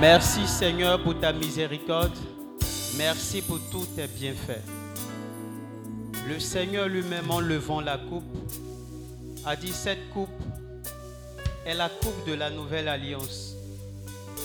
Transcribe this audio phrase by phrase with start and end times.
[0.00, 2.16] Merci Seigneur pour ta miséricorde.
[2.96, 4.62] Merci pour tous tes bienfaits.
[6.28, 8.22] Le Seigneur lui-même en levant la coupe
[9.44, 10.28] a dit cette coupe
[11.66, 13.56] est la coupe de la nouvelle alliance.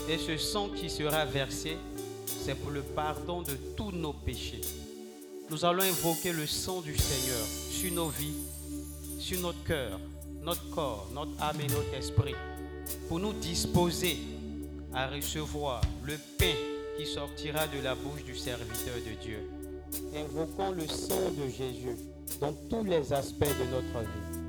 [0.09, 1.77] Et ce sang qui sera versé,
[2.25, 4.61] c'est pour le pardon de tous nos péchés.
[5.51, 8.37] Nous allons invoquer le sang du Seigneur sur nos vies,
[9.19, 9.99] sur notre cœur,
[10.41, 12.33] notre corps, notre âme et notre esprit,
[13.07, 14.17] pour nous disposer
[14.93, 16.55] à recevoir le pain
[16.97, 19.49] qui sortira de la bouche du serviteur de Dieu.
[20.15, 21.97] Invoquons le sang de Jésus
[22.39, 24.43] dans tous les aspects de notre vie.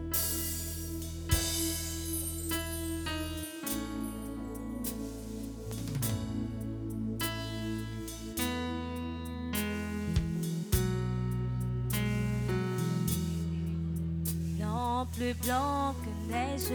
[15.43, 16.71] Blanc que neige.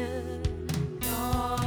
[1.02, 1.59] Non,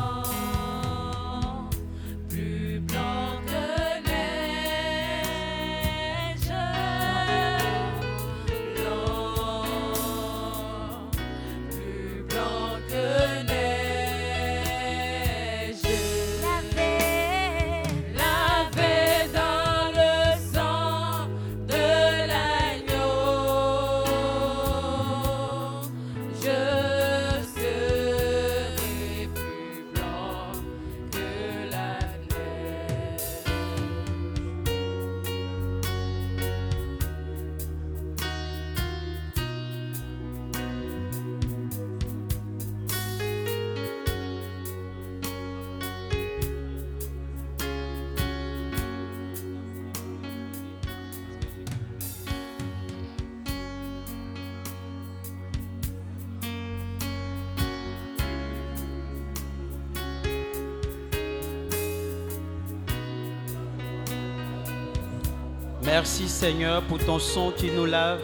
[66.43, 68.21] Seigneur pour ton sang qui nous lave,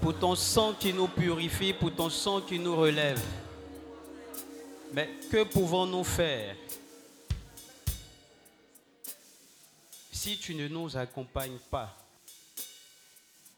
[0.00, 3.22] pour ton sang qui nous purifie, pour ton sang qui nous relève.
[4.94, 6.56] Mais que pouvons-nous faire
[10.10, 11.94] si tu ne nous accompagnes pas?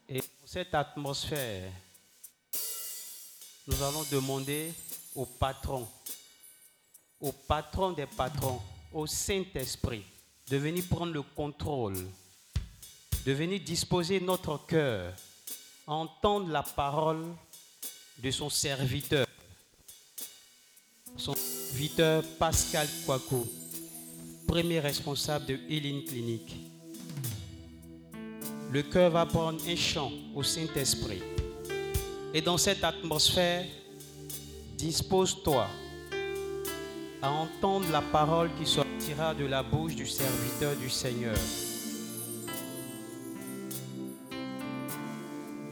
[0.09, 1.71] Et dans cette atmosphère,
[3.67, 4.73] nous allons demander
[5.15, 5.87] au patron,
[7.21, 8.59] au patron des patrons,
[8.91, 10.03] au Saint-Esprit,
[10.49, 11.95] de venir prendre le contrôle
[13.25, 15.13] de venir disposer notre cœur
[15.87, 17.25] à entendre la parole
[18.17, 19.27] de son serviteur,
[21.17, 23.45] son serviteur Pascal Kwaku,
[24.47, 26.55] premier responsable de Healing Clinic.
[28.71, 31.21] Le cœur va prendre un chant au Saint-Esprit.
[32.33, 33.65] Et dans cette atmosphère,
[34.77, 35.67] dispose-toi
[37.21, 41.37] à entendre la parole qui sortira de la bouche du serviteur du Seigneur.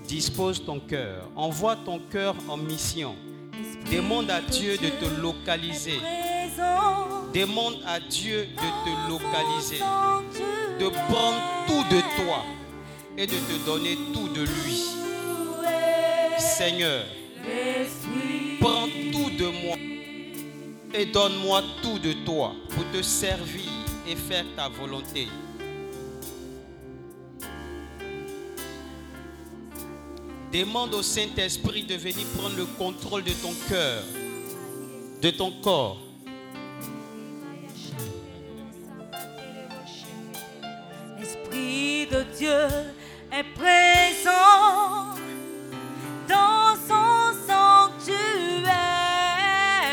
[0.09, 3.15] Dispose ton cœur, envoie ton cœur en mission.
[3.91, 5.99] Demande à Dieu de te localiser.
[7.31, 9.77] Demande à Dieu de te localiser,
[10.79, 12.43] de prendre tout de toi
[13.19, 14.83] et de te donner tout de lui.
[16.39, 17.05] Seigneur,
[18.59, 19.77] prends tout de moi
[20.91, 23.69] et donne-moi tout de toi pour te servir
[24.07, 25.27] et faire ta volonté.
[30.51, 34.01] Demande au Saint-Esprit de venir prendre le contrôle de ton cœur,
[35.21, 35.99] de ton corps.
[41.19, 42.67] L'Esprit de Dieu
[43.31, 45.13] est présent
[46.27, 48.73] dans son sanctuaire.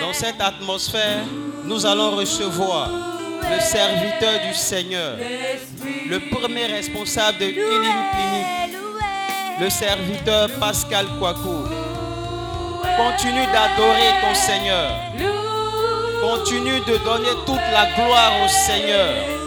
[0.00, 1.26] Dans cette atmosphère,
[1.64, 2.88] nous allons recevoir
[3.43, 5.19] le serviteur du Seigneur,
[6.09, 8.86] le premier responsable de Healing
[9.61, 11.64] le serviteur Pascal Kwaku.
[12.97, 14.91] Continue d'adorer ton Seigneur.
[16.20, 19.46] Continue de donner toute la gloire au Seigneur.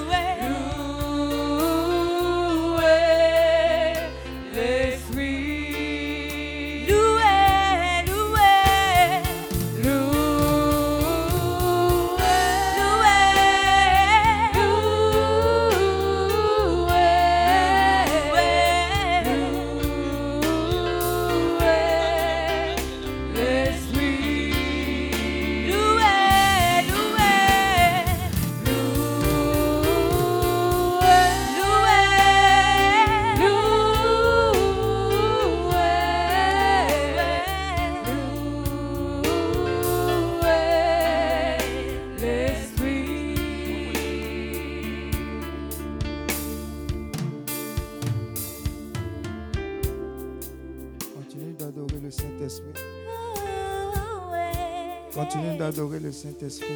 [52.49, 52.73] Saint-Esprit.
[55.13, 56.67] Continuez d'adorer le Saint-Esprit.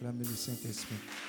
[0.00, 1.19] Que tu peux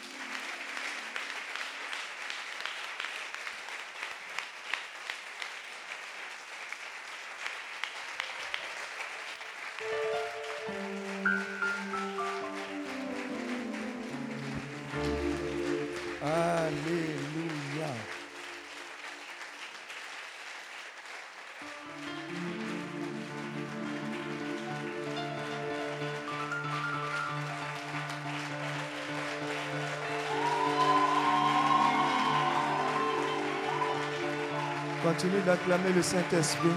[35.11, 36.69] Continue d'acclamer le Saint-Esprit.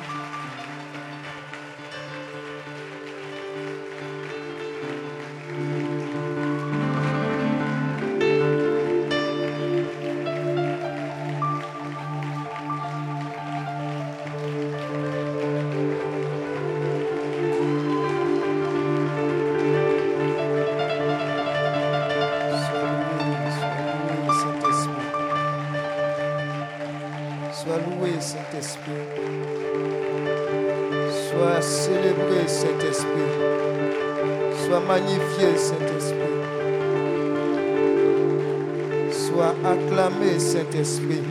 [40.85, 41.23] Saint-Esprit.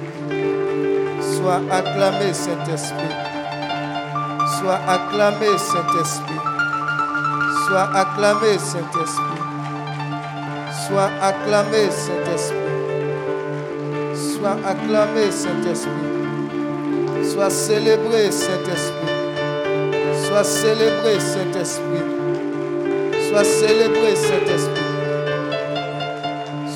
[1.22, 3.16] Sois acclamé, Saint-Esprit.
[4.58, 6.42] Sois acclamé, Saint-Esprit.
[7.68, 9.44] Sois acclamé, Saint-Esprit.
[10.74, 12.58] Sois acclamé, Saint-Esprit.
[14.16, 15.92] Sois acclamé, Saint-Esprit.
[17.32, 19.14] Sois célébré, Saint-Esprit.
[20.26, 22.06] Sois célébré, Saint-Esprit.
[23.30, 24.82] Sois célébré, Saint-Esprit.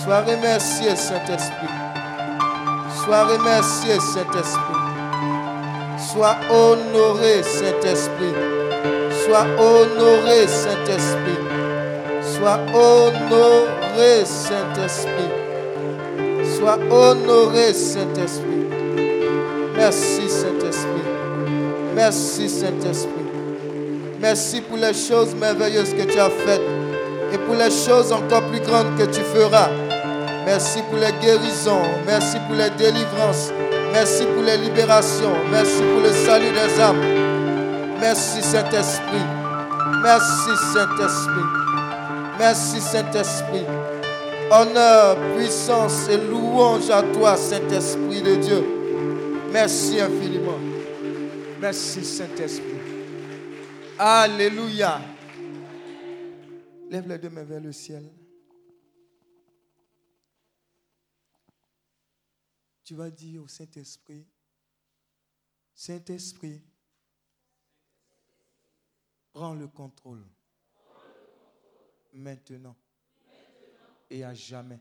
[0.03, 1.66] Sois remercié, Saint-Esprit.
[3.07, 4.81] Sois remercié, Saint-Esprit.
[5.97, 8.33] Sois honoré, Saint-Esprit.
[9.23, 11.39] Sois honoré, Saint-Esprit.
[12.21, 15.31] Sois honoré, Saint-Esprit.
[16.57, 18.67] Sois honoré, Saint-Esprit.
[19.77, 21.07] Merci, Saint-Esprit.
[21.95, 23.11] Merci, Saint-Esprit.
[24.19, 26.61] Merci pour les choses merveilleuses que tu as faites
[27.31, 29.86] et pour les choses encore plus grandes que tu feras.
[30.47, 31.81] Merci pour les guérisons.
[32.05, 33.51] Merci pour les délivrances.
[33.91, 35.35] Merci pour les libérations.
[35.51, 37.01] Merci pour le salut des âmes.
[37.99, 39.25] Merci, Saint-Esprit.
[40.01, 41.47] Merci, Saint-Esprit.
[42.39, 43.65] Merci, Saint-Esprit.
[44.49, 48.63] Honneur, puissance et louange à toi, Saint-Esprit de Dieu.
[49.51, 50.59] Merci infiniment.
[51.59, 52.79] Merci, Saint-Esprit.
[53.99, 55.01] Alléluia.
[56.89, 58.03] Lève les deux mains vers le ciel.
[62.87, 64.25] Tu vas dire au Saint-Esprit,
[65.75, 66.61] Saint-Esprit,
[69.33, 70.23] prends le contrôle.
[72.13, 72.77] Maintenant
[74.09, 74.79] et à jamais.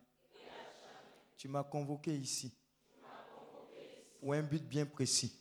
[1.36, 2.52] Tu m'as convoqué ici
[4.20, 5.36] pour un but bien précis.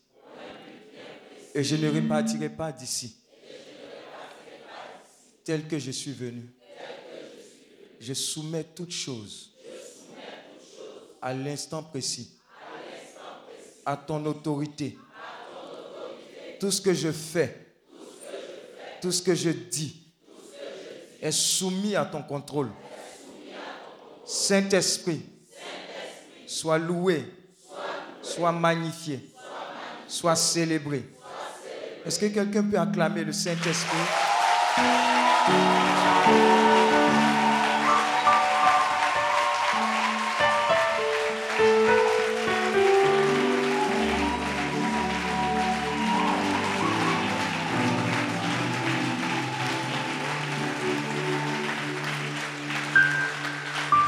[1.54, 3.16] Et je ne repartirai pas d'ici
[5.44, 6.52] tel que je suis venu.
[8.00, 9.52] Je soumets toutes choses
[11.22, 12.35] à l'instant précis,
[13.86, 14.98] à ton autorité.
[16.60, 17.75] Tout ce que je fais,
[19.01, 20.01] tout ce que je dis
[21.22, 22.70] est soumis à ton contrôle.
[24.25, 25.22] Saint-Esprit,
[26.48, 27.25] sois loué,
[28.22, 29.20] sois magnifié,
[30.08, 31.04] sois célébré.
[32.06, 33.98] Est-ce que quelqu'un peut acclamer le Saint-Esprit?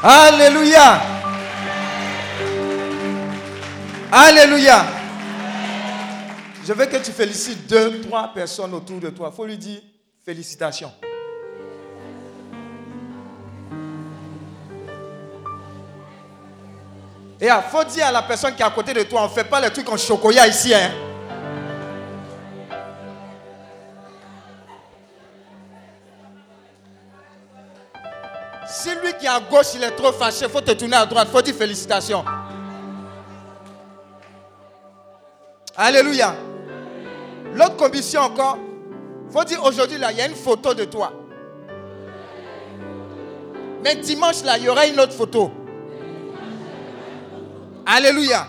[0.02, 1.00] Alléluia.
[4.12, 4.86] Alléluia.
[6.64, 9.30] Je veux que tu félicites deux, trois personnes autour de toi.
[9.32, 9.80] Il faut lui dire
[10.24, 10.92] félicitations.
[17.40, 19.30] Et il faut dire à la personne qui est à côté de toi, on ne
[19.30, 20.74] fait pas les trucs en chocolat ici.
[20.74, 21.07] Hein.
[29.40, 32.24] Gauche, il est trop fâché, faut te tourner à droite, faut dire félicitations.
[35.76, 36.34] Alléluia.
[37.54, 38.58] L'autre condition encore,
[39.30, 41.12] faut dire aujourd'hui, là, il y a une photo de toi.
[43.84, 45.50] Mais dimanche, là, il y aura une autre photo.
[47.86, 48.46] Alléluia.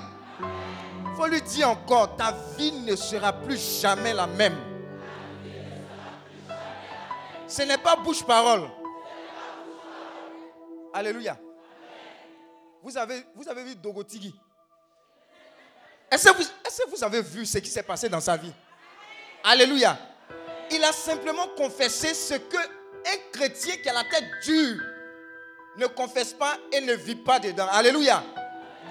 [1.15, 4.55] Faut lui dire encore, ta vie ne sera plus jamais la même.
[7.47, 8.61] Ce n'est pas bouche-parole.
[10.93, 11.37] Alléluia.
[12.81, 13.23] Vous avez,
[13.63, 14.33] vu Dogotigi?
[16.11, 18.53] Est-ce que, vous, que vous avez vu ce qui s'est passé dans sa vie?
[19.43, 19.97] Alléluia.
[20.71, 24.81] Il a simplement confessé ce que un chrétien qui a la tête dure
[25.77, 27.67] ne confesse pas et ne vit pas dedans.
[27.71, 28.23] Alléluia.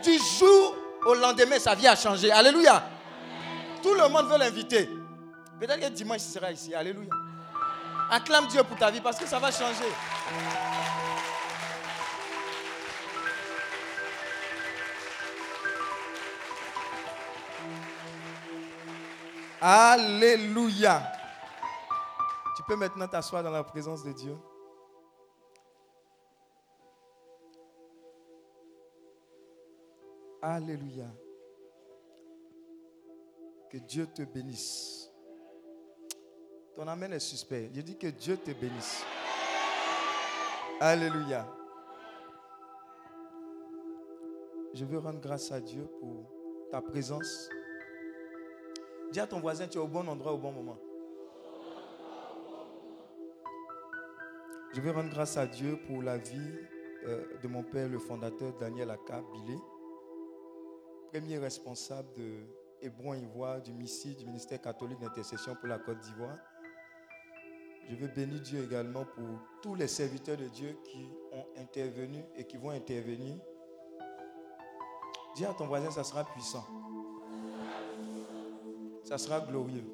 [0.03, 0.77] Du jour
[1.07, 2.31] au lendemain, sa vie a changé.
[2.31, 2.83] Alléluia.
[3.83, 4.89] Tout le monde veut l'inviter.
[5.59, 6.75] Peut-être que dimanche, il sera ici.
[6.75, 7.11] Alléluia.
[8.11, 9.85] Acclame Dieu pour ta vie parce que ça va changer.
[19.61, 21.03] Alléluia.
[22.57, 24.37] Tu peux maintenant t'asseoir dans la présence de Dieu.
[30.41, 31.07] Alléluia.
[33.71, 35.11] Que Dieu te bénisse.
[36.77, 37.71] Ton amen est suspect.
[37.75, 39.05] Je dis que Dieu te bénisse.
[40.81, 41.47] Alléluia.
[44.75, 46.31] Je veux rendre grâce à Dieu pour
[46.71, 47.49] ta présence.
[49.13, 50.77] Dis à ton voisin, tu es au bon endroit au bon moment.
[54.75, 56.53] Je veux rendre grâce à Dieu pour la vie
[57.07, 59.59] euh, de mon père, le fondateur Daniel Aka Bilé,
[61.11, 62.47] premier responsable de
[62.83, 66.37] Hébron Ivoire, du MISI, du ministère catholique d'intercession pour la Côte d'Ivoire.
[67.89, 72.45] Je veux bénir Dieu également pour tous les serviteurs de Dieu qui ont intervenu et
[72.45, 73.37] qui vont intervenir.
[75.35, 76.67] Dis à ton voisin, ça sera puissant.
[79.09, 79.87] Ça sera glorieux.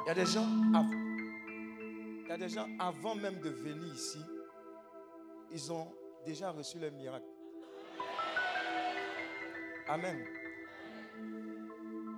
[0.00, 0.44] Il y a des gens,
[2.24, 4.18] il y a des gens avant même de venir ici,
[5.52, 5.86] ils ont
[6.24, 7.28] déjà reçu le miracle.
[9.86, 10.26] Amen.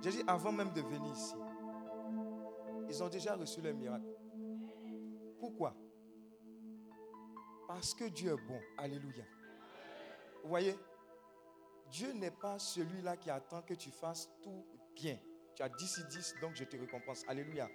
[0.01, 1.35] J'ai dit avant même de venir ici,
[2.89, 4.09] ils ont déjà reçu le miracle.
[5.39, 5.75] Pourquoi?
[7.67, 8.59] Parce que Dieu est bon.
[8.79, 9.25] Alléluia.
[10.41, 10.75] Vous voyez?
[11.91, 14.65] Dieu n'est pas celui-là qui attend que tu fasses tout
[14.95, 15.17] bien.
[15.55, 17.23] Tu as 10 et 10, donc je te récompense.
[17.27, 17.67] Alléluia.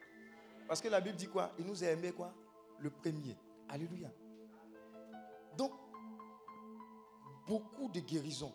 [0.67, 1.53] Parce que la Bible dit quoi?
[1.59, 2.33] Il nous a aimé quoi?
[2.79, 3.37] Le premier.
[3.69, 4.11] Alléluia.
[5.57, 5.73] Donc,
[7.47, 8.55] beaucoup de guérisons,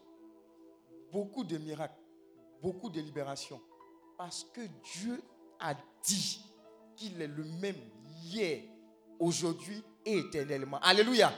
[1.12, 2.02] beaucoup de miracles,
[2.62, 3.62] beaucoup de libérations.
[4.18, 4.62] Parce que
[4.96, 5.22] Dieu
[5.60, 6.44] a dit
[6.96, 7.80] qu'il est le même
[8.24, 8.64] hier,
[9.20, 10.80] aujourd'hui et éternellement.
[10.80, 11.32] Alléluia.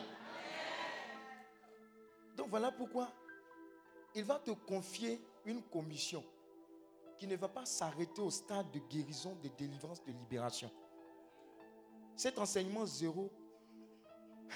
[2.35, 3.11] Donc voilà pourquoi
[4.15, 6.23] il va te confier une commission
[7.17, 10.71] qui ne va pas s'arrêter au stade de guérison, de délivrance, de libération.
[12.15, 13.31] Cet enseignement zéro,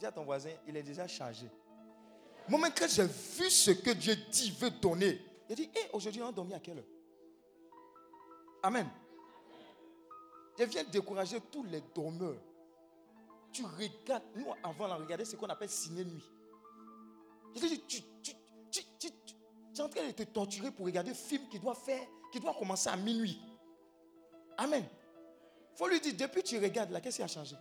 [0.00, 1.48] dis à ton voisin, il est déjà chargé.
[2.48, 6.28] Moment que j'ai vu ce que Dieu dit, veut donner, il dit, hé, aujourd'hui on
[6.28, 6.84] a dormi à quelle heure?
[8.62, 8.88] Amen.
[10.58, 12.40] Je viens décourager tous les dormeurs.
[13.52, 16.24] Tu regardes, nous avant, on regardait ce qu'on appelle ciné nuit.
[19.76, 22.54] Es en train de te torturer pour regarder un film qui doit faire, qui doit
[22.54, 23.40] commencer à minuit.
[24.56, 24.84] Amen.
[25.72, 27.56] Il faut lui dire, depuis que tu regardes là, qu'est-ce qui a changé?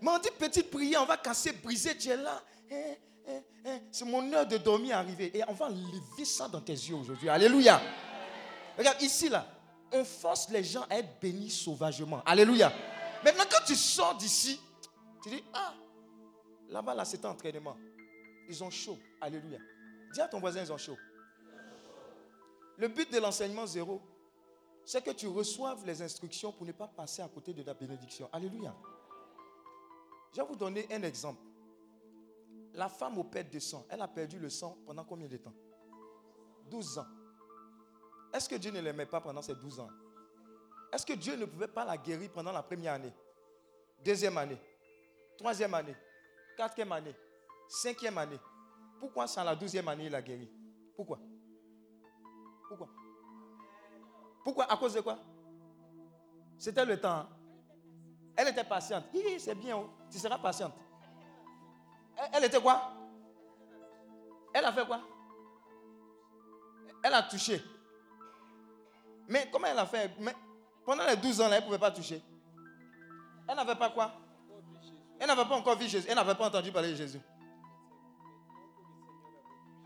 [0.00, 2.42] Mais on dit petite prière, on va casser, briser, tu es là.
[2.70, 2.94] Hein,
[3.28, 3.78] hein, hein.
[3.90, 5.36] C'est mon heure de dormir arrivé.
[5.36, 7.28] Et on va lever ça dans tes yeux aujourd'hui.
[7.28, 7.80] Alléluia.
[8.78, 9.46] Regarde, ici là,
[9.92, 12.22] on force les gens à être bénis sauvagement.
[12.24, 12.72] Alléluia.
[13.24, 14.58] Maintenant, quand tu sors d'ici,
[15.22, 15.74] tu dis, ah,
[16.68, 17.76] là-bas, là, c'est un entraînement.
[18.48, 18.98] Ils ont chaud.
[19.20, 19.58] Alléluia.
[20.12, 20.98] Dis à ton voisin, ils ont chaud.
[22.76, 24.00] Le but de l'enseignement zéro,
[24.84, 28.28] c'est que tu reçoives les instructions pour ne pas passer à côté de la bénédiction.
[28.32, 28.74] Alléluia.
[30.32, 31.42] Je vais vous donner un exemple.
[32.74, 35.54] La femme au père de sang, elle a perdu le sang pendant combien de temps?
[36.70, 37.06] 12 ans.
[38.32, 39.90] Est-ce que Dieu ne l'aimait pas pendant ces 12 ans?
[40.92, 43.12] Est-ce que Dieu ne pouvait pas la guérir pendant la première année?
[44.04, 44.58] Deuxième année
[45.36, 45.94] Troisième année
[46.56, 47.14] Quatrième année
[47.68, 48.38] Cinquième année
[49.00, 50.48] Pourquoi c'est la douzième année il a guéri?
[50.94, 51.18] Pourquoi?
[52.68, 52.88] Pourquoi?
[54.44, 54.70] Pourquoi?
[54.70, 55.18] À cause de quoi?
[56.58, 57.26] C'était le temps.
[58.36, 59.04] Elle était patiente.
[59.38, 59.78] C'est bien.
[59.78, 59.88] oh.
[60.10, 60.74] Tu seras patiente.
[62.32, 62.92] Elle, était quoi?
[64.52, 65.00] Elle a fait quoi?
[67.02, 67.62] Elle a touché.
[69.28, 70.10] Mais comment elle a fait?
[70.18, 70.34] Mais
[70.84, 72.22] Pendant les 12 ans, elle ne pouvait pas toucher.
[73.48, 74.12] Elle n'avait pas quoi?
[75.18, 76.06] Elle n'avait pas encore vu Jésus.
[76.08, 77.20] Elle n'avait pas entendu parler de Jésus.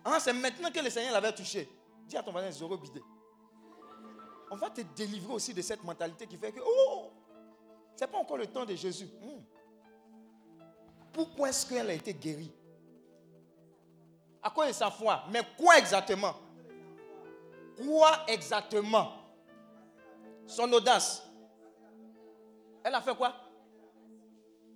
[0.04, 1.68] Ah, c'est maintenant que le Seigneur l'avait touché.
[2.06, 3.02] Dis à ton voisin, Zoro bidé.
[4.50, 7.11] On va te délivrer aussi de cette mentalité qui fait que, oh,
[7.96, 9.08] c'est pas encore le temps de Jésus.
[9.20, 9.42] Hmm.
[11.12, 12.52] Pourquoi est-ce qu'elle a été guérie?
[14.42, 15.25] À cause de sa foi?
[15.30, 16.34] Mais quoi exactement?
[17.76, 19.12] Quoi exactement?
[20.46, 21.23] Son audace.
[22.84, 23.32] Elle a fait quoi?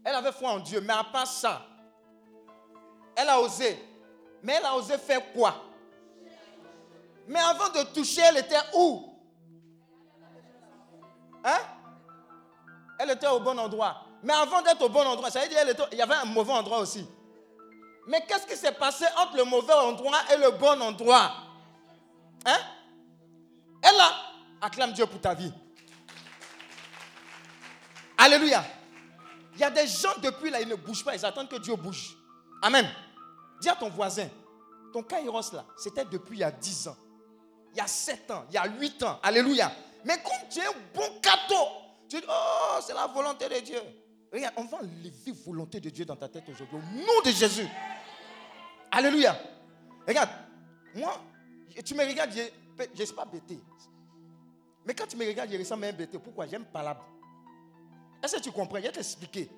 [0.02, 0.80] Elle avait foi en Dieu.
[0.80, 1.66] Mais à part ça,
[3.14, 3.78] elle a osé.
[4.42, 5.54] Mais elle a osé faire quoi?
[7.26, 9.14] Mais avant de toucher, elle était où?
[11.45, 11.59] Hein?
[12.99, 14.04] Elle était au bon endroit.
[14.23, 16.78] Mais avant d'être au bon endroit, ça veut dire qu'il y avait un mauvais endroit
[16.78, 17.07] aussi.
[18.07, 21.30] Mais qu'est-ce qui s'est passé entre le mauvais endroit et le bon endroit?
[22.47, 22.59] Hein?
[23.83, 24.11] Elle a.
[24.61, 25.52] Acclame Dieu pour ta vie.
[28.16, 28.64] Alléluia.
[29.54, 31.76] Il y a des gens depuis là, ils ne bougent pas, ils attendent que Dieu
[31.76, 32.16] bouge.
[32.62, 32.88] Amen.
[33.60, 34.28] Dis à ton voisin,
[34.92, 36.96] ton kairos là, c'était depuis il y a 10 ans,
[37.72, 39.18] il y a 7 ans, il y a 8 ans.
[39.23, 39.73] Alléluia.
[40.04, 41.66] Mais comme tu es un bon cadeau,
[42.08, 43.80] tu dis, oh, c'est la volonté de Dieu.
[44.32, 47.30] Regarde, on va enlever la volonté de Dieu dans ta tête aujourd'hui, au nom de
[47.30, 47.66] Jésus.
[48.90, 49.38] Alléluia.
[50.06, 50.30] Regarde,
[50.94, 51.21] moi,
[51.84, 53.58] tu me regardes, je ne suis pas bêté.
[54.86, 56.18] Mais quand tu me regardes, je ressemble à un bêté.
[56.18, 56.47] Pourquoi?
[56.47, 57.04] J'aime palabre.
[58.23, 58.78] Est-ce que tu comprends?
[58.78, 59.50] Je vais t'expliquer.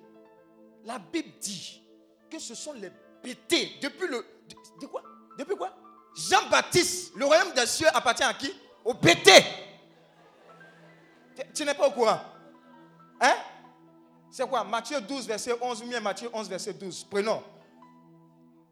[0.83, 1.81] La Bible dit
[2.29, 2.91] que ce sont les
[3.23, 3.77] bêtés.
[3.81, 4.25] Depuis le.
[4.79, 5.03] De, quoi?
[5.37, 5.73] Depuis quoi?
[6.15, 8.53] Jean-Baptiste, le royaume des cieux appartient à qui?
[8.83, 9.43] Aux bêtés.
[11.53, 12.19] Tu, n'es pas au courant
[13.19, 13.35] Hein?
[14.29, 14.63] C'est quoi?
[14.63, 17.05] Matthieu 12, verset 11 ou bien Matthieu 11, verset 12.
[17.09, 17.43] Prenons.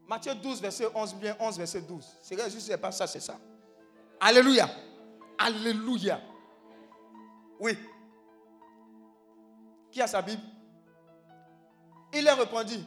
[0.07, 2.05] Matthieu 12, verset 11 ou bien 11, verset 12.
[2.21, 3.37] C'est vrai, juste c'est pas ça, c'est ça.
[4.19, 4.69] Alléluia.
[5.37, 6.19] Alléluia.
[7.59, 7.77] Oui.
[9.91, 10.41] Qui a sa Bible?
[12.13, 12.85] Il leur répondit.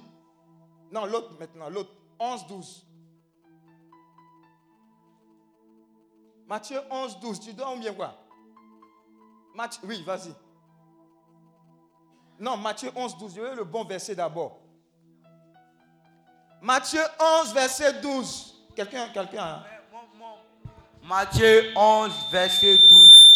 [0.93, 1.91] Non, l'autre maintenant, l'autre.
[2.19, 2.87] 11, 12.
[6.47, 7.41] Matthieu 11, 12.
[7.41, 8.15] Tu dois bien quoi?
[9.55, 10.33] Matthieu, Oui, vas-y.
[12.39, 13.35] Non, Matthieu 11, 12.
[13.35, 14.61] Je veux le bon verset d'abord.
[16.61, 17.01] Matthieu
[17.41, 18.69] 11, verset 12.
[18.77, 19.45] Quelqu'un, quelqu'un.
[19.45, 19.65] hein?
[21.03, 23.32] Matthieu 11, verset 12.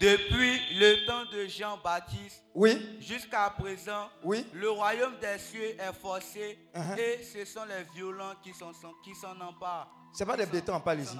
[0.00, 4.46] Depuis le temps de Jean-Baptiste Oui, jusqu'à présent, oui.
[4.54, 6.98] le royaume des cieux est forcé Uh-huh.
[6.98, 8.72] et ce sont les violents qui s'en
[9.04, 9.90] qui s'en emparent.
[10.14, 11.18] C'est pas des bêtés en s'en- parle ici.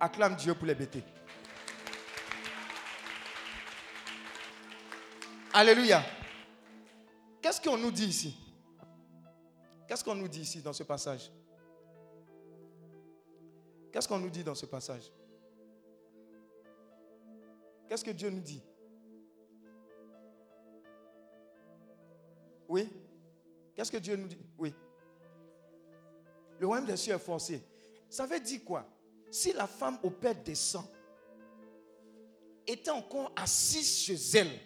[0.00, 1.04] Acclame Dieu pour les bêtés.
[5.52, 6.02] Alléluia.
[7.40, 8.36] Qu'est-ce qu'on nous dit ici?
[9.86, 11.30] Qu'est-ce qu'on nous dit ici dans ce passage?
[13.92, 15.04] Qu'est-ce qu'on nous dit dans ce passage?
[17.92, 18.62] Qu'est-ce que Dieu nous dit?
[22.66, 22.88] Oui?
[23.76, 24.38] Qu'est-ce que Dieu nous dit?
[24.56, 24.72] Oui.
[26.58, 27.62] Le royaume des cieux est forcé.
[28.08, 28.86] Ça veut dire quoi?
[29.30, 30.90] Si la femme au père des sangs
[32.66, 34.58] était encore assise chez elle,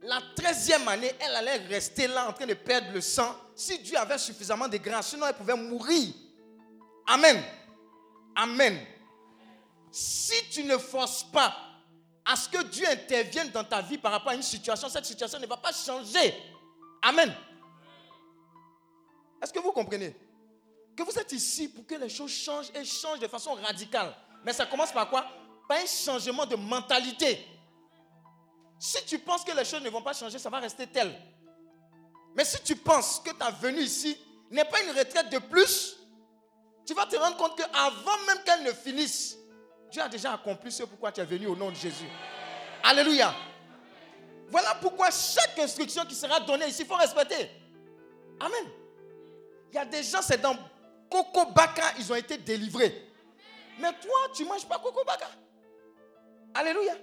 [0.00, 3.98] la treizième année, elle allait rester là en train de perdre le sang si Dieu
[3.98, 5.10] avait suffisamment de grâce.
[5.10, 6.14] Sinon, elle pouvait mourir.
[7.06, 7.36] Amen.
[8.34, 8.78] Amen.
[9.90, 11.54] Si tu ne forces pas
[12.24, 15.38] à ce que Dieu intervienne dans ta vie par rapport à une situation, cette situation
[15.38, 16.34] ne va pas changer.
[17.02, 17.34] Amen.
[19.42, 20.14] Est-ce que vous comprenez?
[20.96, 24.14] Que vous êtes ici pour que les choses changent et changent de façon radicale.
[24.44, 25.26] Mais ça commence par quoi?
[25.68, 27.44] Par un changement de mentalité.
[28.78, 31.12] Si tu penses que les choses ne vont pas changer, ça va rester tel.
[32.34, 34.16] Mais si tu penses que ta venue ici
[34.50, 35.96] n'est pas une retraite de plus,
[36.86, 39.36] tu vas te rendre compte qu'avant même qu'elle ne finisse,
[39.92, 42.08] Dieu a déjà accompli ce pourquoi tu es venu au nom de Jésus.
[42.82, 43.34] Alléluia.
[44.48, 47.50] Voilà pourquoi chaque instruction qui sera donnée ici, il faut respecter.
[48.40, 48.70] Amen.
[49.70, 50.56] Il y a des gens, c'est dans
[51.10, 53.06] Coco Baka, ils ont été délivrés.
[53.78, 55.28] Mais toi, tu ne manges pas Coco Baka.
[56.54, 56.94] Alléluia.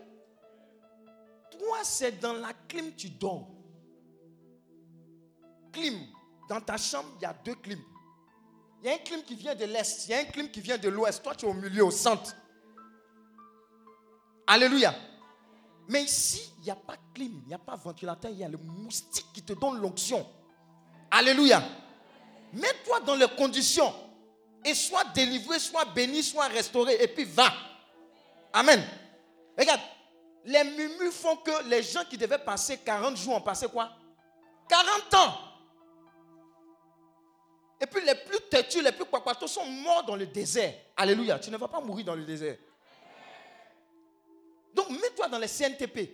[1.51, 3.49] Toi, c'est dans la clim tu dors.
[5.71, 6.07] Clim.
[6.49, 7.83] Dans ta chambre, il y a deux clims.
[8.81, 10.61] Il y a un clim qui vient de l'est, il y a un clim qui
[10.61, 11.21] vient de l'ouest.
[11.21, 12.35] Toi, tu es au milieu, au centre.
[14.51, 14.95] Alléluia.
[15.87, 18.49] Mais ici, il n'y a pas clim, il n'y a pas ventilateur, il y a
[18.49, 20.25] le moustique qui te donne l'onction.
[21.11, 21.61] Alléluia.
[22.53, 23.93] Mets-toi dans les conditions.
[24.65, 27.53] et sois délivré, sois béni, sois restauré, et puis va.
[28.51, 28.83] Amen.
[29.57, 29.79] Regarde,
[30.45, 33.91] les murmures font que les gens qui devaient passer 40 jours ont passé quoi?
[34.67, 35.37] 40 ans.
[37.79, 40.73] Et puis les plus têtus, les plus quaquatos sont morts dans le désert.
[40.97, 41.39] Alléluia.
[41.39, 42.57] Tu ne vas pas mourir dans le désert.
[44.73, 46.09] Donc mets-toi dans les CNTP.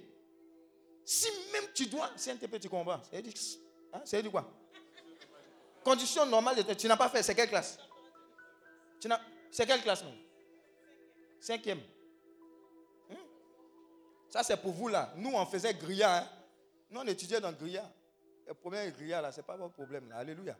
[1.03, 3.59] Si même tu dois, CNTP, tu comprends C'est dit,
[3.93, 4.01] hein?
[4.03, 4.51] C'est quoi?
[5.83, 7.77] Condition normale, de, tu n'as pas fait, c'est quelle classe?
[8.99, 10.17] Tu n'as, C'est quelle classe même
[11.39, 11.79] Cinquième.
[13.09, 13.13] Hmm?
[14.29, 15.13] Ça c'est pour vous là.
[15.15, 16.23] Nous on faisait grillard.
[16.23, 16.29] Hein?
[16.89, 17.89] Nous on étudiait dans grillard.
[18.47, 20.17] Le problème est grillard là, ce n'est pas votre problème là.
[20.17, 20.57] Alléluia.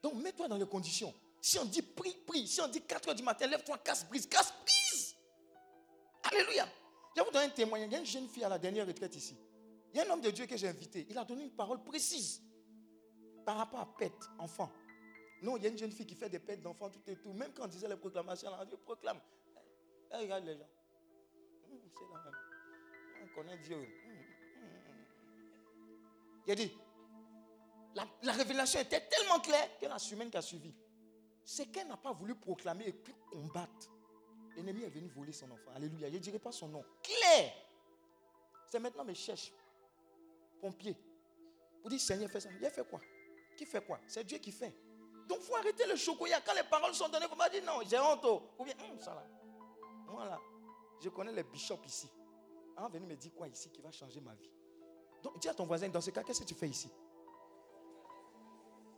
[0.00, 1.12] Donc mets-toi dans les conditions.
[1.40, 2.46] Si on dit prie, prie.
[2.46, 5.13] Si on dit 4 heures du matin, lève-toi, casse, brise, casse, brise.
[6.30, 6.66] Alléluia.
[7.14, 7.88] Je vais vous donner un témoignage.
[7.88, 9.36] Il y a une jeune fille à la dernière retraite ici.
[9.92, 11.06] Il y a un homme de Dieu que j'ai invité.
[11.08, 12.42] Il a donné une parole précise
[13.44, 14.70] par rapport à pète, enfant.
[15.42, 17.32] Non, il y a une jeune fille qui fait des pètes d'enfants, tout et tout.
[17.32, 19.20] Même quand on disait les proclamations, dit proclame.
[20.10, 20.68] Regarde les gens.
[21.68, 22.34] C'est la même.
[23.22, 23.86] On connaît Dieu.
[26.46, 26.72] Il a dit
[27.94, 30.74] la, la révélation était tellement claire que la semaine qui a suivi,
[31.44, 33.93] c'est qu'elle n'a pas voulu proclamer et puis combattre.
[34.56, 35.70] L'ennemi est venu voler son enfant.
[35.74, 36.08] Alléluia.
[36.08, 36.84] Je ne dirai pas son nom.
[37.02, 37.52] Claire.
[38.66, 39.52] C'est maintenant, mais cherche.
[40.60, 40.96] Pompier.
[41.82, 42.48] Vous dites, Seigneur, fais ça.
[42.58, 43.00] Il a fait quoi?
[43.56, 44.00] Qui fait quoi?
[44.06, 44.74] C'est Dieu qui fait.
[45.28, 46.40] Donc, il faut arrêter le chocolat.
[46.40, 48.24] Quand les paroles sont données, vous m'avez dit non, j'ai honte.
[48.24, 48.42] oh.
[48.58, 49.24] Ou bien, hum, ça là.
[50.06, 50.38] Moi là,
[51.02, 52.08] je connais les bishops ici.
[52.76, 54.50] On venu me dire quoi ici qui va changer ma vie.
[55.22, 56.90] Donc, dis à ton voisin, dans ce cas, qu'est-ce que tu fais ici?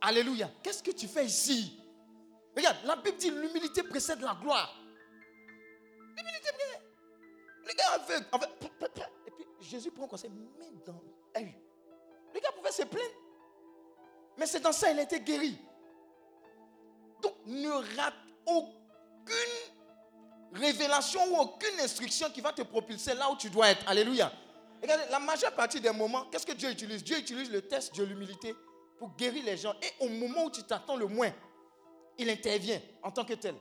[0.01, 0.49] Alléluia.
[0.61, 1.79] Qu'est-ce que tu fais ici?
[2.55, 4.75] Regarde, la Bible dit l'humilité précède la gloire.
[7.65, 8.25] Le gars aveugle.
[9.27, 11.01] et puis Jésus prend conseil, met dans
[11.33, 11.53] elle.
[12.33, 13.13] Le gars pouvait se plaindre.
[14.37, 15.57] Mais c'est dans ça qu'il a été guéri.
[17.21, 18.13] Donc ne rate
[18.45, 18.75] aucune
[20.53, 23.87] révélation ou aucune instruction qui va te propulser là où tu dois être.
[23.87, 24.31] Alléluia.
[24.81, 27.03] Regardez, la majeure partie des moments, qu'est-ce que Dieu utilise?
[27.03, 28.55] Dieu utilise le test de l'humilité
[28.99, 29.73] pour guérir les gens.
[29.81, 31.31] Et au moment où tu t'attends le moins,
[32.17, 33.55] il intervient en tant que tel.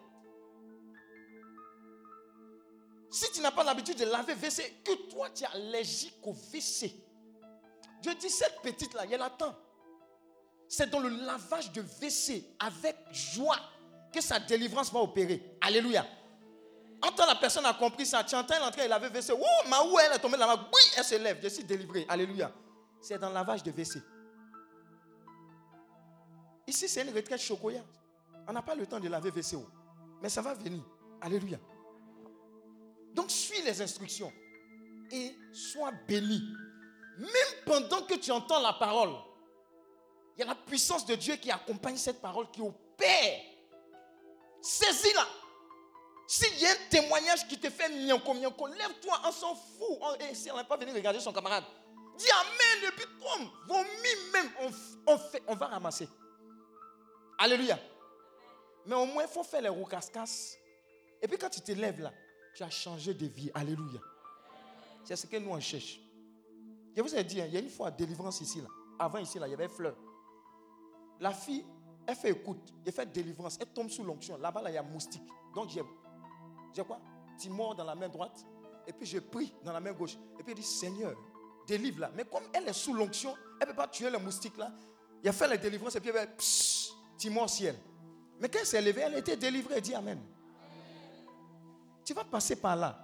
[3.17, 6.95] Si tu n'as pas l'habitude de laver WC, que toi tu es allergique au WC,
[8.03, 9.57] Dieu dit cette petite là, elle attend.
[10.69, 13.57] C'est dans le lavage de WC avec joie
[14.13, 15.57] que sa délivrance va opérer.
[15.63, 16.05] Alléluia.
[17.01, 19.33] Quand la personne a compris ça, tu entends, elle entrer, elle avait WC.
[19.33, 20.69] Oh, ma où elle est tombée là-bas.
[20.71, 21.39] Oui, elle se lève.
[21.43, 22.05] Je suis délivré.
[22.11, 22.53] Alléluia.
[23.01, 23.99] C'est dans le lavage de WC.
[26.67, 27.81] Ici, c'est une retraite chocolat.
[28.47, 29.57] On n'a pas le temps de laver WC.
[30.21, 30.83] Mais ça va venir.
[31.23, 31.59] Alléluia.
[33.17, 34.31] Donc, suis les instructions
[35.11, 36.43] et sois béni.
[37.17, 39.15] Même pendant que tu entends la parole,
[40.37, 43.41] il y a la puissance de Dieu qui accompagne cette parole, qui opère.
[44.61, 45.27] Saisis-la.
[46.29, 49.99] S'il y a un témoignage qui te fait mienko, mienko, lève-toi, on s'en fout.
[50.03, 51.65] On, et si on n'est pas venu regarder son camarade,
[52.19, 56.07] dis Amen, et puis comme, vomis même, on, on, fait, on va ramasser.
[57.39, 57.79] Alléluia.
[58.85, 60.59] Mais au moins, il faut faire les roucascas.
[61.23, 62.13] Et puis quand tu te lèves là,
[62.57, 63.51] tu as changé de vie.
[63.55, 64.01] Alléluia.
[65.05, 66.01] C'est ce que nous on cherche.
[66.97, 68.63] Je vous ai dit, hein, il y a une fois délivrance ici.
[68.63, 68.69] Là.
[68.99, 69.95] Avant ici, là, il y avait fleur.
[71.21, 71.65] La fille,
[72.07, 74.39] elle fait écoute, elle fait délivrance, elle tombe sous l'onction.
[74.39, 75.23] Là-bas, là, il y a moustique.
[75.55, 75.83] Donc j'ai,
[76.75, 76.99] j'ai quoi?
[77.37, 78.45] Timor dans la main droite.
[78.87, 80.17] Et puis je prie dans la main gauche.
[80.39, 81.15] Et puis elle dit, Seigneur,
[81.67, 82.11] délivre là.
[82.15, 84.73] Mais comme elle est sous l'onction, elle ne peut pas tuer le moustique là.
[85.23, 87.77] Il a fait la délivrance et puis elle fait, Timor ciel.
[88.41, 89.75] Mais quand elle s'est levée, elle a été délivrée.
[89.77, 90.21] Elle dit Amen.
[92.07, 92.97] Tu vas passer par là.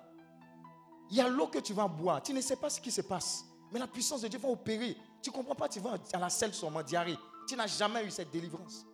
[1.10, 2.22] Il y a l'eau que tu vas boire.
[2.22, 3.44] Tu ne sais pas ce qui se passe.
[3.72, 4.96] Mais la puissance de Dieu va opérer.
[5.20, 7.18] Tu ne comprends pas, tu vas à la selle sûrement, diarrhée.
[7.48, 8.86] Tu n'as jamais eu cette délivrance.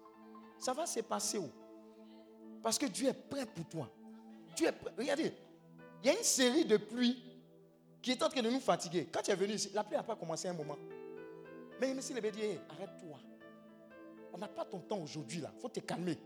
[0.58, 1.50] Ça va se passer où?
[2.62, 3.90] Parce que Dieu est prêt pour toi.
[4.56, 4.92] Dieu est prêt.
[4.96, 5.32] Regardez,
[6.02, 7.22] il y a une série de pluies
[8.00, 9.08] qui est en train de nous fatiguer.
[9.12, 10.76] Quand tu es venu ici, la pluie n'a pas commencé un moment.
[11.80, 12.40] Mais monsieur le dit,
[12.70, 13.18] arrête-toi.
[14.32, 15.50] On n'a pas ton temps aujourd'hui là.
[15.54, 16.18] Il faut te calmer.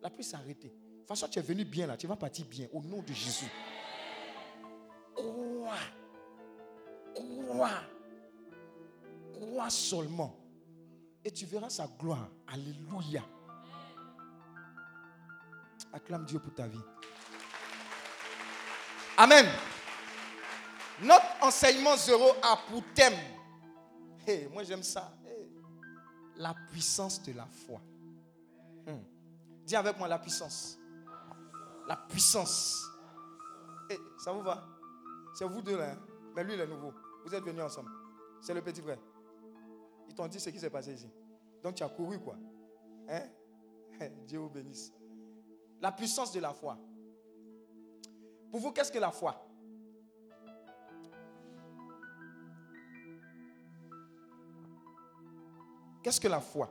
[0.00, 0.72] La pluie s'est arrêtée.
[1.08, 1.96] Toute façon, tu es venu bien là.
[1.96, 3.50] Tu vas partir bien au nom de Jésus.
[5.14, 5.78] Crois.
[7.14, 7.80] Crois.
[9.32, 10.38] Crois seulement.
[11.24, 12.28] Et tu verras sa gloire.
[12.46, 13.22] Alléluia.
[15.94, 16.76] Acclame Dieu pour ta vie.
[19.16, 19.46] Amen.
[21.00, 23.16] Notre enseignement zéro a pour thème.
[24.26, 25.10] Hey, moi j'aime ça.
[26.36, 27.80] La puissance de la foi.
[28.86, 29.00] Hmm.
[29.64, 30.78] Dis avec moi la puissance.
[31.88, 32.84] La puissance.
[33.88, 34.62] Hey, ça vous va?
[35.34, 35.92] C'est vous deux là.
[35.92, 35.98] Hein?
[36.36, 36.92] Mais lui il est nouveau.
[37.24, 37.90] Vous êtes venus ensemble.
[38.42, 38.98] C'est le petit frère.
[40.06, 41.10] Ils t'ont dit ce qui s'est passé ici.
[41.62, 42.36] Donc tu as couru quoi.
[43.08, 43.22] Hein?
[44.26, 44.92] Dieu vous bénisse.
[45.80, 46.76] La puissance de la foi.
[48.50, 49.34] Pour vous, qu'est-ce que la foi?
[56.02, 56.70] Qu'est-ce que la foi?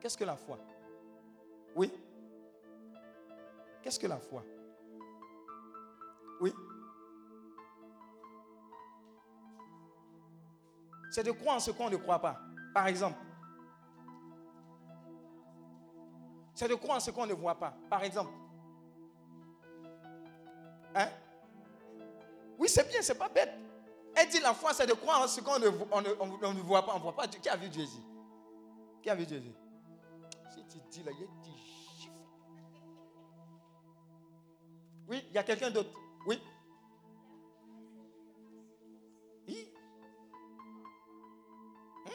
[0.00, 0.58] Qu'est-ce que la foi?
[1.76, 1.92] Oui
[3.82, 4.42] Qu'est-ce que la foi?
[6.40, 6.52] Oui
[11.10, 12.40] C'est de croire en ce qu'on ne croit pas.
[12.74, 13.18] Par exemple.
[16.54, 17.74] C'est de croire en ce qu'on ne voit pas.
[17.88, 18.32] Par exemple.
[20.94, 21.08] Hein?
[22.58, 23.52] Oui, c'est bien, c'est pas bête.
[24.14, 26.92] Elle dit la foi, c'est de croire en ce qu'on ne, on ne- voit pas.
[26.94, 27.28] On ne voit pas.
[27.28, 28.00] Qui a vu Jésus?
[29.02, 29.52] Qui a vu Jésus?
[30.68, 32.12] Tu dis là, il des chiffres.
[35.08, 35.90] Oui, il y a quelqu'un d'autre.
[36.26, 36.42] Oui.
[42.06, 42.10] Hein?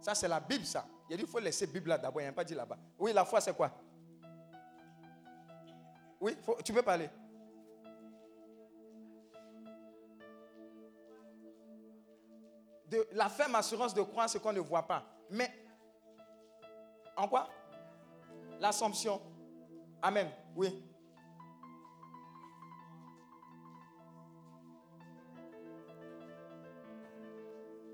[0.00, 0.86] Ça, c'est la Bible, ça.
[1.08, 2.22] Il a dit, il faut laisser Bible là d'abord.
[2.22, 2.78] Il n'a pas dit là-bas.
[2.98, 3.70] Oui, la foi, c'est quoi?
[6.20, 7.10] Oui, tu peux parler.
[12.86, 15.04] De la ferme assurance de croire ce qu'on ne voit pas.
[15.30, 15.50] Mais,
[17.22, 17.48] en quoi?
[18.60, 19.20] L'Assomption.
[20.02, 20.28] Amen.
[20.56, 20.82] Oui.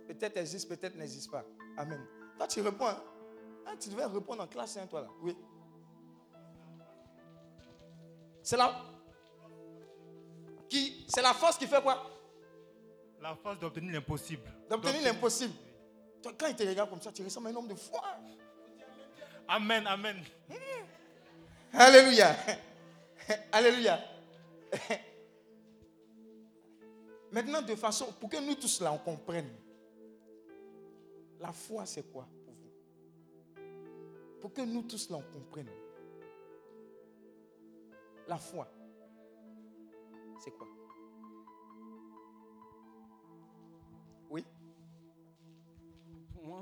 [0.07, 1.45] Peut-être existe, peut-être n'existe pas.
[1.77, 2.05] Amen.
[2.39, 2.87] Toi, tu réponds.
[2.87, 3.03] hein.
[3.67, 5.09] Hein, tu devais répondre en classe, hein, toi là.
[5.21, 5.37] Oui.
[8.43, 8.75] C'est la...
[10.69, 11.05] Qui...
[11.09, 12.03] C'est la force qui fait quoi?
[13.21, 14.51] La force d'obtenir l'impossible.
[14.71, 15.53] D'obtenir l'impossible.
[16.23, 18.03] Toi, Quand il te regarde comme ça, tu ressembles à un homme de foi.
[19.49, 20.17] Amen, amen.
[21.73, 22.37] Alléluia.
[23.53, 23.99] Alléluia.
[27.33, 29.49] Maintenant, de façon, pour que nous tous là, on comprenne,
[31.41, 32.71] la foi, c'est quoi pour vous?
[34.41, 35.71] Pour que nous tous là, on comprenne.
[38.27, 38.69] La foi,
[40.45, 40.69] c'est quoi?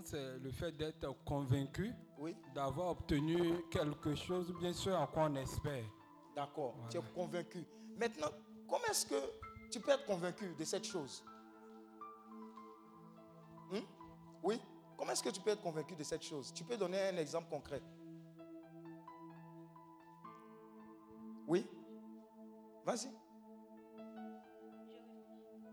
[0.05, 5.35] C'est le fait d'être convaincu oui, d'avoir obtenu quelque chose, bien sûr, en quoi on
[5.37, 5.85] espère.
[6.35, 6.75] d'accord.
[6.91, 7.65] Tu es convaincu.
[7.99, 8.29] Maintenant,
[8.69, 9.15] comment est-ce que
[9.71, 11.25] tu peux être convaincu de cette chose?
[13.71, 13.81] Hmm?
[14.43, 14.61] Oui.
[14.97, 16.53] Comment est-ce que tu peux être convaincu de cette chose?
[16.55, 17.83] Tu peux donner un exemple concret
[21.47, 21.67] Oui.
[22.85, 23.11] Vas-y.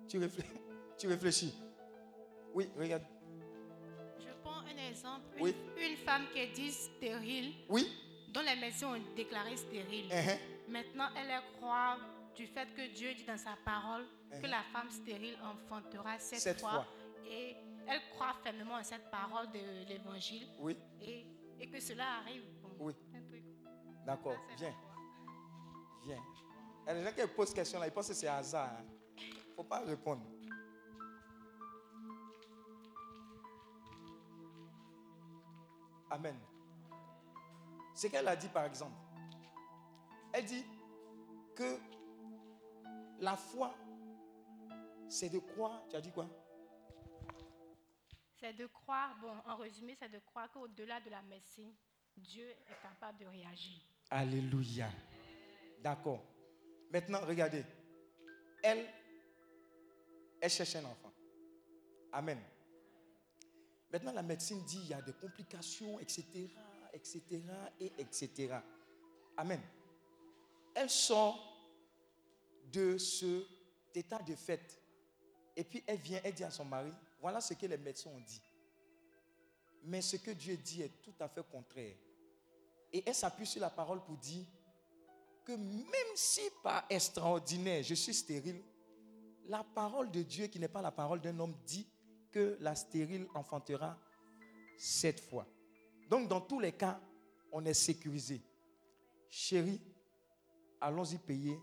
[0.08, 0.62] Tu, réfléchis.
[0.98, 1.54] tu réfléchis.
[2.54, 3.04] Oui, regarde.
[4.68, 5.26] Un exemple.
[5.38, 5.56] Une, Oui.
[5.78, 7.88] une femme qui est dite stérile, Oui.
[8.30, 10.10] dont les médecins ont déclaré stérile.
[10.12, 10.38] Hein,
[10.70, 12.00] Maintenant, elle est croire
[12.36, 14.06] du fait que Dieu dit dans sa parole
[14.42, 16.72] que la femme stérile enfantera sept, Sept fois.
[16.72, 16.88] fois.
[17.30, 17.56] Et
[17.88, 20.76] elle croit fermement en cette parole de l'évangile Oui.
[21.02, 21.26] et,
[21.60, 22.44] et que cela arrive.
[22.62, 22.94] Bon, Oui.
[24.06, 24.36] D'accord.
[24.58, 24.74] Viens.
[26.06, 26.24] Viens.
[26.86, 28.82] Il y a des gens qui posent question là, ils pensent que c'est hasard.
[29.18, 30.22] Il ne faut pas répondre.
[36.14, 36.38] Amen.
[37.96, 38.96] Ce qu'elle a dit par exemple.
[40.32, 40.64] Elle dit
[41.56, 41.80] que
[43.20, 43.74] la foi,
[45.10, 45.82] c'est de croire.
[45.90, 46.28] Tu as dit quoi?
[48.36, 51.74] C'est de croire, bon, en résumé, c'est de croire qu'au-delà de la médecine,
[52.16, 53.82] Dieu est capable de réagir.
[54.12, 54.90] Alléluia.
[55.80, 56.24] D'accord.
[56.92, 57.66] Maintenant, regardez.
[58.62, 58.86] Elle,
[60.40, 61.12] elle cherche un enfant.
[62.12, 62.40] Amen.
[63.94, 66.26] Maintenant, la médecine dit il y a des complications, etc.,
[66.92, 67.22] etc.,
[67.80, 68.56] et etc.
[69.38, 69.62] Amen.
[70.74, 71.40] Elle sort
[72.72, 73.46] de cet
[73.94, 74.82] état de fait.
[75.56, 78.20] Et puis elle vient, elle dit à son mari, voilà ce que les médecins ont
[78.20, 78.42] dit.
[79.84, 81.96] Mais ce que Dieu dit est tout à fait contraire.
[82.92, 84.46] Et elle s'appuie sur la parole pour dire
[85.46, 88.64] que même si par extraordinaire je suis stérile,
[89.46, 91.86] la parole de Dieu qui n'est pas la parole d'un homme dit
[92.60, 93.98] la stérile enfantera
[94.78, 95.48] sept fois.
[96.10, 97.00] Donc dans tous les cas,
[97.52, 98.42] on est sécurisé.
[99.30, 99.82] Chérie,
[100.80, 101.58] allons-y payer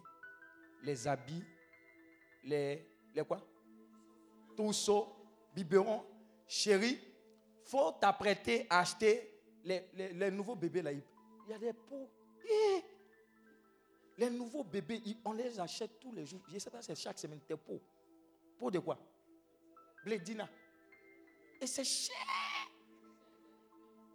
[0.82, 1.44] les habits,
[2.44, 3.40] les, les quoi?
[4.56, 5.08] Trousseaux,
[5.54, 6.04] biberons.
[6.46, 6.98] Chérie,
[7.64, 9.30] faut t'apprêter à acheter
[9.64, 10.92] les, nouveaux bébés là.
[10.92, 11.02] Il
[11.48, 12.10] y a des pots.
[12.44, 12.82] Eh!
[14.18, 16.40] Les nouveaux bébés, on les achète tous les jours.
[16.48, 17.40] Je sais pas, c'est chaque semaine.
[17.40, 17.80] Tes pots.
[18.58, 18.98] Pots de quoi?
[20.04, 20.48] Blédina.
[21.60, 22.16] Et c'est cher.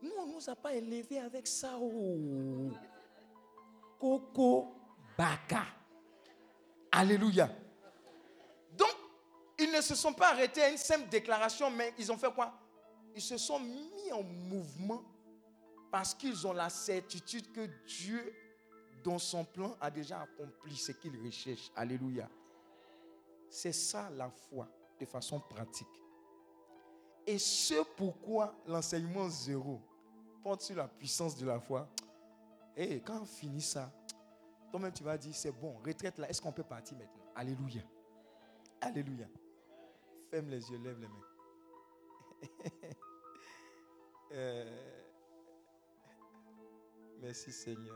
[0.01, 1.77] Nous, on ne nous a pas élevés avec ça.
[1.79, 2.71] oh.
[3.99, 4.73] Coco
[5.17, 5.63] Baka.
[6.91, 7.49] Alléluia.
[8.77, 8.93] Donc,
[9.59, 12.53] ils ne se sont pas arrêtés à une simple déclaration, mais ils ont fait quoi?
[13.15, 15.03] Ils se sont mis en mouvement
[15.91, 18.33] parce qu'ils ont la certitude que Dieu,
[19.03, 21.71] dans son plan, a déjà accompli ce qu'il recherche.
[21.75, 22.29] Alléluia.
[23.49, 24.67] C'est ça la foi,
[24.99, 25.87] de façon pratique.
[27.27, 29.81] Et ce pourquoi l'enseignement zéro
[30.43, 31.87] porte sur la puissance de la foi?
[32.77, 33.91] Et quand on finit ça,
[34.69, 37.23] toi-même tu vas dire, c'est bon, retraite là, est-ce qu'on peut partir maintenant?
[37.35, 37.81] Alléluia.
[38.81, 39.27] Alléluia.
[40.29, 41.25] Ferme les yeux, lève les mains.
[44.31, 44.65] Euh,
[47.21, 47.95] merci Seigneur.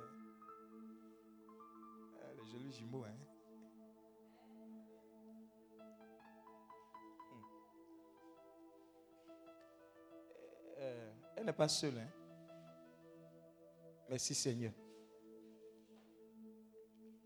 [2.21, 3.28] Ah, les jolis jumeaux, hein.
[10.79, 12.07] Euh, elle n'est pas seule, hein.
[14.09, 14.71] Merci Seigneur.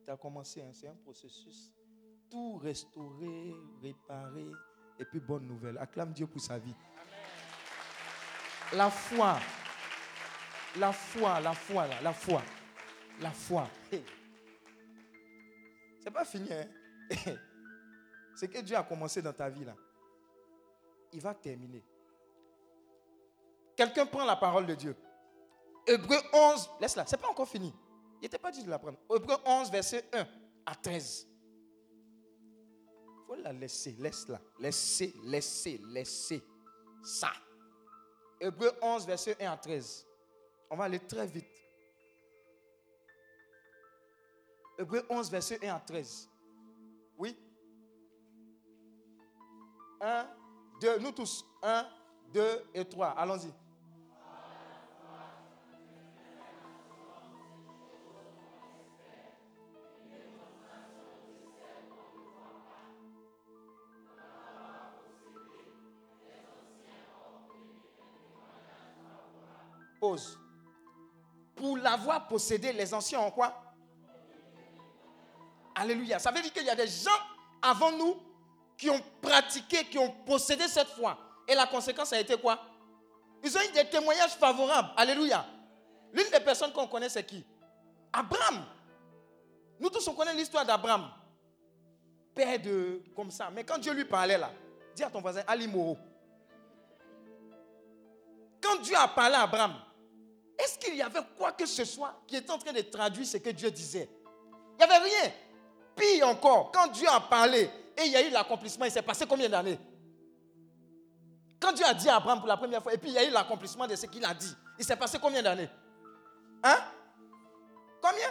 [0.03, 1.71] Tu as commencé, hein, c'est un processus.
[2.29, 4.51] Tout restaurer, réparer,
[4.99, 5.77] et puis bonne nouvelle.
[5.77, 6.75] Acclame Dieu pour sa vie.
[8.73, 9.37] La foi.
[10.77, 12.41] La foi, la foi, là, la foi.
[13.21, 13.69] La foi.
[13.91, 14.03] Hey.
[15.99, 16.67] C'est pas fini, hein?
[18.35, 19.75] C'est que Dieu a commencé dans ta vie, là.
[21.13, 21.83] Il va terminer.
[23.75, 24.95] Quelqu'un prend la parole de Dieu.
[25.85, 27.73] Hébreu 11, laisse-la, c'est pas encore fini.
[28.21, 28.97] Il n'était pas dit de la prendre.
[29.13, 30.25] Hébreu 11, verset 1
[30.65, 31.27] à 13.
[33.05, 34.39] Il faut la laisser, laisse-la.
[34.59, 36.41] Laissez, laissez, laissez
[37.03, 37.33] ça.
[38.39, 40.07] Hébreu 11, verset 1 à 13.
[40.69, 41.45] On va aller très vite.
[44.77, 46.29] Hébreu 11, verset 1 à 13.
[47.17, 47.37] Oui?
[49.99, 50.27] 1,
[50.81, 51.45] 2, nous tous.
[51.61, 51.87] 1,
[52.33, 53.09] 2 et 3.
[53.09, 53.51] Allons-y.
[69.99, 70.37] Pause.
[71.55, 73.53] Pour l'avoir possédé, les anciens ont quoi?
[75.75, 76.19] Alléluia.
[76.19, 77.11] Ça veut dire qu'il y a des gens
[77.61, 78.17] avant nous
[78.75, 81.17] qui ont pratiqué, qui ont possédé cette foi.
[81.47, 82.59] Et la conséquence a été quoi?
[83.43, 84.89] Ils ont eu des témoignages favorables.
[84.95, 85.45] Alléluia.
[86.13, 87.45] L'une des personnes qu'on connaît, c'est qui?
[88.11, 88.65] Abraham.
[89.79, 91.09] Nous tous, on connaît l'histoire d'Abraham.
[92.33, 93.01] Père de...
[93.15, 93.49] comme ça.
[93.51, 94.51] Mais quand Dieu lui parlait là,
[94.95, 95.97] dis à ton voisin, Ali Moro.
[98.61, 99.75] Quand Dieu a parlé à Abraham,
[100.57, 103.37] est-ce qu'il y avait quoi que ce soit qui était en train de traduire ce
[103.37, 104.09] que Dieu disait?
[104.79, 105.31] Il n'y avait rien.
[105.95, 109.25] Pire encore, quand Dieu a parlé et il y a eu l'accomplissement, il s'est passé
[109.27, 109.77] combien d'années?
[111.63, 113.23] Quand Dieu a dit à Abraham pour la première fois et puis il y a
[113.25, 115.69] eu l'accomplissement de ce qu'il a dit, il s'est passé combien d'années?
[116.61, 116.77] Hein?
[118.01, 118.27] Combien?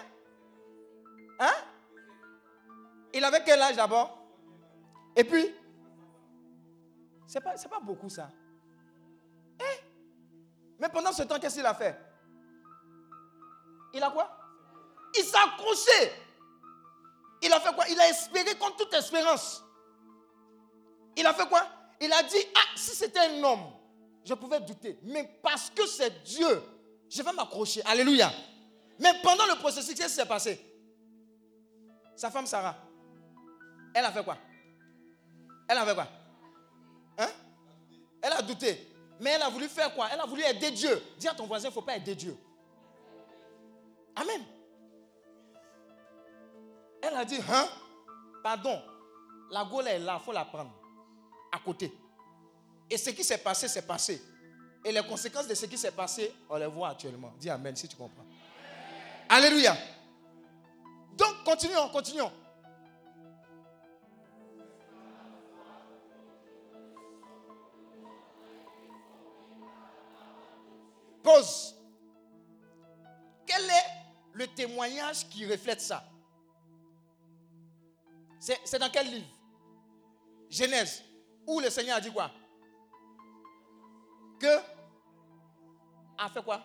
[1.40, 1.54] Hein?
[3.14, 4.18] Il avait quel âge d'abord?
[5.16, 5.54] Et puis
[7.26, 8.28] C'est pas, pas beaucoup ça.
[9.58, 9.80] Eh?
[10.78, 11.98] Mais pendant ce temps, qu'est-ce qu'il a fait?
[13.94, 14.30] Il a quoi?
[15.16, 16.12] Il s'est accroché.
[17.40, 17.88] Il a fait quoi?
[17.88, 19.64] Il a espéré contre toute espérance.
[21.16, 21.66] Il a fait quoi?
[22.02, 23.64] Il a dit, ah, si c'était un homme,
[24.24, 24.98] je pouvais douter.
[25.04, 26.60] Mais parce que c'est Dieu,
[27.08, 27.80] je vais m'accrocher.
[27.84, 28.28] Alléluia.
[28.98, 30.60] Mais pendant le processus, qu'est-ce qui s'est passé?
[32.16, 32.76] Sa femme Sarah,
[33.94, 34.36] elle a fait quoi?
[35.68, 36.08] Elle a fait quoi?
[37.18, 37.28] Hein?
[38.20, 38.88] Elle a douté.
[39.20, 40.08] Mais elle a voulu faire quoi?
[40.12, 41.00] Elle a voulu aider Dieu.
[41.18, 42.36] Dis à ton voisin, il ne faut pas aider Dieu.
[44.16, 44.42] Amen.
[47.00, 47.68] Elle a dit, hein?
[48.42, 48.82] Pardon,
[49.52, 50.81] la gaule est là, il faut la prendre.
[51.52, 51.92] À côté.
[52.88, 54.22] Et ce qui s'est passé, c'est passé.
[54.84, 57.32] Et les conséquences de ce qui s'est passé, on les voit actuellement.
[57.38, 58.24] Dis Amen si tu comprends.
[59.28, 59.76] Alléluia.
[61.16, 62.32] Donc, continuons, continuons.
[71.22, 71.76] Pause.
[73.46, 73.86] Quel est
[74.32, 76.04] le témoignage qui reflète ça?
[78.40, 79.26] C'est dans quel livre?
[80.50, 81.02] Genèse.
[81.46, 82.30] Où le Seigneur a dit quoi?
[84.38, 84.58] Que
[86.18, 86.62] a fait quoi?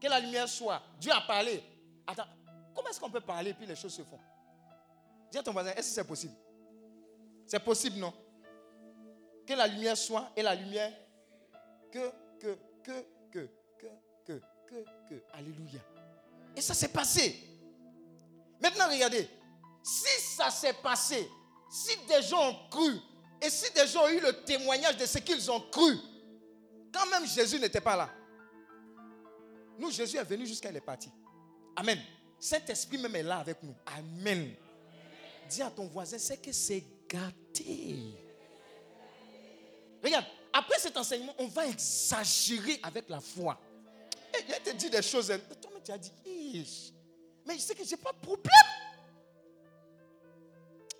[0.00, 0.82] Que la lumière soit.
[0.98, 1.62] Dieu a parlé.
[2.06, 2.26] Attends,
[2.74, 4.18] comment est-ce qu'on peut parler puis les choses se font?
[5.30, 6.34] Dis à ton voisin, est-ce que c'est possible?
[7.46, 8.12] C'est possible, non?
[9.46, 10.92] Que la lumière soit et la lumière.
[11.90, 13.88] Que, que, que, que, que,
[14.24, 15.22] que, que, que.
[15.32, 15.80] Alléluia.
[16.56, 17.36] Et ça s'est passé.
[18.60, 19.28] Maintenant, regardez.
[19.82, 21.28] Si ça s'est passé,
[21.70, 23.00] si des gens ont cru,
[23.42, 25.96] et si des gens ont eu le témoignage de ce qu'ils ont cru,
[26.92, 28.08] quand même Jésus n'était pas là.
[29.78, 31.10] Nous, Jésus est venu jusqu'à il est parti.
[31.76, 31.98] Amen.
[32.38, 33.74] Saint-Esprit même est là avec nous.
[33.86, 34.54] Amen.
[35.48, 37.96] Dis à ton voisin, c'est que c'est gâté.
[40.02, 43.58] Regarde, après cet enseignement, on va exagérer avec la foi.
[44.34, 45.30] Et il te dit des choses.
[45.30, 45.40] hein.
[45.60, 46.12] Toi, mais tu as dit,
[47.46, 48.52] mais je sais que j'ai pas de problème.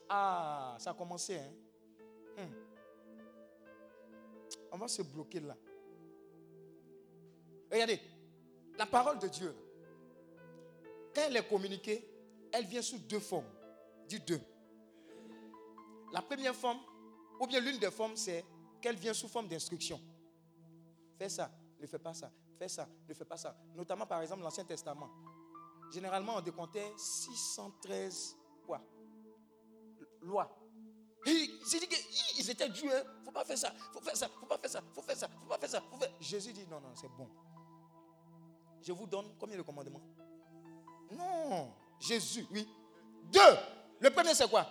[0.09, 1.37] Ah, ça a commencé.
[1.37, 1.53] Hein?
[2.37, 2.53] Hmm.
[4.73, 5.57] On va se bloquer là.
[7.71, 8.01] Regardez,
[8.79, 9.55] la parole de Dieu,
[11.15, 12.07] quand elle est communiquée,
[12.53, 13.51] elle vient sous deux formes.
[14.09, 14.41] Dis deux.
[16.13, 16.79] La première forme,
[17.41, 18.45] ou bien l'une des formes, c'est
[18.81, 20.01] qu'elle vient sous forme d'instruction.
[21.19, 22.31] Fais ça, ne fais pas ça.
[22.59, 23.57] Fais ça, ne fais pas ça.
[23.75, 25.11] Notamment, par exemple, l'Ancien Testament.
[25.93, 28.81] Généralement, on décomptait 613 quoi
[30.21, 30.62] Lois.
[31.25, 32.91] J'ai dit qu'ils étaient Dieu.
[32.91, 33.73] Il ne faut pas faire ça.
[33.77, 34.29] Il faut faire ça.
[34.35, 34.81] Il faut pas faire ça.
[34.89, 35.29] Il faut faire ça.
[35.29, 35.81] Faut pas faire ça.
[35.91, 37.29] faut faire- Jésus dit non, non, c'est bon.
[38.83, 40.01] Je vous donne combien de commandements?
[41.13, 41.73] Non.
[42.01, 42.69] Jésus, oui.
[43.33, 43.41] Deux.
[44.01, 44.67] Le premier, c'est quoi?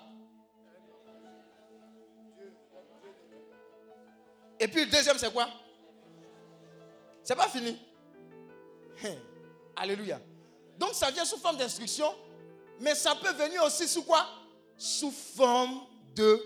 [4.59, 5.47] Et puis le deuxième, c'est quoi?
[7.23, 7.79] C'est pas fini.
[9.03, 9.15] Hein.
[9.75, 10.19] Alléluia.
[10.77, 12.13] Donc ça vient sous forme d'instruction,
[12.79, 14.25] mais ça peut venir aussi sous quoi?
[14.77, 15.81] Sous forme
[16.15, 16.41] de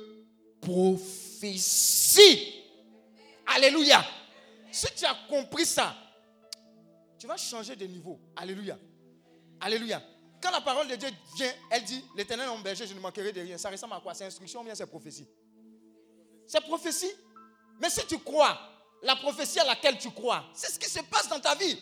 [0.62, 1.44] prophétie.
[3.48, 4.04] Alléluia.
[4.72, 5.96] Si tu as compris ça,
[7.18, 8.20] tu vas changer de niveau.
[8.36, 8.78] Alléluia.
[9.60, 10.02] Alléluia.
[10.42, 13.42] Quand la parole de Dieu vient, elle dit L'éternel mon berger, je ne manquerai de
[13.42, 13.58] rien.
[13.58, 14.14] Ça ressemble à quoi?
[14.14, 15.28] C'est instruction ou bien c'est prophétie?
[16.46, 17.12] C'est prophétie.
[17.80, 18.58] Mais si tu crois,
[19.02, 21.78] la prophétie à laquelle tu crois, c'est ce qui se passe dans ta vie.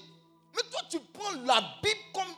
[0.55, 2.33] Mais toi, tu prends la Bible comme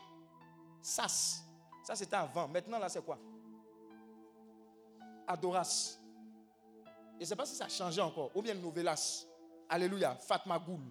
[0.81, 1.41] sas.
[1.83, 2.47] Ça, c'était avant.
[2.47, 3.19] Maintenant, là, c'est quoi?
[5.27, 5.97] Adoras.
[7.15, 8.31] Je ne sais pas si ça a changé encore.
[8.35, 9.25] Ou bien Novelas.
[9.69, 10.15] Alléluia.
[10.15, 10.81] Fatma Goul.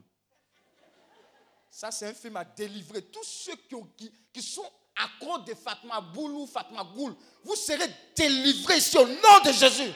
[1.71, 3.03] Ça, c'est un film à délivrer.
[3.03, 8.77] Tous ceux qui, qui- sont accros de Fatma Boul ou Fatma Goul, vous serez délivrés
[8.79, 9.93] ici au nom de Jésus.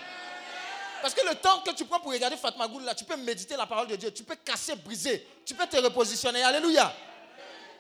[1.01, 3.57] Parce que le temps que tu prends pour regarder Fatma Goul, là, tu peux méditer
[3.57, 4.13] la parole de Dieu.
[4.13, 5.25] Tu peux casser, briser.
[5.45, 6.43] Tu peux te repositionner.
[6.43, 6.93] Alléluia.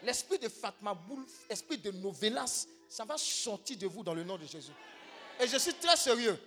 [0.05, 4.39] L'esprit de Fatma Boul, l'esprit de Novelas, ça va sortir de vous dans le nom
[4.39, 4.71] de Jésus.
[5.41, 6.39] Et je suis très sérieux.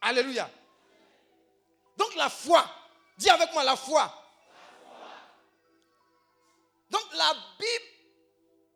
[0.00, 0.48] Alléluia.
[1.96, 2.64] Donc la foi,
[3.16, 4.12] dis avec moi la foi.
[6.90, 7.84] Donc la Bible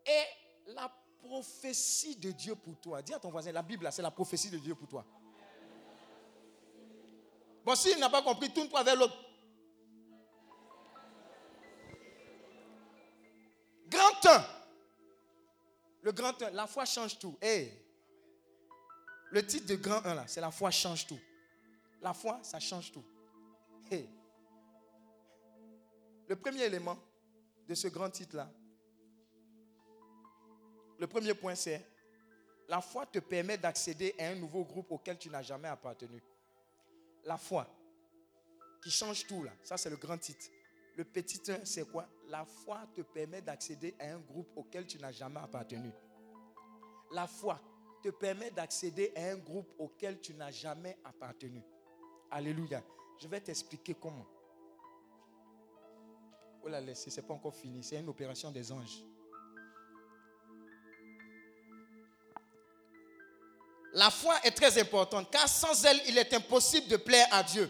[0.05, 0.26] est
[0.68, 0.91] la
[1.22, 3.03] prophétie de Dieu pour toi.
[3.03, 5.05] Dis à ton voisin, la Bible, c'est la prophétie de Dieu pour toi.
[7.64, 9.16] Bon, s'il n'a pas compris, tourne-toi vers l'autre.
[13.87, 14.45] Grand 1.
[16.03, 17.37] Le grand 1, la foi change tout.
[17.41, 17.89] Hey.
[19.31, 21.20] Le titre de grand 1, là, c'est la foi change tout.
[22.01, 23.05] La foi, ça change tout.
[26.28, 26.97] Le premier élément
[27.66, 28.49] de ce grand titre-là,
[30.99, 31.85] le premier point, c'est
[32.68, 36.22] la foi te permet d'accéder à un nouveau groupe auquel tu n'as jamais appartenu.
[37.24, 37.66] La foi
[38.83, 40.47] qui change tout, là, ça c'est le grand titre.
[40.97, 42.09] Le petit 1, c'est quoi?
[42.28, 45.91] La foi te permet d'accéder à un groupe auquel tu n'as jamais appartenu.
[47.11, 47.61] La foi
[48.03, 51.62] te permet d'accéder à un groupe auquel tu n'as jamais appartenu.
[52.30, 52.82] Alléluia.
[53.20, 54.26] Je vais t'expliquer comment.
[56.62, 57.82] Oh là, laissez, c'est pas encore fini.
[57.82, 59.05] C'est une opération des anges.
[63.92, 67.68] La foi est très importante car sans elle, il est impossible de plaire à Dieu.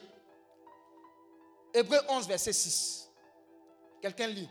[1.72, 3.10] Hébreu 11, verset 6.
[4.02, 4.48] Quelqu'un lit.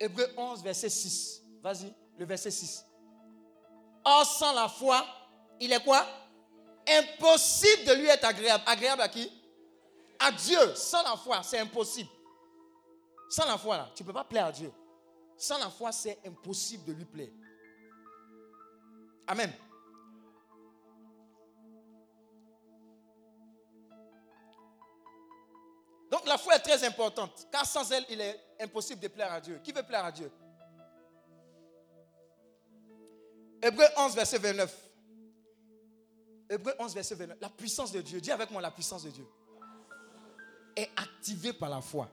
[0.00, 1.42] Hébreu 11, verset 6.
[1.62, 2.84] Vas-y, le verset 6.
[4.08, 5.04] Or, sans la foi,
[5.58, 6.06] il est quoi?
[6.88, 8.62] Impossible de lui être agréable.
[8.64, 9.28] Agréable à qui?
[10.20, 10.76] À Dieu.
[10.76, 12.08] Sans la foi, c'est impossible.
[13.28, 14.72] Sans la foi, là, tu ne peux pas plaire à Dieu.
[15.36, 17.32] Sans la foi, c'est impossible de lui plaire.
[19.26, 19.52] Amen.
[26.08, 29.40] Donc la foi est très importante, car sans elle, il est impossible de plaire à
[29.40, 29.60] Dieu.
[29.64, 30.30] Qui veut plaire à Dieu?
[33.62, 34.90] Hébreu 11, verset 29.
[36.50, 37.38] Hébreu 11, verset 29.
[37.40, 39.26] La puissance de Dieu, dis avec moi la puissance de Dieu,
[40.74, 42.08] est activée par la foi.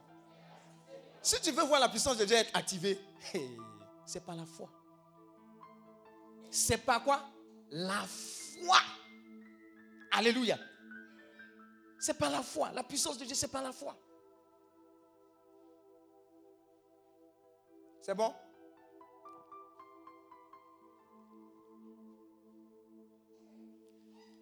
[1.22, 2.98] Si tu veux voir la puissance de Dieu être activée,
[4.04, 4.68] c'est pas la foi.
[6.50, 7.22] C'est pas quoi?
[7.70, 8.78] La foi.
[10.12, 10.58] Alléluia.
[11.98, 12.70] C'est pas la foi.
[12.72, 13.96] La puissance de Dieu, c'est pas la foi.
[18.02, 18.34] C'est bon?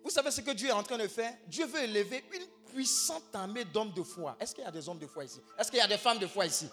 [0.02, 1.36] Vous savez ce que Dieu est en train de faire?
[1.46, 4.36] Dieu veut élever une puissante armée d'hommes de foi.
[4.40, 5.40] Est-ce qu'il y a des hommes de foi ici?
[5.58, 6.68] Est-ce qu'il y a des femmes de foi ici?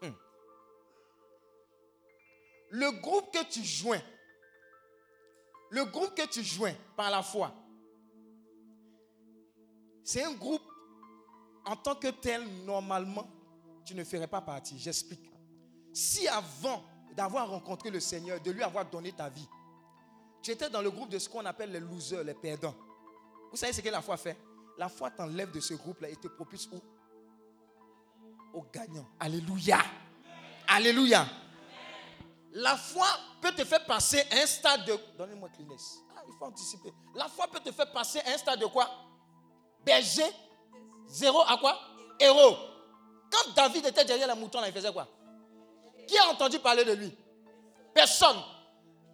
[0.00, 0.12] Hmm.
[2.70, 4.00] Le groupe que tu joins,
[5.70, 7.52] le groupe que tu joins par la foi,
[10.02, 10.62] c'est un groupe
[11.66, 13.28] en tant que tel, normalement,
[13.84, 14.78] tu ne ferais pas partie.
[14.78, 15.30] J'explique.
[15.92, 16.82] Si avant
[17.14, 19.46] d'avoir rencontré le Seigneur, de lui avoir donné ta vie,
[20.48, 22.74] tu étais dans le groupe de ce qu'on appelle les losers, les perdants.
[23.50, 24.34] Vous savez ce que la foi fait?
[24.78, 26.80] La foi t'enlève de ce groupe-là et te propulse où?
[28.54, 29.06] Au gagnant.
[29.20, 29.78] Alléluia.
[30.66, 31.26] Alléluia.
[32.52, 33.06] La foi
[33.42, 34.98] peut te faire passer un stade de...
[35.18, 35.98] Donnez-moi Kleenex.
[36.16, 36.94] Ah, il faut anticiper.
[37.14, 38.88] La foi peut te faire passer un stade de quoi?
[39.84, 40.30] Berger?
[41.08, 41.78] Zéro à quoi?
[42.18, 42.56] Héros.
[43.30, 45.06] Quand David était derrière la mouton, là, il faisait quoi?
[46.06, 47.14] Qui a entendu parler de lui?
[47.92, 48.38] Personne.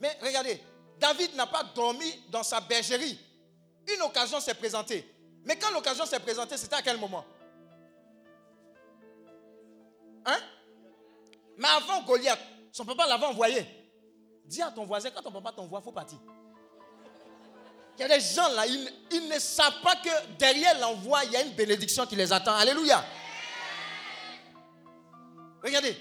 [0.00, 0.62] Mais regardez,
[1.04, 3.18] David n'a pas dormi dans sa bergerie.
[3.94, 5.06] Une occasion s'est présentée.
[5.44, 7.26] Mais quand l'occasion s'est présentée, c'était à quel moment?
[10.24, 10.38] Hein?
[11.58, 12.38] Mais avant Goliath,
[12.72, 13.66] son papa l'avait envoyé.
[14.46, 16.16] Dis à ton voisin, quand ton papa t'envoie, il faut partir.
[17.98, 21.36] Il y a des gens là, ils, ne savent pas que derrière l'envoi, il y
[21.36, 22.54] a une bénédiction qui les attend.
[22.54, 23.04] Alléluia.
[25.62, 25.98] Regardez.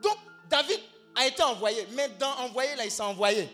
[0.00, 0.16] Donc,
[0.48, 0.78] David
[1.16, 1.88] a été envoyé.
[1.94, 3.50] Mais dans envoyé, là, il s'est envoyé.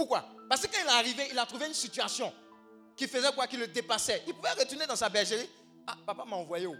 [0.00, 0.24] Pourquoi?
[0.48, 2.32] Parce que quand il est arrivé, il a trouvé une situation
[2.96, 3.46] qui faisait quoi?
[3.46, 4.22] Qui le dépassait.
[4.26, 5.46] Il pouvait retourner dans sa bergerie.
[5.86, 6.74] Ah, papa m'a envoyé où?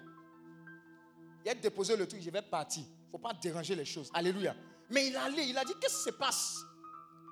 [1.44, 2.82] Il a déposé le truc, je vais partir.
[2.82, 4.10] Il ne faut pas déranger les choses.
[4.14, 4.56] Alléluia.
[4.88, 6.60] Mais il allé, il a dit, qu'est-ce qui se passe?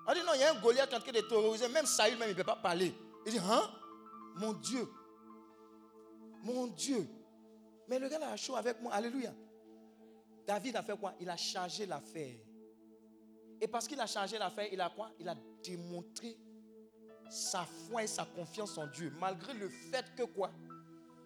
[0.07, 1.69] On dit, non, il y a un Goliath qui est en train de terroriser.
[1.69, 2.95] Même Saül, même, il ne peut pas parler.
[3.25, 3.71] Il dit, hein?
[4.37, 4.87] Mon Dieu.
[6.43, 7.09] Mon Dieu.
[7.89, 8.93] Mais le gars a chaud avec moi.
[8.93, 9.33] Alléluia.
[10.47, 11.15] David a fait quoi?
[11.19, 12.37] Il a chargé l'affaire.
[13.59, 15.11] Et parce qu'il a chargé l'affaire, il a quoi?
[15.19, 16.37] Il a démontré
[17.31, 19.13] sa foi et sa confiance en Dieu.
[19.19, 20.51] Malgré le fait que quoi?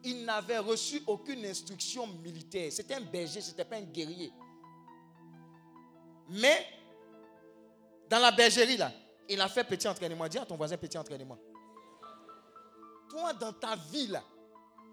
[0.05, 2.73] Il n'avait reçu aucune instruction militaire.
[2.73, 4.33] C'était un berger, ce n'était pas un guerrier.
[6.29, 6.67] Mais,
[8.09, 8.93] dans la bergerie, là,
[9.29, 10.27] il a fait petit entraînement.
[10.27, 11.39] Dis à ton voisin petit entraînement.
[13.09, 14.13] Toi, dans ta vie,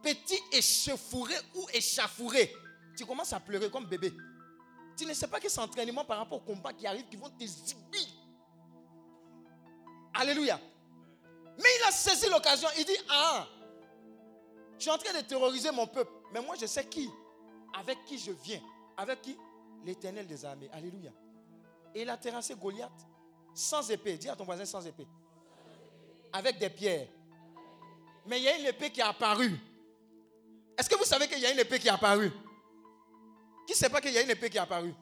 [0.03, 2.53] petit échauffouré ou échafouré,
[2.95, 4.13] tu commences à pleurer comme bébé.
[4.97, 7.29] Tu ne sais pas que c'est entraînement par rapport au combat qui arrive, qui vont
[7.29, 8.05] t'exhiber.
[10.19, 10.59] Alléluia.
[11.57, 12.67] Mais il a saisi l'occasion.
[12.77, 13.47] Il dit, ah,
[14.77, 16.11] je suis en train de terroriser mon peuple.
[16.33, 17.09] Mais moi, je sais qui.
[17.73, 18.61] Avec qui je viens.
[18.97, 19.37] Avec qui?
[19.85, 20.69] L'éternel des armées.
[20.73, 21.11] Alléluia.
[21.95, 22.91] Et il a terrassé Goliath
[23.53, 24.17] sans épée.
[24.17, 25.07] Dis à ton voisin sans épée.
[26.33, 27.07] Avec des pierres.
[28.25, 29.57] Mais il y a une épée qui est apparue.
[30.77, 32.31] Est-ce que vous savez qu'il y a une épée qui est apparue?
[33.65, 34.93] Qui ne sait pas qu'il y a une épée qui est apparue?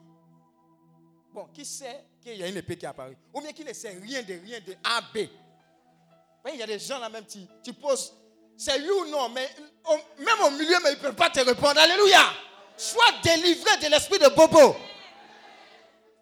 [1.32, 3.90] Bon, qui sait qu'il y a une épée qui apparue Ou bien qui ne sait
[3.90, 5.28] rien de rien de A, B
[6.52, 8.14] Il y a des gens là même, tu, tu poses,
[8.56, 9.48] c'est oui ou non, mais
[10.18, 11.78] même au milieu, mais ils ne peuvent pas te répondre.
[11.78, 12.22] Alléluia.
[12.76, 14.74] Sois délivré de l'esprit de Bobo.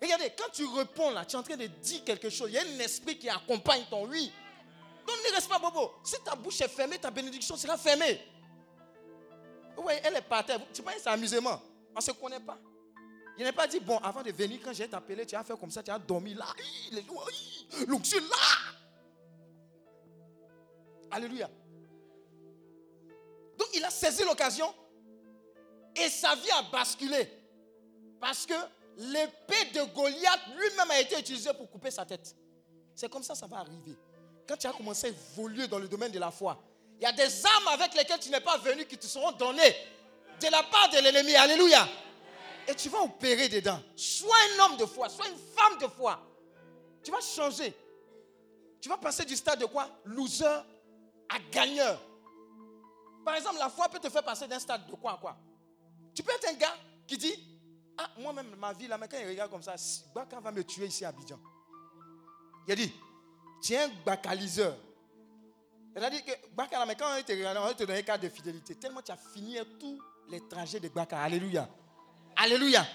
[0.03, 2.51] Regardez, quand tu réponds là, tu es en train de dire quelque chose.
[2.51, 4.31] Il y a un esprit qui accompagne ton oui.
[5.07, 5.95] Donc ne reste pas Bobo.
[6.05, 8.21] Si ta bouche est fermée, ta bénédiction sera fermée.
[9.79, 10.61] Oui, elle est par terre.
[10.75, 11.61] Tu penses c'est amusement.
[11.95, 12.59] On ne se connaît pas.
[13.39, 15.71] Il n'a pas dit, bon, avant de venir, quand j'ai t'appelé, tu as fait comme
[15.71, 16.47] ça, tu as dormi là.
[16.93, 17.29] Les jours,
[17.79, 18.37] là.
[21.11, 21.49] Alléluia.
[23.59, 24.73] Donc il a saisi l'occasion
[25.95, 27.31] et sa vie a basculé.
[28.21, 28.55] Parce que
[28.97, 32.35] l'épée de Goliath lui-même a été utilisée pour couper sa tête.
[32.95, 33.97] C'est comme ça ça va arriver.
[34.49, 36.63] Quand tu as commencé à évoluer dans le domaine de la foi,
[36.99, 39.75] il y a des armes avec lesquelles tu n'es pas venu qui te seront données
[40.41, 41.35] de la part de l'ennemi.
[41.35, 41.87] Alléluia.
[42.69, 43.81] Et tu vas opérer dedans.
[43.95, 46.21] Sois un homme de foi, sois une femme de foi.
[47.03, 47.75] Tu vas changer.
[48.81, 49.89] Tu vas passer du stade de quoi?
[50.05, 50.45] Loser
[51.29, 52.01] à gagneur.
[53.25, 55.37] Par exemple, la foi peut te faire passer d'un stade de quoi à quoi?
[56.15, 56.75] Tu peux être un gars
[57.07, 57.35] qui dit
[57.99, 59.75] Ah, moi-même, ma vie, là, mais quand il regarde comme ça,
[60.15, 61.39] Baka va me tuer ici à Abidjan.
[62.67, 62.93] Il a dit
[63.63, 64.77] Tu es un bacaliseur.
[65.95, 68.75] C'est-à-dire que Baka, mais quand on te te donner un cadre de fidélité.
[68.75, 71.21] Tellement tu as fini tous les trajets de Baka.
[71.21, 71.69] Alléluia.
[72.37, 72.87] Alléluia.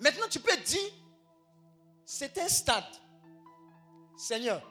[0.00, 0.92] Maintenant, tu peux dire
[2.04, 2.84] C'est un stade.
[4.16, 4.62] Seigneur,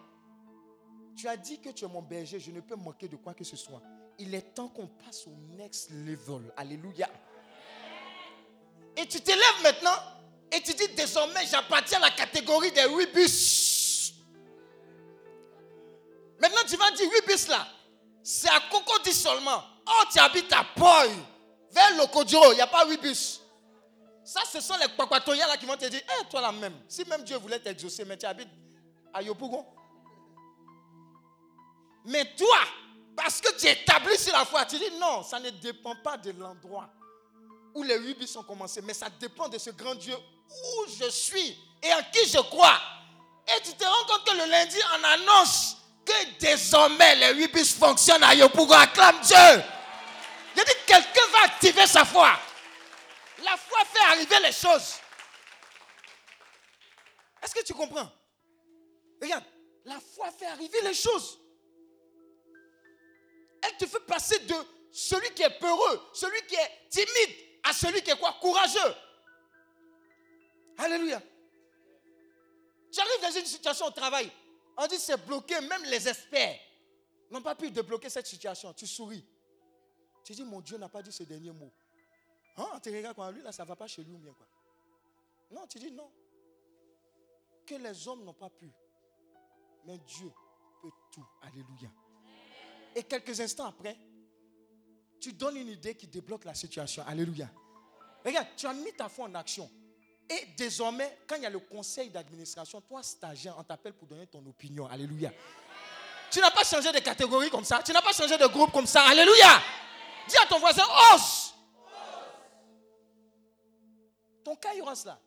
[1.15, 3.43] tu as dit que tu es mon berger, je ne peux manquer de quoi que
[3.43, 3.81] ce soit.
[4.17, 6.51] Il est temps qu'on passe au next level.
[6.57, 7.09] Alléluia.
[8.97, 9.97] Et tu t'élèves maintenant
[10.51, 14.13] et tu dis désormais j'appartiens à la catégorie des 8 bus.
[16.39, 17.67] Maintenant tu vas dire 8 bus là.
[18.23, 19.63] C'est à Cocody seulement.
[19.87, 21.05] Oh, tu habites à Poi.
[21.71, 23.41] Vers Lokodiro, il n'y a pas 8 bus.
[24.25, 27.05] Ça, ce sont les Kwakwatoya là qui vont te dire, Eh, toi là même, si
[27.05, 28.49] même Dieu voulait t'exaucer, mais tu habites
[29.13, 29.63] à Yopougon.
[32.05, 32.57] Mais toi,
[33.15, 36.31] parce que tu es sur la foi, tu dis non, ça ne dépend pas de
[36.31, 36.89] l'endroit
[37.75, 41.09] où les huit bis ont commencé, mais ça dépend de ce grand Dieu où je
[41.09, 42.79] suis et en qui je crois.
[43.47, 47.75] Et tu te rends compte que le lundi, on annonce que désormais les huit bis
[47.75, 48.73] fonctionnent à Yopougon.
[48.73, 49.63] Acclame Dieu.
[50.55, 52.29] J'ai dit, quelqu'un va activer sa foi.
[53.45, 54.95] La foi fait arriver les choses.
[57.41, 58.11] Est-ce que tu comprends?
[59.21, 59.45] Regarde,
[59.85, 61.39] la foi fait arriver les choses.
[63.61, 64.55] Elle te fait passer de
[64.91, 68.35] celui qui est peureux, celui qui est timide, à celui qui est quoi?
[68.41, 68.95] Courageux.
[70.77, 71.21] Alléluia.
[72.91, 74.31] Tu arrives dans une situation au travail,
[74.77, 76.59] on dit c'est bloqué, même les experts
[77.29, 78.73] n'ont pas pu débloquer cette situation.
[78.73, 79.25] Tu souris.
[80.23, 81.71] Tu dis, mon Dieu n'a pas dit ce dernier mot.
[82.57, 84.47] Hein, tu regardes quoi, lui là, ça ne va pas chez lui ou bien quoi?
[85.51, 86.09] Non, tu dis non.
[87.65, 88.71] Que les hommes n'ont pas pu.
[89.85, 90.31] Mais Dieu
[90.81, 91.25] peut tout.
[91.41, 91.89] Alléluia.
[92.95, 93.97] Et quelques instants après,
[95.19, 97.03] tu donnes une idée qui débloque la situation.
[97.05, 97.49] Alléluia.
[98.23, 99.69] Regarde, tu as mis ta foi en action.
[100.29, 104.27] Et désormais, quand il y a le conseil d'administration, toi, stagiaire, on t'appelle pour donner
[104.27, 104.87] ton opinion.
[104.87, 105.31] Alléluia.
[106.31, 107.83] Tu n'as pas changé de catégorie comme ça.
[107.83, 109.03] Tu n'as pas changé de groupe comme ça.
[109.03, 109.61] Alléluia.
[110.27, 110.83] Dis à ton voisin,
[111.13, 111.44] ose.
[114.45, 115.19] Ton kairos là,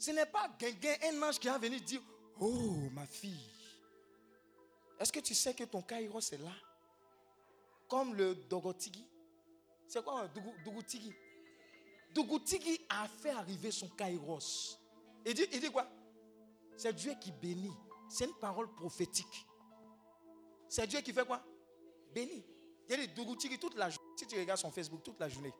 [0.00, 2.02] ce n'est pas un ange qui va venir dire,
[2.40, 3.48] oh ma fille,
[4.98, 6.52] est-ce que tu sais que ton kairos est là
[7.88, 9.06] Comme le Dogotigi.
[9.86, 10.28] C'est quoi un
[10.64, 11.14] Dougutigi
[12.12, 14.80] Dougutigi a fait arriver son kairos.
[15.24, 15.88] Il dit, il quoi?
[16.76, 17.72] C'est Dieu qui bénit.
[18.08, 19.46] C'est une parole prophétique.
[20.68, 21.44] C'est Dieu qui fait quoi?
[22.12, 22.44] Bénit.
[22.88, 24.10] Il dit Dougutigi toute la journée.
[24.16, 25.54] Si tu regardes son Facebook toute la journée,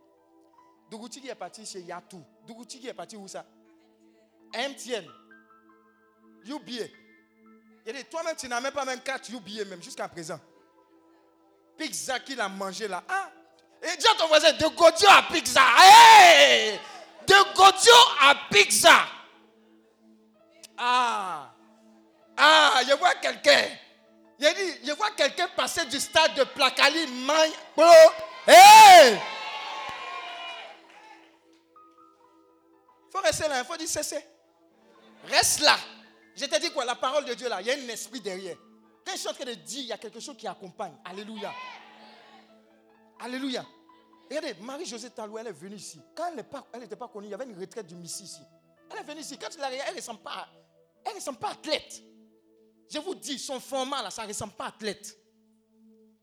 [0.91, 2.22] Dougutigi est parti chez Yatou.
[2.47, 3.45] Dougutigi est parti où ça?
[4.55, 5.05] MTN.
[6.47, 6.85] UBA.
[7.87, 10.41] Il dit, toi-même, tu n'as même pas même 4 UBA même jusqu'à présent.
[11.76, 13.03] Pizza qu'il a mangé là.
[13.09, 13.30] Ah!
[13.82, 15.61] Et dis à ton voisin, de Godio à pizza.
[15.78, 16.78] Hey!
[17.26, 19.07] De Godio à pizza.
[20.78, 21.51] Ah!
[22.37, 23.64] Ah, je vois quelqu'un.
[24.39, 27.53] Il dit, je vois quelqu'un passer du stade de Placali, Magne!
[33.15, 34.25] Faut rester là, il faut dire cesser.
[35.25, 35.77] Reste là.
[36.35, 38.57] Je t'ai dit quoi La parole de Dieu là, il y a un esprit derrière.
[39.05, 40.95] Quand je suis en train de dire, il y a quelque chose qui accompagne.
[41.05, 41.53] Alléluia.
[43.21, 43.65] Alléluia.
[44.29, 46.01] Regardez, Marie-Josée Talou, elle est venue ici.
[46.15, 46.29] Quand
[46.73, 48.41] elle n'était pas, connue, il y avait une retraite du Messie ici.
[48.91, 49.39] Elle est venue ici.
[49.39, 50.49] Quand tu la regardes, elle ne ressemble pas,
[51.05, 52.03] elle ressemble pas athlète.
[52.91, 55.17] Je vous dis, son format là, ça ne ressemble pas athlète.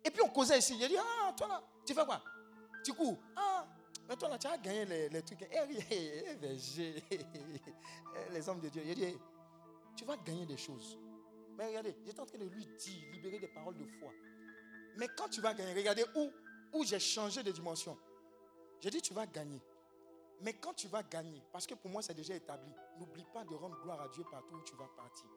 [0.03, 0.75] Et puis on causait ici.
[0.79, 2.21] J'ai dit, ah, toi là, tu fais quoi?
[2.83, 3.17] Tu cours.
[3.35, 3.50] Ah,
[4.11, 5.41] mais toi là, tu as gagné les, les trucs.
[5.41, 5.55] Eh,
[5.89, 6.25] eh,
[7.11, 8.81] eh, les hommes de Dieu.
[8.85, 9.17] J'ai dit,
[9.95, 10.99] tu vas gagner des choses.
[11.57, 14.11] Mais regardez, j'étais en train de lui dire, libérer des paroles de foi.
[14.97, 16.29] Mais quand tu vas gagner, regardez où,
[16.73, 17.97] où j'ai changé de dimension.
[18.81, 19.61] J'ai dit, tu vas gagner.
[20.41, 23.55] Mais quand tu vas gagner, parce que pour moi c'est déjà établi, n'oublie pas de
[23.55, 25.29] rendre gloire à Dieu partout où tu vas partir.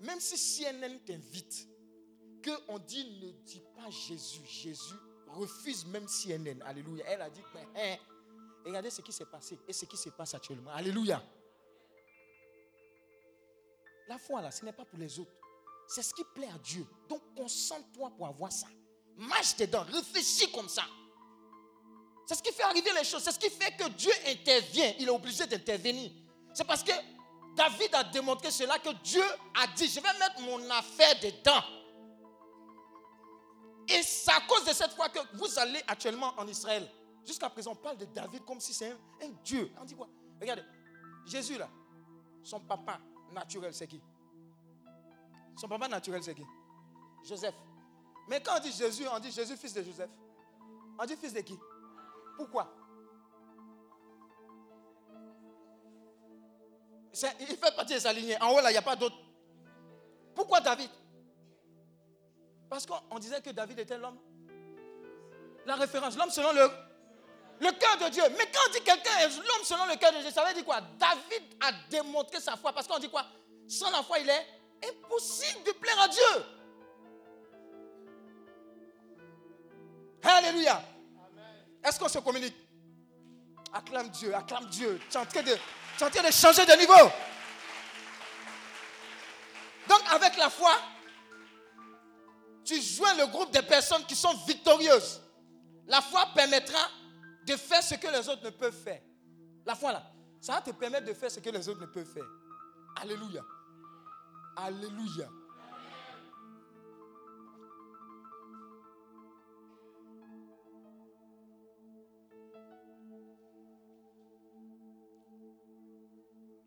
[0.00, 1.66] Même si CNN t'invite,
[2.44, 4.96] qu'on dit ne dis pas Jésus, Jésus
[5.28, 6.62] refuse même CNN.
[6.64, 7.04] Alléluia.
[7.06, 7.96] Elle a dit, mais, hein,
[8.64, 10.70] regardez ce qui s'est passé et ce qui se passe actuellement.
[10.72, 11.22] Alléluia.
[14.08, 15.32] La foi là, ce n'est pas pour les autres.
[15.88, 16.86] C'est ce qui plaît à Dieu.
[17.08, 18.66] Donc concentre-toi pour avoir ça.
[19.16, 20.84] Marche dedans, réfléchis comme ça.
[22.26, 23.22] C'est ce qui fait arriver les choses.
[23.22, 24.92] C'est ce qui fait que Dieu intervient.
[24.98, 26.10] Il est obligé d'intervenir.
[26.52, 26.92] C'est parce que
[27.54, 29.22] David a démontré cela que Dieu
[29.54, 31.62] a dit, je vais mettre mon affaire dedans.
[33.88, 36.88] Et c'est à cause de cette foi que vous allez actuellement en Israël.
[37.24, 39.70] Jusqu'à présent, on parle de David comme si c'est un, un Dieu.
[39.80, 40.08] On dit quoi?
[40.40, 40.62] Regardez,
[41.24, 41.68] Jésus là,
[42.42, 43.00] son papa
[43.32, 44.00] naturel, c'est qui?
[45.56, 46.44] Son papa naturel, c'est qui?
[47.24, 47.54] Joseph.
[48.28, 50.10] Mais quand on dit Jésus, on dit Jésus, fils de Joseph.
[50.98, 51.58] On dit fils de qui?
[52.36, 52.72] Pourquoi?
[57.40, 58.40] Il fait partie de sa lignée.
[58.42, 59.16] En haut, là, il n'y a pas d'autre.
[60.34, 60.90] Pourquoi David?
[62.68, 64.18] Parce qu'on disait que David était l'homme.
[65.64, 66.68] La référence, l'homme selon le,
[67.72, 68.22] cœur de Dieu.
[68.36, 70.64] Mais quand on dit quelqu'un est l'homme selon le cœur de Dieu, ça veut dire
[70.64, 70.80] quoi?
[70.98, 72.72] David a démontré sa foi.
[72.72, 73.24] Parce qu'on dit quoi?
[73.68, 74.46] Sans la foi, il est
[74.88, 76.44] impossible de plaire à Dieu.
[80.22, 80.82] Alléluia.
[81.84, 82.56] Est-ce qu'on se communique?
[83.72, 85.00] Acclame Dieu, acclame Dieu.
[85.10, 85.42] Tu es en train
[86.22, 87.10] de changer de niveau.
[89.88, 90.72] Donc avec la foi,
[92.66, 95.22] tu joins le groupe des personnes qui sont victorieuses.
[95.86, 96.80] La foi permettra
[97.46, 99.00] de faire ce que les autres ne peuvent faire.
[99.64, 100.02] La foi là,
[100.40, 102.26] ça va te permettre de faire ce que les autres ne peuvent faire.
[103.00, 103.44] Alléluia.
[104.56, 105.28] Alléluia.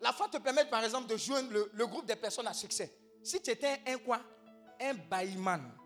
[0.01, 2.89] La foi te permet par exemple de joindre le, le groupe des personnes à succès.
[3.21, 4.21] Si tu étais un quoi?
[4.79, 5.78] Un bailliman.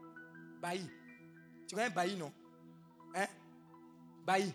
[0.64, 0.90] Bailli.
[1.68, 2.32] Tu un bailli, non?
[3.14, 3.28] Hein?
[4.26, 4.54] Bailli.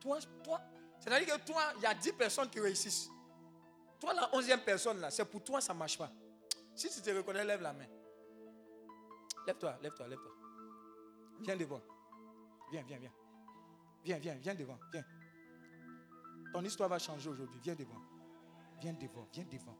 [0.00, 0.62] Toi, toi,
[0.98, 3.10] c'est-à-dire que toi, il y a 10 personnes qui réussissent.
[4.00, 6.10] Toi, la 11e personne, là, c'est pour toi, ça ne marche pas.
[6.74, 7.84] Si tu te reconnais, lève la main.
[9.46, 10.32] Lève-toi, lève-toi, lève-toi.
[11.42, 11.82] Viens devant.
[12.72, 13.12] Viens, viens, viens.
[14.04, 14.78] Viens, viens, viens devant.
[14.90, 15.04] Viens.
[16.50, 17.60] Ton histoire va changer aujourd'hui.
[17.62, 18.00] Viens devant.
[18.80, 19.78] Viens devant, viens devant.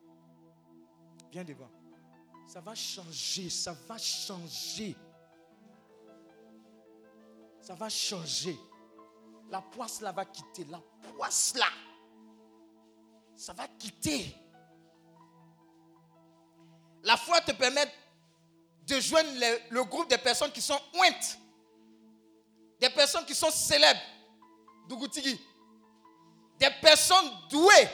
[1.33, 1.71] Viens devant.
[2.47, 4.95] Ça va changer, ça va changer.
[7.67, 8.57] Ça va changer.
[9.51, 10.65] La poisse là va quitter.
[10.71, 10.81] La
[11.17, 11.67] poisse là.
[13.35, 14.33] Ça va quitter.
[17.03, 17.93] La foi te permet
[18.87, 19.31] de joindre
[19.71, 21.39] le, groupe des personnes qui sont ointes.
[22.79, 24.01] Des personnes qui sont célèbres.
[24.89, 25.41] Dougoutigui.
[26.61, 27.89] Des personnes douées.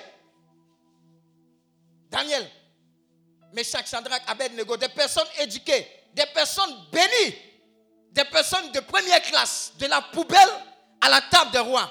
[2.10, 2.46] Daniel.
[3.54, 4.76] Meshach, Shadrach, Abednego.
[4.76, 5.86] Des personnes éduquées.
[6.12, 7.51] Des personnes bénies.
[8.12, 9.72] Des personnes de première classe.
[9.78, 10.38] De la poubelle
[11.00, 11.90] à la table des rois.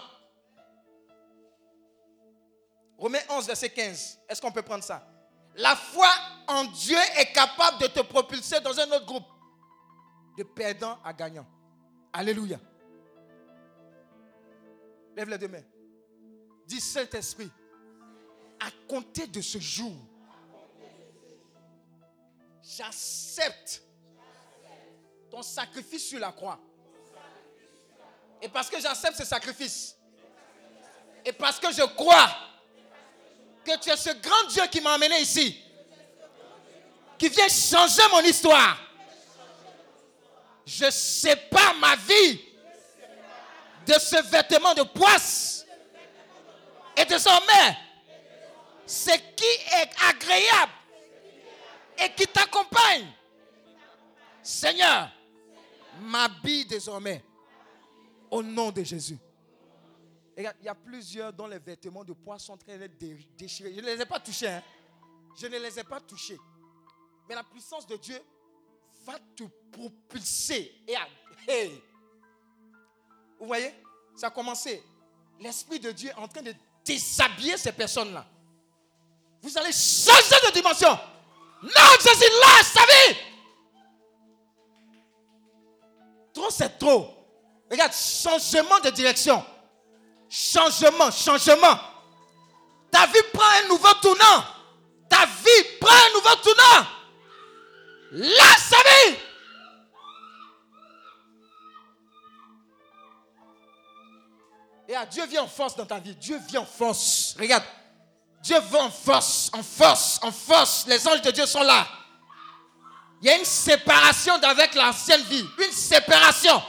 [2.98, 4.20] Romains 11, verset 15.
[4.30, 5.08] Est-ce qu'on peut prendre ça?
[5.56, 6.08] La foi
[6.48, 9.26] en Dieu est capable de te propulser dans un autre groupe.
[10.38, 11.48] De perdant à gagnant.
[12.14, 12.60] Alléluia.
[15.16, 15.64] Lève les deux mains.
[16.66, 17.52] Dis Saint-Esprit,
[18.60, 19.94] à compter de ce jour,
[22.64, 23.84] j'accepte
[25.32, 26.60] ton sacrifice sur la croix.
[28.42, 29.96] Et parce que j'accepte ce sacrifice,
[31.24, 32.30] et parce que je crois
[33.64, 35.64] que tu es ce grand Dieu qui m'a emmené ici,
[37.18, 38.78] qui vient changer mon histoire,
[40.66, 42.42] je sépare ma vie
[43.86, 45.66] de ce vêtement de poisse.
[46.98, 47.78] Et désormais,
[48.86, 50.72] ce qui est agréable
[52.00, 53.08] et qui t'accompagne,
[54.44, 55.10] Seigneur,
[56.02, 57.24] m'habille désormais
[58.30, 59.18] au nom de Jésus.
[60.38, 63.74] Il y a plusieurs dont les vêtements de poisse sont en train d'être dé- déchirés.
[63.76, 64.48] Je ne les ai pas touchés.
[64.48, 64.64] hein.
[65.40, 66.40] Je ne les ai pas touchés.
[67.28, 68.20] Mais la puissance de Dieu
[69.06, 70.74] va te propulser.
[71.48, 71.82] Hey.
[73.40, 73.74] Vous voyez?
[74.16, 74.82] Ça a commencé.
[75.40, 76.54] L'Esprit de Dieu est en train de
[76.86, 78.26] déshabiller ces personnes-là.
[79.42, 80.92] Vous allez changer de dimension.
[81.64, 83.18] Non, Jésus lâche sa vie.
[86.50, 87.08] C'est trop.
[87.70, 89.44] Regarde, changement de direction.
[90.30, 91.80] Changement, changement.
[92.92, 94.44] Ta vie prend un nouveau tournant.
[95.10, 96.88] Ta vie prend un nouveau tournant.
[98.12, 99.18] Lâche sa vie.
[104.90, 106.16] Et ah, Dieu vient en force dans ta vie.
[106.16, 107.36] Dieu vient en force.
[107.40, 107.64] Regarde.
[108.42, 110.86] Dieu vient en force, en force, en force.
[110.88, 111.88] Les anges de Dieu sont là.
[113.22, 115.46] Il y a une séparation d'avec l'ancienne vie.
[115.60, 116.62] Une séparation.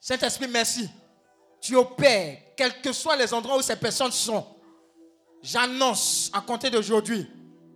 [0.00, 0.88] Saint-Esprit, merci.
[1.60, 4.46] Tu opères, quels que soient les endroits où ces personnes sont.
[5.42, 7.28] J'annonce, à compter d'aujourd'hui,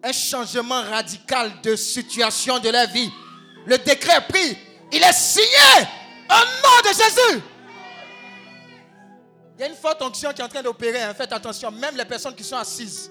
[0.02, 3.11] un changement radical de situation de leur vie.
[3.66, 4.59] Le décret est pris.
[4.92, 5.86] Il est signé
[6.30, 7.42] au nom de Jésus.
[9.57, 11.02] Il y a une forte onction qui est en train d'opérer.
[11.02, 11.14] hein.
[11.14, 13.11] Faites attention, même les personnes qui sont assises.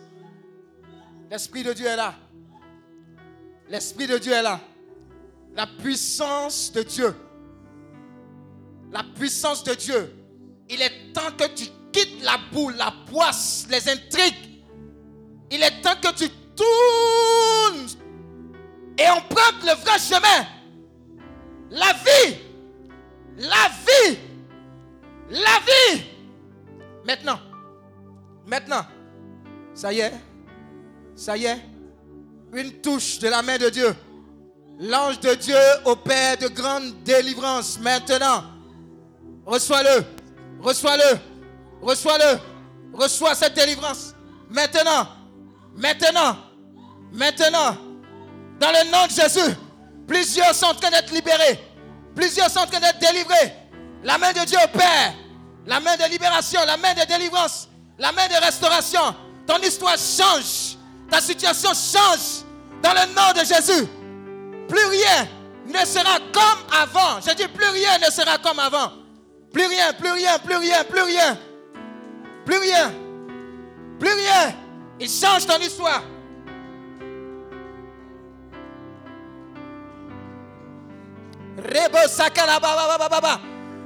[1.29, 2.13] L'Esprit de Dieu est là.
[3.69, 4.59] L'Esprit de Dieu est là.
[5.55, 7.15] La puissance de Dieu.
[8.91, 10.13] La puissance de Dieu.
[10.69, 14.63] Il est temps que tu quittes la boue, la poisse, les intrigues.
[15.51, 17.87] Il est temps que tu tournes
[18.97, 20.47] et empruntes le vrai chemin.
[21.71, 22.37] La vie.
[23.37, 24.17] La vie.
[25.29, 26.03] La vie.
[27.05, 27.39] Maintenant.
[28.45, 28.85] Maintenant.
[29.73, 30.13] Ça y est.
[31.15, 31.74] Ça y est.
[32.55, 33.93] Une touche de la main de Dieu.
[34.79, 37.77] L'ange de Dieu opère de grandes délivrances.
[37.79, 38.45] Maintenant.
[39.45, 40.05] Reçois-le.
[40.61, 41.19] Reçois-le.
[41.81, 42.39] Reçois-le.
[42.93, 44.15] Reçois cette délivrance.
[44.49, 45.09] Maintenant.
[45.75, 46.37] Maintenant.
[47.11, 47.77] Maintenant.
[48.57, 49.53] Dans le nom de Jésus.
[50.07, 51.59] Plusieurs sont en train d'être libérés.
[52.15, 53.51] Plusieurs sont en train d'être délivrés.
[54.01, 55.13] La main de Dieu opère.
[55.65, 59.13] La main de libération, la main de délivrance, la main de restauration.
[59.45, 60.77] Ton histoire change.
[61.09, 62.44] Ta situation change.
[62.85, 63.87] Dans le nom de Jésus.
[64.69, 65.27] Plus rien
[65.65, 67.19] ne sera comme avant.
[67.19, 68.91] Je dis plus rien ne sera comme avant.
[69.51, 71.37] Plus rien, plus rien, plus rien, plus rien.
[72.45, 72.91] Plus rien.
[73.99, 74.53] Plus rien.
[74.99, 76.03] Il change ton histoire.
[81.57, 82.59] Rebo sakala.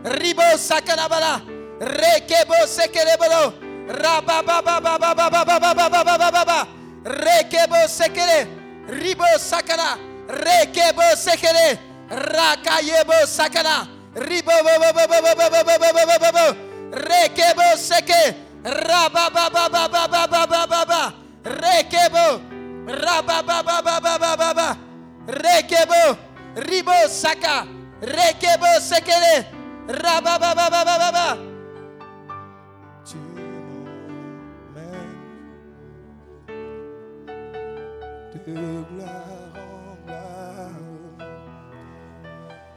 [0.03, 1.41] Ribo sakala bala.
[1.79, 3.53] Rekebo sekele bolo.
[3.87, 6.67] Raba baba baba baba baba baba baba baba.
[7.05, 8.58] Rekebo sekele.
[8.89, 9.97] Ribo sakala.
[10.29, 11.77] Rekebo sekele.
[12.09, 13.85] Rakayebo sakala.
[14.17, 16.45] Ribo bo bo bo bo bo bo bo bo bo bo bo bo.
[16.97, 18.49] Rekebo seke.
[18.65, 21.01] Raba ba ba ba ba ba ba ba ba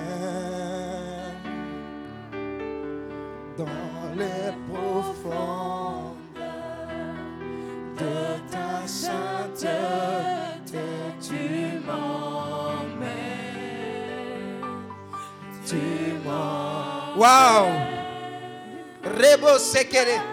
[3.57, 6.33] dans les profondeurs
[7.97, 8.15] de
[8.49, 9.67] ta sainteté,
[11.21, 11.43] tu
[11.85, 13.03] m'emmènes,
[15.65, 15.83] tu
[16.25, 17.17] m'emmènes.
[17.17, 17.69] Waouh!
[19.03, 20.32] Rebo sekele.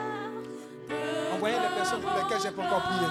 [1.40, 3.06] Envoyez les personnes pour lesquelles je n'ai pas encore prié.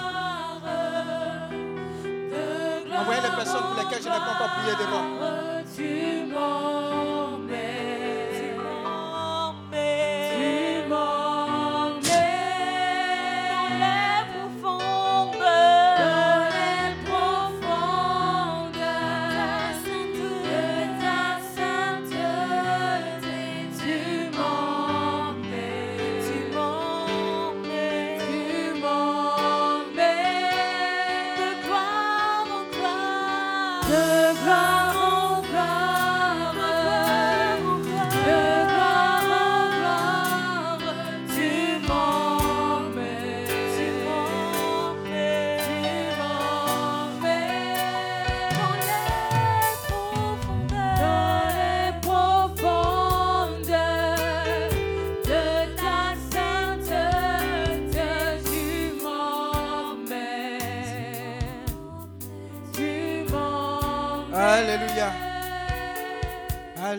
[2.96, 5.04] Envoyez les personnes pour lesquelles je n'ai pas encore prié devant.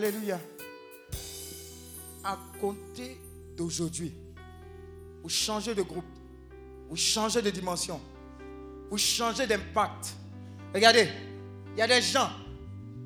[0.02, 0.40] Alléluia.
[2.24, 3.20] À compter
[3.56, 4.12] d'aujourd'hui,
[5.22, 6.04] vous changez de groupe,
[6.88, 8.00] vous changez de dimension,
[8.90, 10.14] vous changez d'impact.
[10.74, 11.08] Regardez,
[11.76, 12.28] il y a des gens,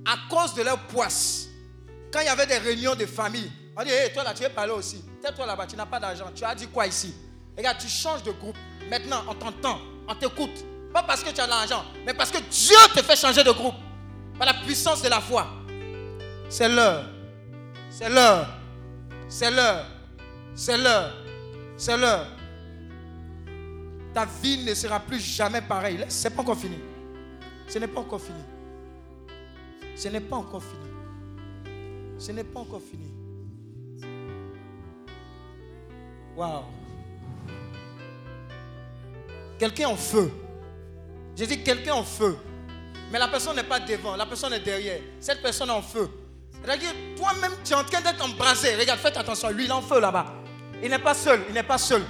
[0.07, 1.49] à cause de leur poisse,
[2.11, 4.49] quand il y avait des réunions de famille, on dit, hey, toi là, tu veux
[4.49, 5.05] parler aussi.
[5.21, 6.31] Tais-toi là-bas, tu n'as pas d'argent.
[6.35, 7.13] Tu as dit quoi ici?
[7.59, 8.57] Regarde, tu changes de groupe.
[8.89, 10.65] Maintenant, on t'entend, on t'écoute.
[10.95, 13.51] Pas parce que tu as de l'argent, mais parce que Dieu te fait changer de
[13.51, 13.75] groupe.
[14.39, 15.47] Par la puissance de la foi.
[16.49, 17.05] C'est l'heure.
[17.91, 18.49] C'est l'heure.
[19.29, 19.87] C'est l'heure.
[20.55, 21.13] C'est l'heure.
[21.77, 22.27] C'est l'heure.
[24.15, 26.05] Ta vie ne sera plus jamais pareille.
[26.09, 26.79] C'est pas encore fini.
[27.69, 28.41] Ce n'est pas encore fini.
[29.95, 30.87] Ce n'est pas encore fini.
[32.19, 33.13] Ce n'est pas encore fini.
[36.37, 36.65] Waouh.
[39.59, 40.31] Quelqu'un en feu.
[41.35, 42.37] J'ai dit quelqu'un en feu.
[43.11, 45.01] Mais la personne n'est pas devant, la personne est derrière.
[45.21, 46.09] Cette personne en feu.
[46.67, 48.75] Toi-même, tu es en train d'être embrasé.
[48.77, 50.27] Regarde, faites attention, lui, il est en feu là-bas.
[50.83, 52.03] Il n'est pas seul, il n'est pas seul.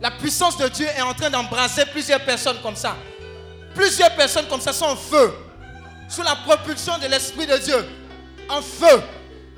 [0.00, 2.96] La puissance de Dieu est en train d'embraser plusieurs personnes comme ça.
[3.74, 5.32] Plusieurs personnes comme ça sont en feu.
[6.08, 7.86] Sous la propulsion de l'Esprit de Dieu.
[8.48, 9.02] En feu.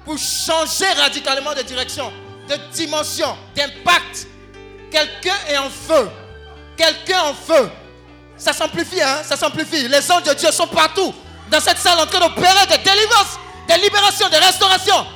[0.05, 2.13] Pour changer radicalement de direction,
[2.49, 4.27] de dimension, d'impact.
[4.91, 6.09] Quelqu'un est en feu.
[6.77, 7.71] Quelqu'un en feu.
[8.37, 9.19] Ça s'amplifie, hein?
[9.25, 9.89] Ça s'amplifie.
[9.89, 11.13] Les anges de Dieu sont partout.
[11.51, 13.39] Dans cette salle en train d'opérer des délivrances,
[13.69, 15.07] des libérations, des restaurations.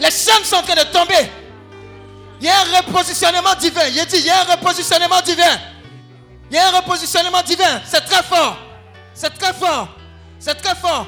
[0.00, 1.30] Les chaînes sont en train de tomber.
[2.40, 3.86] Il y a un repositionnement divin.
[3.86, 5.58] Il dit, il y a un repositionnement divin.
[6.50, 7.80] Il y a un repositionnement divin.
[7.86, 8.58] C'est très fort.
[9.14, 9.88] C'est très fort.
[10.38, 11.06] C'est très fort.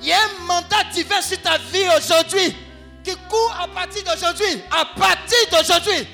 [0.00, 2.56] Il y a un mandat divin sur ta vie aujourd'hui
[3.04, 4.62] qui court à partir d'aujourd'hui.
[4.70, 6.08] À partir d'aujourd'hui.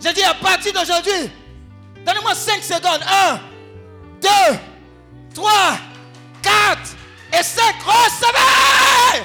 [0.00, 1.30] J'ai dit à partir d'aujourd'hui.
[2.04, 3.02] Donnez-moi 5 secondes.
[3.30, 3.40] 1,
[4.20, 4.28] 2,
[5.34, 5.50] 3,
[6.42, 6.95] 4
[7.38, 7.74] et 5.
[7.84, 9.24] Recevez!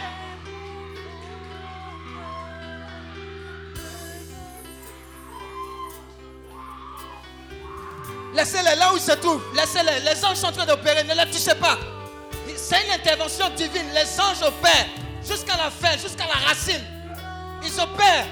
[8.34, 9.44] Laissez-les là où ils se trouvent.
[9.54, 10.00] Laissez-les.
[10.02, 11.04] Les anges sont en train d'opérer.
[11.04, 11.78] Ne les touchez pas.
[12.56, 13.88] C'est une intervention divine.
[13.94, 14.88] Les anges opèrent
[15.28, 16.82] jusqu'à la fin, jusqu'à la racine.
[17.64, 18.28] Ils opèrent.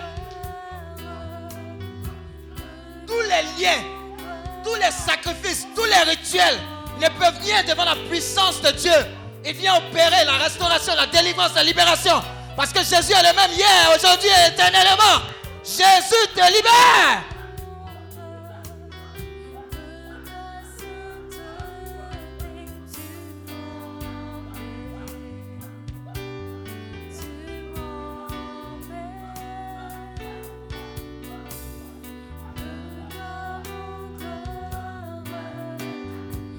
[3.06, 3.84] Tous les liens,
[4.64, 6.60] tous les sacrifices, tous les rituels
[7.02, 9.19] ne peuvent venir devant la puissance de Dieu.
[9.46, 12.22] Il vient opérer la restauration, la délivrance, la libération.
[12.56, 15.24] Parce que Jésus est le même hier, aujourd'hui et éternellement.
[15.64, 17.24] Jésus te libère.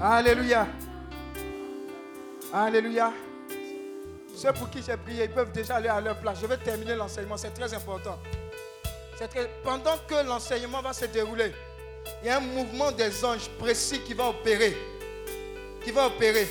[0.03, 0.67] Alléluia.
[2.53, 3.13] Alléluia.
[4.35, 6.39] Ceux pour qui j'ai prié, ils peuvent déjà aller à leur place.
[6.41, 8.19] Je vais terminer l'enseignement, c'est très important.
[9.17, 11.53] Très- Pendant que l'enseignement va se dérouler,
[12.23, 14.75] il y a un mouvement des anges précis qui va opérer.
[15.85, 16.49] Qui va opérer.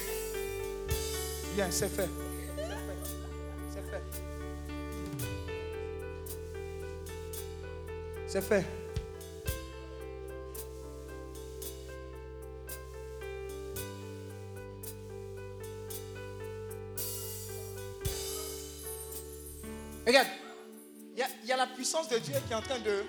[1.56, 2.08] Bien, c'est fait.
[3.74, 4.04] C'est fait.
[8.28, 8.66] C'est fait.
[20.10, 20.28] Regarde,
[21.16, 23.04] il y, a- la puissance de Dieu qui est en train de.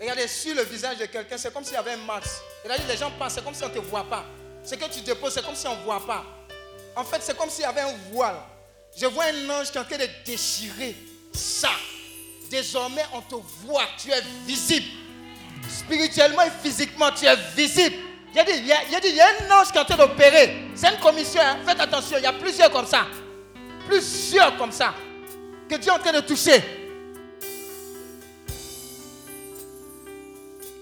[0.00, 2.40] Regardez, sur le visage de quelqu'un, c'est comme s'il y avait un max.
[2.62, 4.24] Regardez, les gens passent, c'est comme si on ne te voit pas.
[4.64, 6.24] Ce que tu déposes, c'est comme si on ne voit pas.
[6.96, 8.36] En fait, c'est comme s'il y avait un voile.
[8.96, 10.96] Je vois un ange qui est en train de déchirer
[11.34, 11.68] ça.
[12.48, 13.34] Désormais, on te
[13.66, 14.86] voit, tu es visible.
[15.68, 17.96] Spirituellement et physiquement, tu es visible.
[18.32, 19.96] Il a, dit, il y a- il y a un ange qui est en train
[19.98, 20.56] d'opérer.
[20.74, 21.58] C'est une commission, hein.
[21.66, 23.06] faites attention, il y a plusieurs comme ça.
[23.86, 24.94] Plusieurs comme ça.
[25.68, 26.62] Que Dieu est en train de toucher.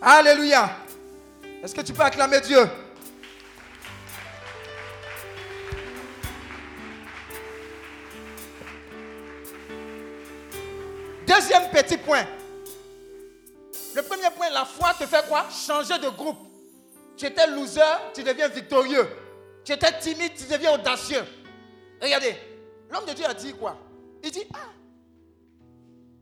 [0.01, 0.77] Alléluia.
[1.63, 2.69] Est-ce que tu peux acclamer Dieu?
[11.25, 12.27] Deuxième petit point.
[13.95, 15.47] Le premier point, la foi te fait quoi?
[15.51, 16.39] Changer de groupe.
[17.17, 17.81] Tu étais loser,
[18.13, 19.07] tu deviens victorieux.
[19.65, 21.23] Tu étais timide, tu deviens audacieux.
[22.01, 22.35] Regardez,
[22.91, 23.79] l'homme de Dieu a dit quoi?
[24.23, 24.71] Il dit, ah,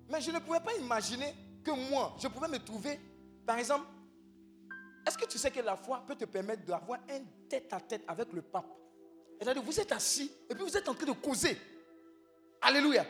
[0.09, 1.35] mais je ne pouvais pas imaginer
[1.65, 2.99] que moi, je pouvais me trouver,
[3.47, 3.87] par exemple,
[5.07, 8.43] est-ce que tu sais que la foi peut te permettre d'avoir un tête-à-tête avec le
[8.43, 8.67] pape?
[9.41, 11.57] C'est-à-dire, vous êtes assis et puis vous êtes en train de causer.
[12.61, 13.07] Alléluia.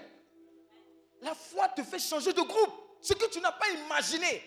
[1.23, 2.73] La foi te fait changer de groupe.
[3.01, 4.43] Ce que tu n'as pas imaginé.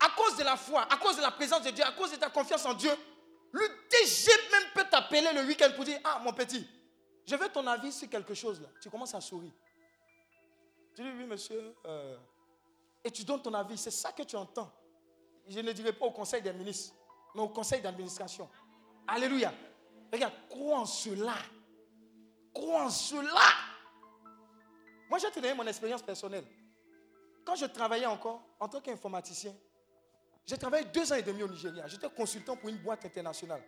[0.00, 2.16] À cause de la foi, à cause de la présence de Dieu, à cause de
[2.16, 2.90] ta confiance en Dieu,
[3.52, 6.66] le DG même peut t'appeler le week-end pour dire Ah, mon petit,
[7.26, 8.68] je veux ton avis sur quelque chose là.
[8.80, 9.52] Tu commences à sourire.
[10.94, 11.74] Tu dis Oui, monsieur.
[11.86, 12.16] euh,
[13.04, 13.76] et tu donnes ton avis.
[13.78, 14.70] C'est ça que tu entends.
[15.48, 16.94] Je ne dirais pas au conseil des ministres,
[17.34, 18.48] mais au conseil d'administration.
[19.06, 19.52] Alléluia.
[20.12, 21.34] Regarde, crois en cela.
[22.54, 23.40] Crois en cela.
[25.08, 26.44] Moi, je vais te mon expérience personnelle.
[27.44, 29.54] Quand je travaillais encore en tant qu'informaticien,
[30.46, 31.86] j'ai travaillé deux ans et demi au Nigeria.
[31.88, 33.62] J'étais consultant pour une boîte internationale.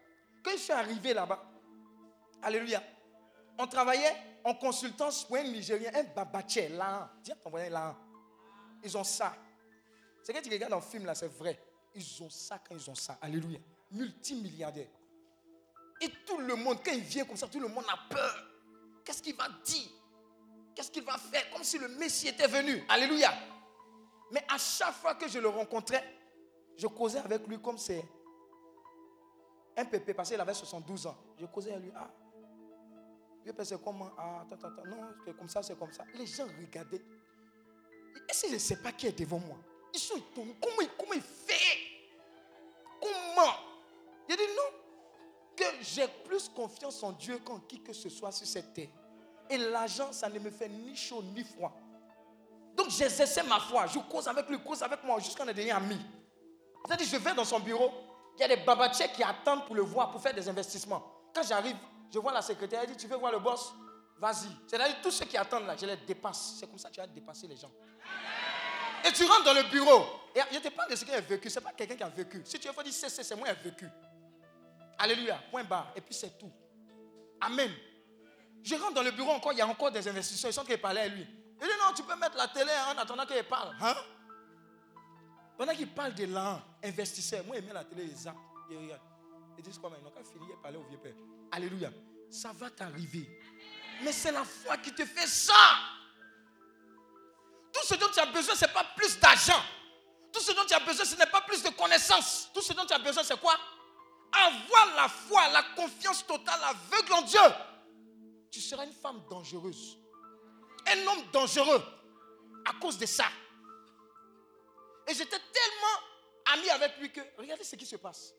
[0.44, 1.42] Quand je suis arrivé là-bas,
[2.44, 2.82] Alléluia,
[3.58, 7.10] on travaillait en consultance pour un Nigérien, un babaché, là.
[7.44, 7.96] Voisin, là.
[8.82, 9.34] Ils ont ça.
[10.22, 11.58] C'est que tu regardes dans film là, c'est vrai.
[11.94, 13.18] Ils ont ça quand ils ont ça.
[13.20, 13.58] Alléluia.
[13.90, 14.88] Multimilliardaires.
[16.00, 18.46] Et tout le monde, quand il vient comme ça, tout le monde a peur.
[19.04, 19.90] Qu'est-ce qu'il va dire?
[20.74, 21.48] Qu'est-ce qu'il va faire?
[21.50, 22.84] Comme si le Messie était venu.
[22.88, 23.32] Alléluia.
[24.32, 26.02] Mais à chaque fois que je le rencontrais,
[26.76, 28.04] je causais avec lui comme c'est
[29.76, 31.16] un pépé, parce qu'il avait 72 ans.
[31.38, 31.92] Je causais avec lui.
[31.94, 32.10] Ah,
[33.52, 34.86] pensais comment Ah, attends, attends.
[34.86, 36.04] Non, c'est comme ça, c'est comme ça.
[36.14, 37.02] Les gens regardaient.
[38.28, 39.56] Est-ce que je ne sais pas qui est devant moi?
[39.92, 40.56] Ils sont étonnés.
[40.60, 41.78] Comment, comment il fait?
[43.00, 43.52] Comment?
[44.28, 44.78] Il dit non.
[45.56, 48.88] Que j'ai plus confiance en Dieu qu'en qui que ce soit sur cette terre.
[49.50, 51.72] Et l'argent, ça ne me fait ni chaud ni froid.
[52.74, 53.86] Donc j'exerçais ma foi.
[53.86, 56.00] Je cause avec lui, cause avec moi, jusqu'à est devenu amis.
[56.84, 57.90] C'est-à-dire, je vais dans son bureau,
[58.36, 61.02] il y a des babachés qui attendent pour le voir, pour faire des investissements.
[61.34, 61.76] Quand j'arrive,
[62.14, 63.74] je vois la secrétaire, elle dit, tu veux voir le boss?
[64.18, 64.46] Vas-y.
[64.68, 66.54] C'est-à-dire, tous ceux qui attendent là, je les dépasse.
[66.60, 67.72] C'est comme ça que tu vas dépasser les gens.
[69.04, 70.04] Et tu rentres dans le bureau.
[70.32, 71.50] Et je te parle de ce qui a vécu.
[71.50, 72.40] Ce n'est pas quelqu'un qui a vécu.
[72.44, 73.88] Si tu veux dire, c'est, c'est, c'est moi qui ai vécu.
[74.96, 75.40] Alléluia.
[75.50, 75.92] Point barre.
[75.96, 76.52] Et puis c'est tout.
[77.40, 77.72] Amen.
[78.62, 80.52] Je rentre dans le bureau encore, il y a encore des investisseurs.
[80.52, 81.26] Ils sont en train de parler à lui.
[81.60, 83.74] Il dit non, tu peux mettre la télé en attendant qu'il parle.
[83.80, 83.94] Hein?
[85.58, 88.32] Pendant qu'il parle de l'an, investisseur, moi, il met la télé, il
[88.70, 89.13] il regarde.
[89.58, 91.14] Ils disent Ils n'ont qu'à finir de parler au vieux père.
[91.52, 91.90] Alléluia.
[92.30, 93.28] Ça va t'arriver.
[94.02, 95.52] Mais c'est la foi qui te fait ça.
[97.72, 99.62] Tout ce dont tu as besoin, ce n'est pas plus d'argent.
[100.32, 102.50] Tout ce dont tu as besoin, ce n'est pas plus de connaissances.
[102.52, 103.56] Tout ce dont tu as besoin, c'est quoi?
[104.32, 107.40] Avoir la foi, la confiance totale, aveugle en Dieu.
[108.50, 109.98] Tu seras une femme dangereuse.
[110.86, 111.82] Un homme dangereux
[112.64, 113.26] à cause de ça.
[115.06, 118.34] Et j'étais tellement ami avec lui que, regardez ce qui se passe.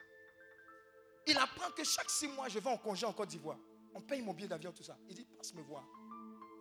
[1.28, 3.58] Il apprend que chaque six mois, je vais en congé en Côte d'Ivoire.
[3.94, 4.98] On paye mon billet d'avion, tout ça.
[5.10, 5.84] Il dit, passe me voir.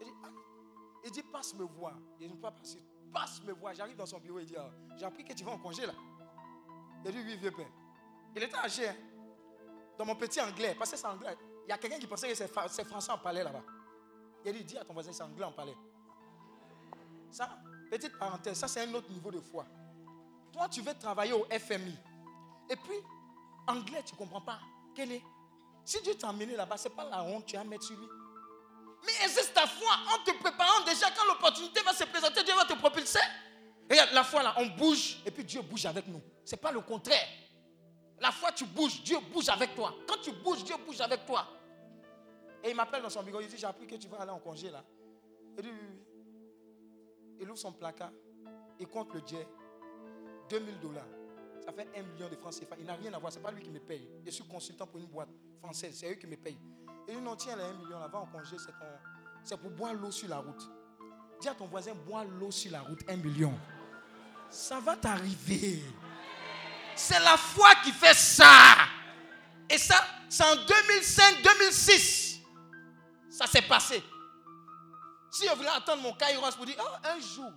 [0.00, 1.10] Il dit, ah.
[1.10, 1.94] Dit, passe me voir.
[2.20, 2.54] Il peut pas.
[3.12, 3.74] Passe me voir.
[3.74, 5.92] J'arrive dans son bureau, il dit, ah, j'ai appris que tu vas en congé là.
[7.04, 7.70] Il dit, oui, vieux père.
[8.34, 8.96] Il était âgé, hein,
[9.98, 11.36] dans mon petit anglais, parce que c'est anglais.
[11.66, 12.48] Il y a quelqu'un qui pensait que c'est
[12.84, 13.62] français en palais là-bas.
[14.44, 15.76] Il dit, dis à ton voisin, c'est anglais en palais.
[17.30, 17.58] Ça,
[17.90, 19.66] petite parenthèse, ça c'est un autre niveau de foi.
[20.52, 21.96] Toi, tu veux travailler au FMI.
[22.70, 22.96] Et puis,
[23.66, 24.60] anglais, tu ne comprends pas.
[24.94, 25.22] Quelle est?
[25.84, 27.96] Si Dieu t'a emmené là-bas, ce n'est pas la honte que tu vas mettre sur
[27.96, 28.08] lui.
[29.04, 32.64] Mais exerce ta foi en te préparant déjà quand l'opportunité va se présenter, Dieu va
[32.64, 33.20] te propulser.
[33.90, 36.22] Regarde, la foi là, on bouge et puis Dieu bouge avec nous.
[36.44, 37.28] Ce n'est pas le contraire.
[38.20, 39.94] La foi, tu bouges, Dieu bouge avec toi.
[40.06, 41.46] Quand tu bouges, Dieu bouge avec toi.
[42.62, 44.38] Et il m'appelle dans son bureau, il dit, j'ai appris que tu vas aller en
[44.38, 44.82] congé là.
[45.58, 46.00] Il dit, oui, oui.
[47.40, 48.12] Il ouvre son placard,
[48.78, 49.46] il compte le jet,
[50.48, 51.04] 2000 dollars.
[51.64, 52.76] Ça fait 1 million de francs CFA.
[52.78, 54.08] Il n'a rien à voir, ce n'est pas lui qui me paye.
[54.24, 55.30] Je suis consultant pour une boîte
[55.62, 56.58] française, c'est eux qui me payent.
[57.08, 58.56] Il dit, non, tiens, les 1 million là, va en congé,
[59.42, 60.70] c'est pour boire l'eau sur la route.
[61.40, 63.52] Dis à ton voisin, bois l'eau sur la route, 1 million.
[64.50, 65.82] Ça va t'arriver.
[66.94, 68.76] C'est la foi qui fait ça.
[69.68, 69.96] Et ça,
[70.28, 72.40] c'est en 2005-2006.
[73.30, 74.02] Ça s'est passé.
[75.30, 77.50] Si je voulais attendre mon kairos pour dire, oh, un jour,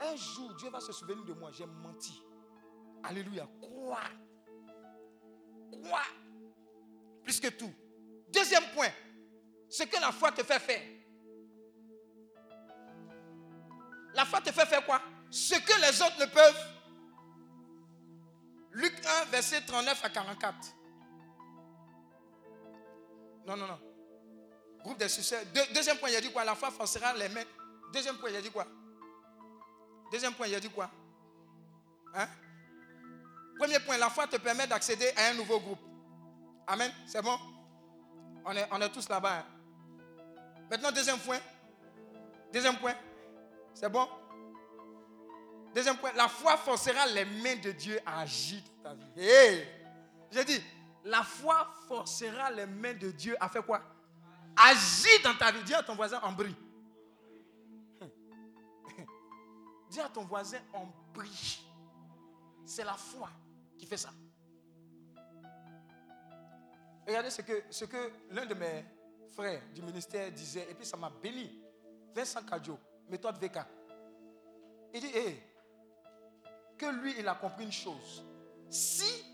[0.00, 1.50] un jour, Dieu va se souvenir de moi.
[1.52, 2.22] J'ai menti.
[3.02, 3.46] Alléluia.
[3.60, 4.00] Quoi
[5.82, 6.00] Quoi
[7.22, 7.72] Plus que tout.
[8.32, 8.90] Deuxième point.
[9.68, 10.82] Ce que la foi te fait faire.
[14.14, 15.00] La foi te fait faire quoi?
[15.30, 16.66] Ce que les autres ne peuvent.
[18.72, 20.56] Luc 1, verset 39 à 44.
[23.46, 23.78] Non, non, non.
[24.82, 25.44] Groupe des succès.
[25.46, 26.44] Deux- deuxième point, il a dit quoi?
[26.44, 27.44] La foi forcera les mains.
[27.92, 28.66] Deuxième point, il a dit quoi?
[30.10, 30.90] Deuxième point, il a dit quoi?
[32.14, 32.28] Hein?
[33.58, 35.80] Premier point, la foi te permet d'accéder à un nouveau groupe.
[36.66, 36.92] Amen.
[37.06, 37.38] C'est bon?
[38.44, 39.38] On est, tous là-bas.
[39.38, 39.44] hein.
[40.70, 41.38] Maintenant, deuxième point.
[42.52, 42.94] Deuxième point.
[43.74, 44.08] C'est bon?
[45.74, 49.04] Deuxième point, la foi forcera les mains de Dieu à agir dans ta vie.
[49.28, 49.66] Hey!
[50.30, 50.62] J'ai dit,
[51.04, 53.82] la foi forcera les mains de Dieu à faire quoi?
[54.56, 55.62] Agir dans ta vie.
[55.64, 56.56] Dis à ton voisin, en brille.
[59.90, 61.58] Dis à ton voisin, en brille.
[62.64, 63.28] C'est la foi
[63.78, 64.10] qui fait ça.
[67.06, 68.84] Regardez ce que, ce que l'un de mes
[69.34, 71.62] frères du ministère disait, et puis ça m'a béni.
[72.14, 73.58] Vincent Kadjo, méthode VK.
[74.94, 75.42] Il dit, hé,
[76.76, 78.24] que lui, il a compris une chose.
[78.68, 79.24] Si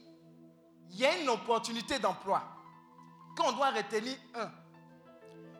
[0.90, 2.43] il y a une opportunité d'emploi,
[3.36, 4.51] qu'on doit retenir un,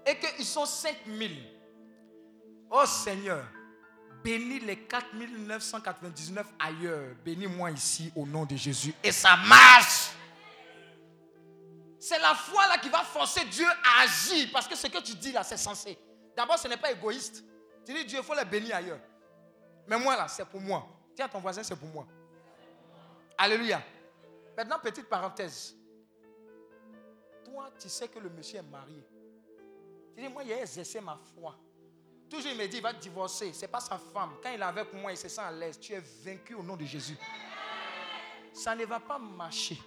[0.05, 1.33] et qu'ils sont 5000,
[2.70, 3.45] oh Seigneur,
[4.23, 8.95] bénis les 4999 ailleurs, bénis-moi ici au nom de Jésus.
[9.03, 10.11] Et ça marche.
[11.99, 14.49] C'est la foi là qui va forcer Dieu à agir.
[14.53, 15.99] Parce que ce que tu dis là, c'est censé.
[16.37, 17.45] D'abord, ce n'est pas égoïste.
[17.87, 19.01] Tu dis, Dieu, il faut les bénir ailleurs.
[19.87, 20.87] Mais moi là, c'est pour moi.
[21.18, 22.07] À ton voisin, c'est pour moi.
[23.39, 23.83] Alléluia.
[24.57, 25.77] Maintenant, petite parenthèse.
[27.45, 29.07] Toi, tu sais que le monsieur est marié.
[30.16, 31.57] Tu dis, moi, a exercé ma foi.
[32.32, 33.52] Toujours, il me dit, il va divorcer.
[33.52, 34.30] Ce n'est pas sa femme.
[34.42, 35.78] Quand il est avec moi, il se sent à l'aise.
[35.78, 37.18] Tu es vaincu au nom de Jésus.
[38.54, 39.78] Ça ne va pas marcher.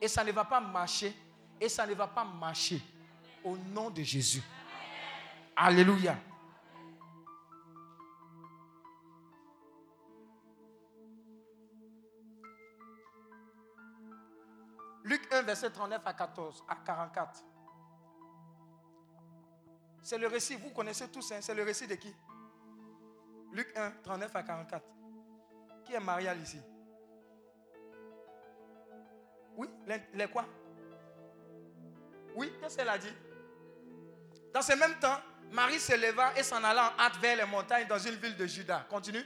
[0.00, 1.12] Et ça ne va pas marcher.
[1.60, 2.80] Et ça ne va pas marcher.
[3.42, 4.40] Au nom de Jésus.
[5.56, 6.16] Alléluia.
[15.02, 17.49] Luc 1, verset 39 à 14, à 44.
[20.02, 22.14] C'est le récit, vous connaissez tous, hein, c'est le récit de qui?
[23.52, 24.84] Luc 1, 39 à 44.
[25.84, 26.60] Qui est Marial ici
[29.56, 29.68] Oui,
[30.14, 30.46] les, quoi?
[32.34, 33.12] Oui, qu'est-ce qu'elle a dit?
[34.54, 35.18] Dans ce même temps,
[35.50, 38.46] Marie se leva et s'en alla en hâte vers les montagnes dans une ville de
[38.46, 38.86] Juda.
[38.88, 39.24] Continue.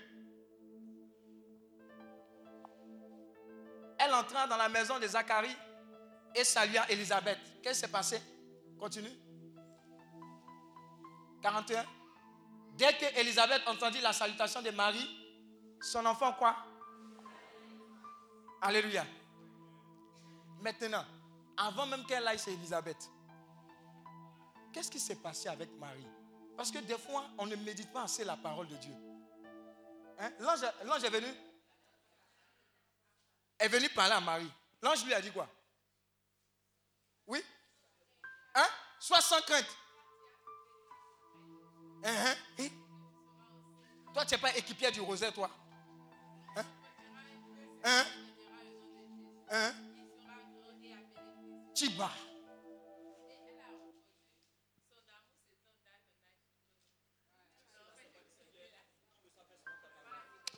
[3.98, 5.56] Elle entra dans la maison de Zacharie
[6.34, 7.38] et salua Élisabeth.
[7.62, 8.20] Qu'est-ce qui s'est passé?
[8.78, 9.23] Continue.
[11.44, 11.84] 41.
[12.72, 15.06] Dès que Élisabeth entendit la salutation de Marie,
[15.78, 16.56] son enfant quoi?
[18.62, 19.04] Alléluia.
[20.62, 21.04] Maintenant,
[21.58, 23.10] avant même qu'elle aille chez Élisabeth,
[24.72, 26.08] qu'est-ce qui s'est passé avec Marie?
[26.56, 28.94] Parce que des fois, on ne médite pas assez la parole de Dieu.
[30.18, 30.30] Hein?
[30.40, 31.28] L'ange est venu
[33.58, 34.50] est venu parler à Marie.
[34.80, 35.46] L'ange lui a dit quoi?
[37.26, 37.44] Oui?
[38.54, 38.66] Hein?
[38.98, 39.84] Sois sans crainte.
[42.05, 42.68] Hein, hein?
[44.12, 45.51] Toi, tu n'es pas équipier du rosaire, toi.
[46.56, 46.64] Hein?
[47.85, 48.05] Hein?
[49.51, 49.72] Hein?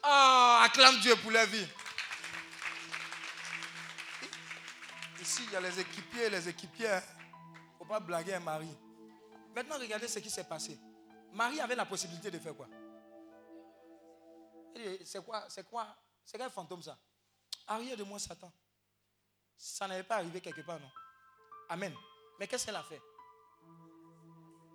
[0.04, 1.66] Oh, acclame Dieu pour la vie.
[5.20, 7.02] Ici, il y a les équipiers les équipières.
[7.08, 8.68] Il ne faut pas blaguer un mari.
[9.54, 10.78] Maintenant, regardez ce qui s'est passé.
[11.32, 12.68] Marie avait la possibilité de faire quoi?
[15.04, 15.86] C'est quoi C'est quoi
[16.24, 16.98] C'est quel fantôme ça?
[17.66, 18.52] Arrière de moi, Satan.
[19.56, 20.90] Ça n'avait pas arrivé quelque part, non?
[21.68, 21.94] Amen.
[22.38, 23.00] Mais qu'est-ce qu'elle a fait?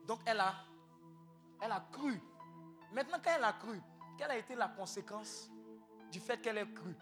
[0.06, 0.56] Donc elle a,
[1.62, 2.20] elle a cru.
[2.92, 3.80] Maintenant, quand elle a cru,
[4.18, 5.50] quelle a été la conséquence
[6.12, 6.96] du fait qu'elle ait cru?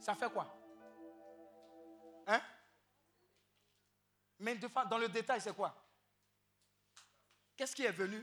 [0.00, 0.46] Ça fait quoi?
[2.26, 2.40] Hein?
[4.40, 5.74] Mais dans le détail, c'est quoi?
[7.62, 8.20] Qu'est-ce qui est venu?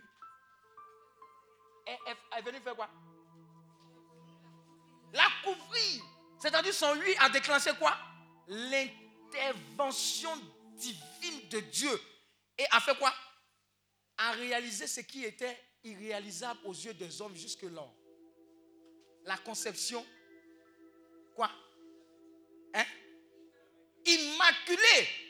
[1.87, 1.95] Elle,
[2.39, 2.89] est venue faire quoi?
[5.13, 6.03] La couvrir.
[6.41, 7.97] C'est-à-dire son lui a déclenché quoi?
[8.49, 10.35] L'intervention
[10.73, 12.01] divine de Dieu.
[12.57, 13.13] Et a fait quoi?
[14.17, 17.87] A réalisé ce qui était irréalisable aux yeux des hommes jusque-là.
[19.23, 20.05] La conception.
[21.33, 21.49] Quoi?
[22.73, 22.83] Hein?
[24.05, 25.28] Immaculée.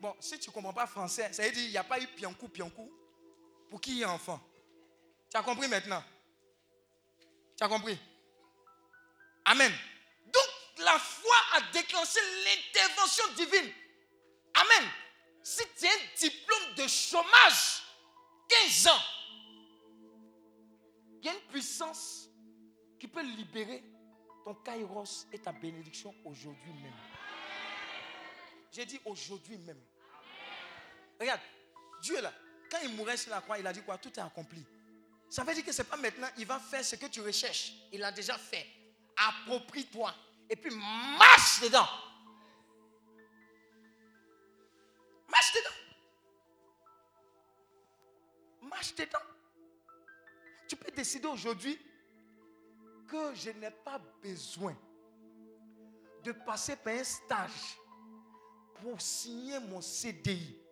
[0.00, 2.06] Bon, si tu ne comprends pas français, ça veut dire qu'il n'y a pas eu
[2.06, 2.92] piancou, piancou
[3.68, 4.40] pour qui y ait enfant.
[5.30, 6.02] Tu as compris maintenant?
[7.56, 7.98] Tu as compris?
[9.44, 9.72] Amen.
[10.26, 13.72] Donc, la foi a déclenché l'intervention divine.
[14.54, 14.90] Amen.
[15.42, 17.82] Si tu as un diplôme de chômage,
[18.48, 19.02] 15 ans,
[21.20, 22.28] il y a une puissance
[23.00, 23.82] qui peut libérer
[24.44, 26.94] ton kairos et ta bénédiction aujourd'hui même.
[28.70, 29.80] J'ai dit aujourd'hui même.
[31.18, 31.40] Regarde,
[32.00, 32.32] Dieu là,
[32.70, 33.98] quand il mourait sur la croix, il a dit quoi?
[33.98, 34.64] Tout est accompli.
[35.28, 37.72] Ça veut dire que ce n'est pas maintenant, il va faire ce que tu recherches.
[37.92, 38.66] Il l'a déjà fait.
[39.16, 40.14] Approprie-toi.
[40.48, 41.86] Et puis marche dedans.
[45.28, 45.76] Marche dedans.
[48.62, 49.18] Marche dedans.
[50.66, 51.78] Tu peux décider aujourd'hui
[53.06, 54.76] que je n'ai pas besoin
[56.22, 57.78] de passer par un stage
[58.80, 60.67] pour signer mon CDI.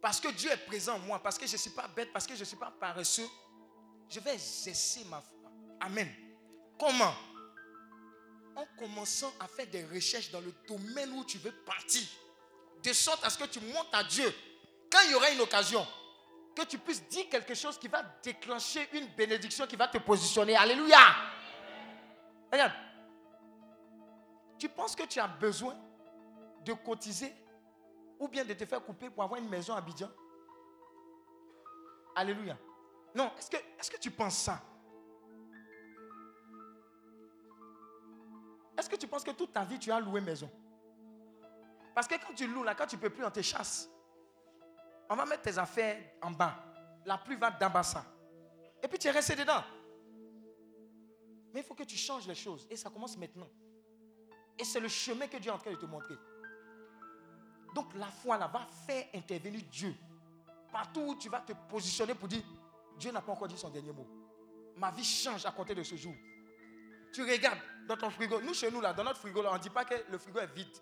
[0.00, 2.26] Parce que Dieu est présent en moi, parce que je ne suis pas bête, parce
[2.26, 3.28] que je ne suis pas paresseux,
[4.08, 5.50] je vais exercer ma foi.
[5.80, 6.08] Amen.
[6.78, 7.14] Comment?
[8.54, 12.02] En commençant à faire des recherches dans le domaine où tu veux partir.
[12.82, 14.32] De sorte à ce que tu montes à Dieu.
[14.90, 15.86] Quand il y aura une occasion,
[16.54, 20.56] que tu puisses dire quelque chose qui va déclencher une bénédiction qui va te positionner.
[20.56, 20.98] Alléluia.
[22.50, 22.72] Regarde.
[24.58, 25.76] Tu penses que tu as besoin
[26.64, 27.32] de cotiser?
[28.18, 30.10] Ou bien de te faire couper pour avoir une maison à Abidjan
[32.14, 32.58] Alléluia.
[33.14, 34.60] Non, est-ce que, tu penses ça?
[38.76, 40.50] Est-ce que tu penses que toute ta vie tu as loué maison?
[41.94, 43.88] Parce que quand tu loues là, quand tu ne peux plus, on te chasse.
[45.08, 46.56] On va mettre tes affaires en bas.
[47.06, 47.72] La pluie va d'en.
[48.82, 49.62] Et puis tu es resté dedans.
[51.52, 52.66] Mais il faut que tu changes les choses.
[52.70, 53.48] Et ça commence maintenant.
[54.58, 56.14] Et c'est le chemin que Dieu est en train de te montrer.
[57.74, 59.94] Donc la foi là va faire intervenir Dieu.
[60.72, 62.42] Partout où tu vas te positionner pour dire,
[62.98, 64.06] Dieu n'a pas encore dit son dernier mot.
[64.76, 66.14] Ma vie change à compter de ce jour.
[67.12, 68.40] Tu regardes dans ton frigo.
[68.40, 70.54] Nous, chez nous, là, dans notre frigo, on ne dit pas que le frigo est
[70.54, 70.76] vide.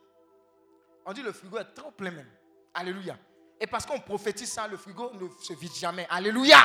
[1.05, 2.29] On dit le frigo est trop plein même.
[2.75, 3.17] Alléluia.
[3.61, 6.07] Et parce qu'on prophétise ça, le frigo ne se vide jamais.
[6.11, 6.59] Alléluia.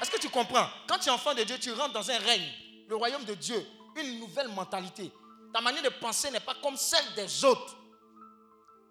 [0.00, 0.66] Est-ce que tu comprends?
[0.88, 2.48] Quand tu es enfant de Dieu, tu rentres dans un règne,
[2.88, 3.64] le royaume de Dieu,
[3.96, 5.12] une nouvelle mentalité.
[5.52, 7.76] Ta manière de penser n'est pas comme celle des autres.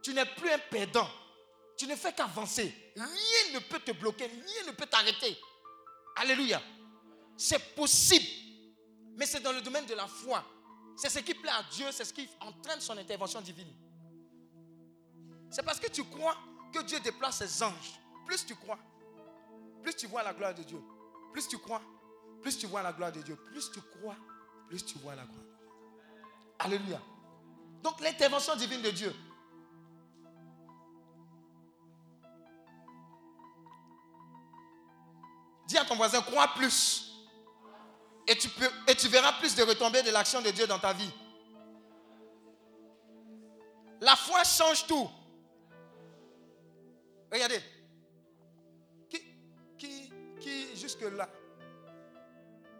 [0.01, 1.07] Tu n'es plus un perdant.
[1.77, 2.73] Tu ne fais qu'avancer.
[2.95, 5.37] Rien ne peut te bloquer, rien ne peut t'arrêter.
[6.15, 6.61] Alléluia.
[7.35, 8.25] C'est possible.
[9.15, 10.43] Mais c'est dans le domaine de la foi.
[10.95, 13.71] C'est ce qui plaît à Dieu, c'est ce qui entraîne son intervention divine.
[15.51, 16.35] C'est parce que tu crois
[16.73, 17.99] que Dieu déplace ses anges.
[18.25, 18.79] Plus tu crois,
[19.83, 20.81] plus tu vois la gloire de Dieu.
[21.31, 21.81] Plus tu crois,
[22.41, 23.35] plus tu vois la gloire de Dieu.
[23.35, 24.17] Plus tu crois,
[24.67, 25.45] plus tu vois la gloire.
[26.59, 26.99] Alléluia.
[27.83, 29.13] Donc l'intervention divine de Dieu.
[35.67, 37.11] Dis à ton voisin, crois plus.
[38.25, 41.11] Et tu, verras plus de retombées de l'action de Dieu dans ta vie.
[44.01, 45.09] La foi change tout.
[47.31, 47.61] Regardez.
[49.09, 49.21] Qui,
[49.77, 51.29] qui, qui jusque-là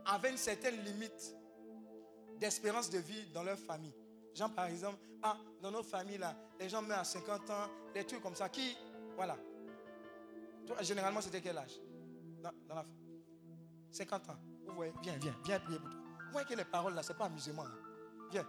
[0.06, 1.36] avait une certaine limite
[2.38, 3.94] d'espérance de vie dans leur famille.
[4.34, 8.06] Genre, par exemple, ah, dans nos familles, là, les gens meurent à 50 ans, des
[8.06, 8.48] trucs comme ça.
[8.50, 8.78] Qui,
[9.16, 9.38] voilà.
[10.82, 11.80] Généralement, c'était quel âge?
[12.52, 12.86] Dans, dans la
[13.92, 14.38] 50 ans.
[14.68, 15.80] Vous voyez, viens, viens, viens prier.
[15.80, 17.64] Vous voyez que les paroles là, ce n'est pas amusement.
[17.66, 17.72] hein.
[18.32, 18.48] Viens.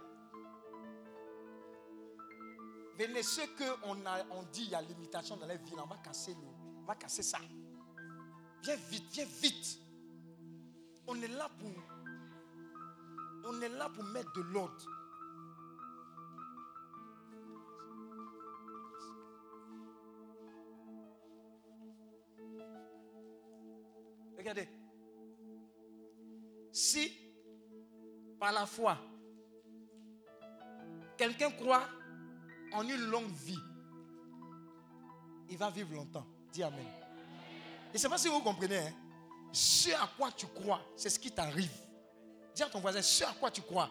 [2.97, 3.97] Venez, ceux qu'on
[4.31, 6.47] on dit il y a limitation dans les villes, on va casser le,
[6.81, 7.37] on va casser ça.
[8.63, 9.79] Viens vite, viens vite.
[11.07, 11.71] On est là pour,
[13.45, 14.85] on est là pour mettre de l'ordre.
[26.71, 27.11] Si,
[28.39, 28.97] par la foi,
[31.17, 31.83] quelqu'un croit
[32.73, 33.59] en une longue vie,
[35.49, 36.25] il va vivre longtemps.
[36.51, 36.85] Dis Amen.
[37.93, 38.77] Et c'est pas si vous comprenez.
[38.77, 38.93] hein.
[39.51, 41.71] Ce à quoi tu crois, c'est ce qui t'arrive.
[42.53, 43.89] Dis à ton voisin, ce à quoi tu crois,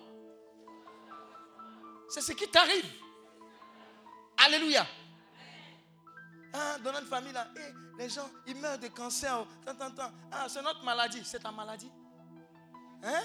[2.08, 2.86] c'est ce qui t'arrive.
[4.36, 4.86] Alléluia.
[6.52, 9.38] Ah, dans notre famille, là, eh, les gens, ils meurent de cancer.
[9.40, 10.10] oh, tant, tant.
[10.30, 11.20] Ah, c'est notre maladie.
[11.24, 11.90] C'est ta maladie.
[13.02, 13.22] Hein?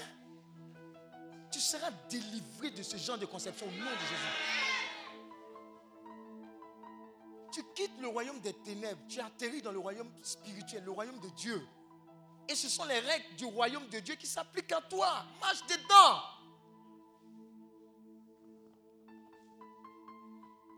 [1.50, 4.64] Tu seras délivré de ce genre de conception au nom de Jésus.
[7.52, 9.00] Tu quittes le royaume des ténèbres.
[9.08, 11.66] Tu atterris dans le royaume spirituel, le royaume de Dieu.
[12.48, 15.24] Et ce sont les règles du royaume de Dieu qui s'appliquent à toi.
[15.40, 16.20] Marche dedans.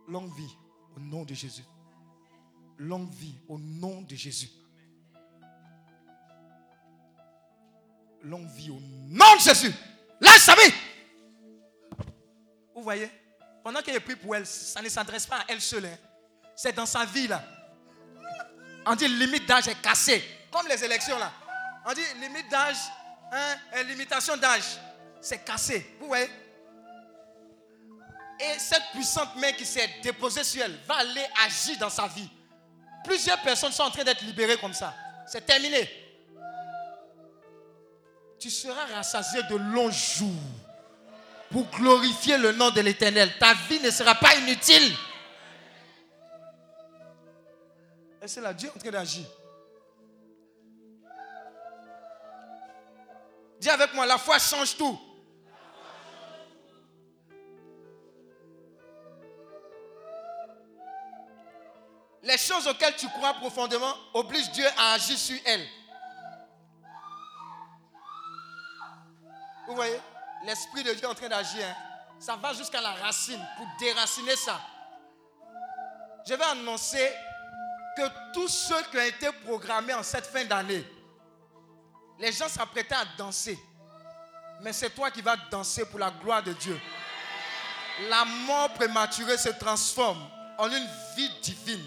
[0.07, 0.57] Longue vie
[0.97, 1.65] au nom de Jésus.
[2.79, 4.51] Longue vie au nom de Jésus.
[8.23, 9.73] Longue vie au nom de Jésus.
[10.21, 10.73] Lâche sa vie.
[12.75, 13.11] Vous voyez,
[13.63, 15.87] pendant qu'elle prie pour elle, ça ne s'adresse pas à elle seule.
[15.87, 15.97] hein.
[16.55, 17.43] C'est dans sa vie là.
[18.87, 20.23] On dit limite d'âge est cassée.
[20.51, 21.33] Comme les élections là.
[21.87, 22.77] On dit limite d'âge,
[23.33, 24.79] hein, limitation d'âge.
[25.21, 25.97] C'est cassé.
[26.01, 26.29] Vous voyez?
[28.41, 32.29] Et cette puissante main qui s'est déposée sur elle va aller agir dans sa vie.
[33.07, 34.93] Plusieurs personnes sont en train d'être libérées comme ça.
[35.27, 35.89] C'est terminé.
[38.39, 40.31] Tu seras rassasié de longs jours
[41.51, 43.33] pour glorifier le nom de l'Éternel.
[43.39, 44.93] Ta vie ne sera pas inutile.
[48.21, 49.25] Et c'est là, Dieu est en train d'agir?
[53.61, 54.99] Dis avec moi, la foi change tout.
[62.27, 65.67] Les choses auxquelles tu crois profondément obligent Dieu à agir sur elles.
[69.69, 70.01] Vous voyez
[70.45, 71.65] L'Esprit de Dieu est en train d'agir.
[71.65, 71.75] hein.
[72.19, 74.61] Ça va jusqu'à la racine pour déraciner ça.
[76.27, 77.13] Je vais annoncer
[77.97, 80.85] que tous ceux qui ont été programmés en cette fin d'année,
[82.19, 83.57] les gens s'apprêtaient à danser.
[84.63, 86.81] Mais c'est toi qui vas danser pour la gloire de Dieu.
[88.09, 90.29] La mort prématurée se transforme
[90.59, 91.85] en une vie divine.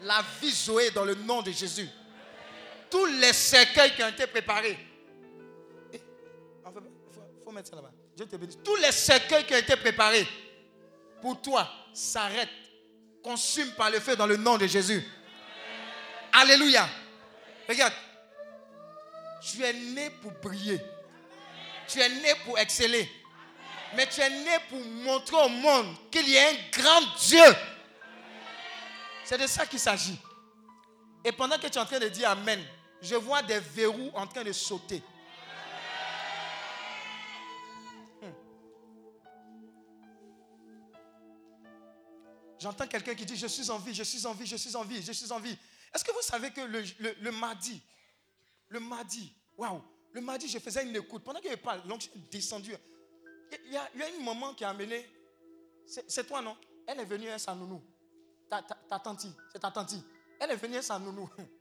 [0.00, 1.88] La vie Zoé dans le nom de Jésus.
[2.90, 4.78] Tous les cercueils qui ont été préparés.
[5.92, 6.04] Eh, fait,
[7.12, 7.90] faut, faut mettre ça là-bas.
[8.16, 8.58] Dieu te bénisse.
[8.62, 10.26] Tous les cercueils qui ont été préparés
[11.20, 12.48] pour toi s'arrêtent,
[13.22, 15.02] consument par le feu dans le nom de Jésus.
[16.32, 16.88] Alléluia.
[17.68, 17.94] Regarde.
[19.40, 20.80] Tu es né pour briller.
[21.88, 23.08] Tu es né pour exceller.
[23.94, 27.44] Mais tu es né pour montrer au monde qu'il y a un grand Dieu.
[29.26, 30.16] C'est de ça qu'il s'agit.
[31.24, 32.64] Et pendant que tu es en train de dire Amen,
[33.02, 35.02] je vois des verrous en train de sauter.
[38.22, 38.30] Hmm.
[42.60, 44.84] J'entends quelqu'un qui dit Je suis en vie, je suis en vie, je suis en
[44.84, 45.58] vie, je suis en vie.
[45.92, 47.82] Est-ce que vous savez que le, mardi,
[48.68, 49.82] le mardi, waouh,
[50.12, 51.24] le mardi, je faisais une écoute.
[51.24, 52.76] Pendant que je parle, l'onction est descendue.
[53.64, 55.04] Il y, a, il y a une maman qui a amené.
[55.84, 56.56] C'est toi, non?
[56.86, 57.82] Elle est venue, elle, sa nounou.
[58.48, 59.94] Ta, ta, ta tante, c'est ta tante.
[60.38, 61.28] Elle est venue, elle, sa nounou.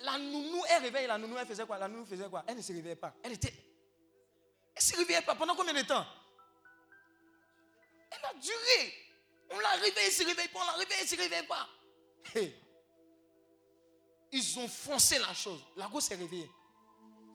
[0.00, 1.78] La nounou, elle réveille la nounou, elle faisait quoi?
[1.78, 2.42] La nounou faisait quoi?
[2.48, 3.14] Elle ne se réveillait pas.
[3.22, 3.52] Elle était.
[3.52, 5.36] Elle ne se réveillait pas.
[5.36, 6.04] Pendant combien de temps?
[8.10, 8.94] Elle a duré.
[9.50, 10.58] On l'a réveillée, elle ne se réveille pas.
[10.60, 11.68] On l'a réveillée, elle ne se réveille pas.
[14.32, 15.60] Ils ont foncé la chose.
[15.76, 16.50] La gosse s'est réveillée.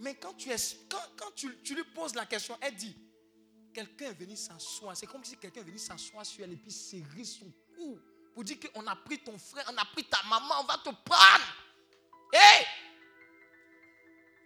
[0.02, 0.58] Mais quand, tu, es,
[0.90, 2.98] quand, quand tu, tu lui poses la question, elle dit
[3.74, 4.98] Quelqu'un est venu s'asseoir.
[4.98, 7.46] C'est comme si quelqu'un est venu s'asseoir sur elle et puis serrer son
[8.34, 10.90] pour dire qu'on a pris ton frère, on a pris ta maman, on va te
[11.04, 11.46] prendre.
[12.34, 12.66] Hé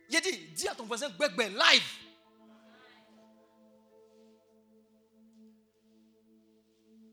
[0.10, 1.84] Il a dit Dis à ton voisin Gbegbe, live.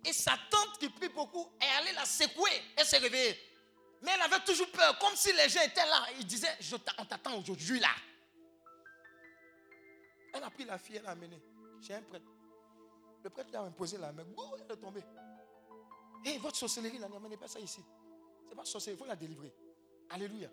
[0.04, 2.50] Et sa tante qui prie beaucoup est allée la secouer.
[2.76, 3.36] Elle s'est réveillée.
[4.02, 6.06] Mais elle avait toujours peur, comme si les gens étaient là.
[6.18, 7.90] Il disait, Je t'a- on t'attend aujourd'hui là.
[10.32, 11.42] Elle a pris la fille, elle l'a amenée
[11.84, 12.24] chez un prêtre.
[13.24, 14.24] Le prêtre lui a imposé la main.
[14.66, 15.02] Elle est tombée.
[16.24, 17.82] Hé, votre sorcellerie, là, n'amenez pas ça ici.
[18.48, 19.52] C'est pas sorcellerie, il faut la délivrer.
[20.10, 20.48] Alléluia.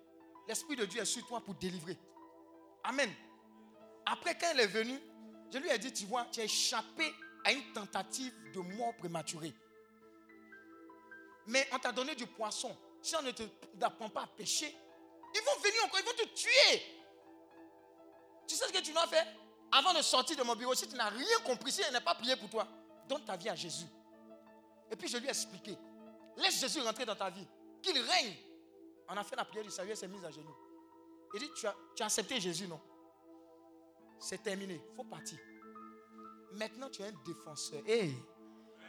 [0.48, 1.98] L'Esprit de Dieu est sur toi pour délivrer.
[2.84, 3.12] Amen.
[4.06, 5.00] Après, quand elle est venue,
[5.52, 7.14] je lui ai dit, tu vois, tu as échappé
[7.44, 9.54] à une tentative de mort prématurée.
[11.48, 12.76] Mais on t'a donné du poisson.
[13.02, 13.32] Si on ne
[13.80, 14.76] t'apprend pas à pêcher,
[15.34, 16.82] ils vont venir encore, ils vont te tuer.
[18.48, 19.26] Tu sais ce que tu dois faire
[19.72, 22.16] Avant de sortir de mon bureau, si tu n'as rien compris, si elle n'a pas
[22.16, 22.68] prié pour toi,
[23.08, 23.86] donne ta vie à Jésus.
[24.92, 25.78] Et puis je lui ai expliqué.
[26.38, 27.48] Laisse Jésus rentrer dans ta vie.
[27.82, 28.36] Qu'il règne.
[29.08, 30.56] On a fait la prière du salut, elle s'est mise à genoux.
[31.34, 32.80] Il dit, tu as, tu as accepté Jésus, non?
[34.20, 34.82] C'est terminé.
[34.90, 35.38] Il faut partir.
[36.54, 37.82] Maintenant, tu es un défenseur.
[37.86, 38.16] Hey,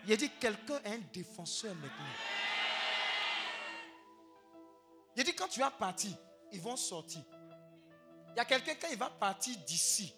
[0.07, 2.07] Il dit quelqu'un est un défenseur maintenant.
[5.17, 6.13] Il dit quand tu vas partir,
[6.53, 7.23] ils vont sortir.
[8.31, 10.13] Il y a quelqu'un quand il va partir d'ici.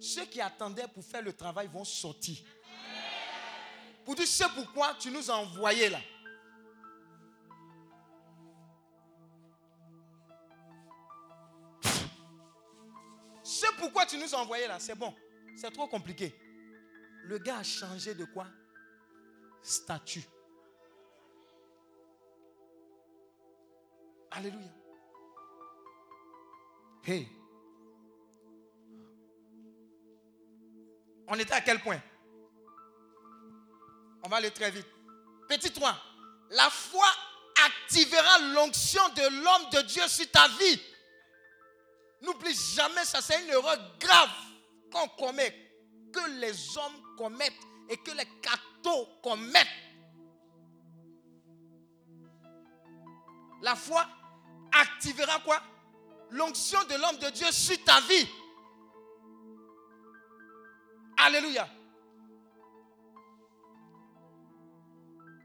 [0.00, 2.38] Ceux qui attendaient pour faire le travail vont sortir.
[4.04, 6.00] Pour dire c'est pourquoi tu nous as envoyés là.
[13.44, 14.78] C'est pourquoi tu nous as envoyés là.
[14.80, 15.14] C'est bon.
[15.56, 16.34] C'est trop compliqué.
[17.24, 18.46] Le gars a changé de quoi?
[19.62, 20.24] Statut.
[24.30, 24.72] Alléluia.
[27.04, 27.28] Hey.
[31.28, 32.00] On était à quel point?
[34.22, 34.86] On va aller très vite.
[35.48, 35.96] Petit 3.
[36.50, 37.06] La foi
[37.64, 40.80] activera l'onction de l'homme de Dieu sur ta vie.
[42.22, 44.30] N'oublie jamais ça, c'est une erreur grave
[44.92, 45.52] qu'on commet,
[46.12, 47.52] que les hommes commettent
[47.88, 49.66] et que les cathos commettent.
[53.62, 54.06] La foi
[54.72, 55.60] activera quoi?
[56.30, 58.28] L'onction de l'homme de Dieu sur ta vie.
[61.16, 61.68] Alléluia.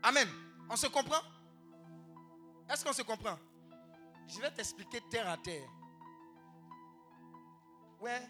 [0.07, 0.29] Amen.
[0.69, 1.19] On se comprend?
[2.69, 3.37] Est-ce qu'on se comprend?
[4.25, 5.67] Je vais t'expliquer terre à terre.
[7.99, 8.21] Ouais,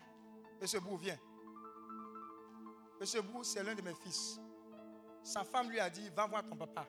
[0.59, 1.19] Monsieur Brou, viens.
[2.99, 4.39] Monsieur Brou, c'est l'un de mes fils.
[5.21, 6.87] Sa femme lui a dit, va voir ton papa.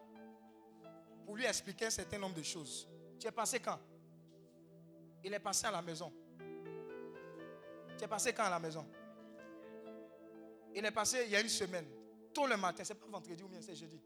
[1.26, 2.88] Pour lui expliquer un certain nombre de choses.
[3.20, 3.78] Tu es passé quand?
[5.22, 6.10] Il est passé à la maison.
[7.98, 8.86] Tu es passé quand à la maison?
[10.74, 11.86] Il est passé il y a une semaine.
[12.32, 12.84] Tôt le matin.
[12.84, 14.00] C'est pas vendredi ou bien c'est jeudi.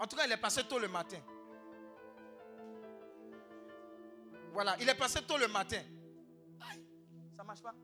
[0.00, 1.18] En tout cas, il est passé tôt le matin.
[4.52, 5.82] Voilà, il est passé tôt le matin.
[6.70, 6.84] Aïe,
[7.36, 7.74] ça marche pas.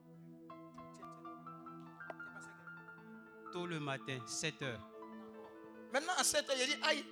[3.52, 4.88] Tôt le matin, 7 heures.
[5.92, 7.04] Maintenant, à 7 heures, il a dit, aïe,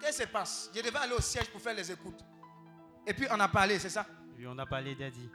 [0.00, 0.70] qu'est-ce qui se passe?
[0.74, 2.20] Je devais aller au siège pour faire les écoutes.
[3.06, 4.06] Et puis, on a parlé, c'est ça?
[4.36, 5.28] Puis on a parlé d'Adi.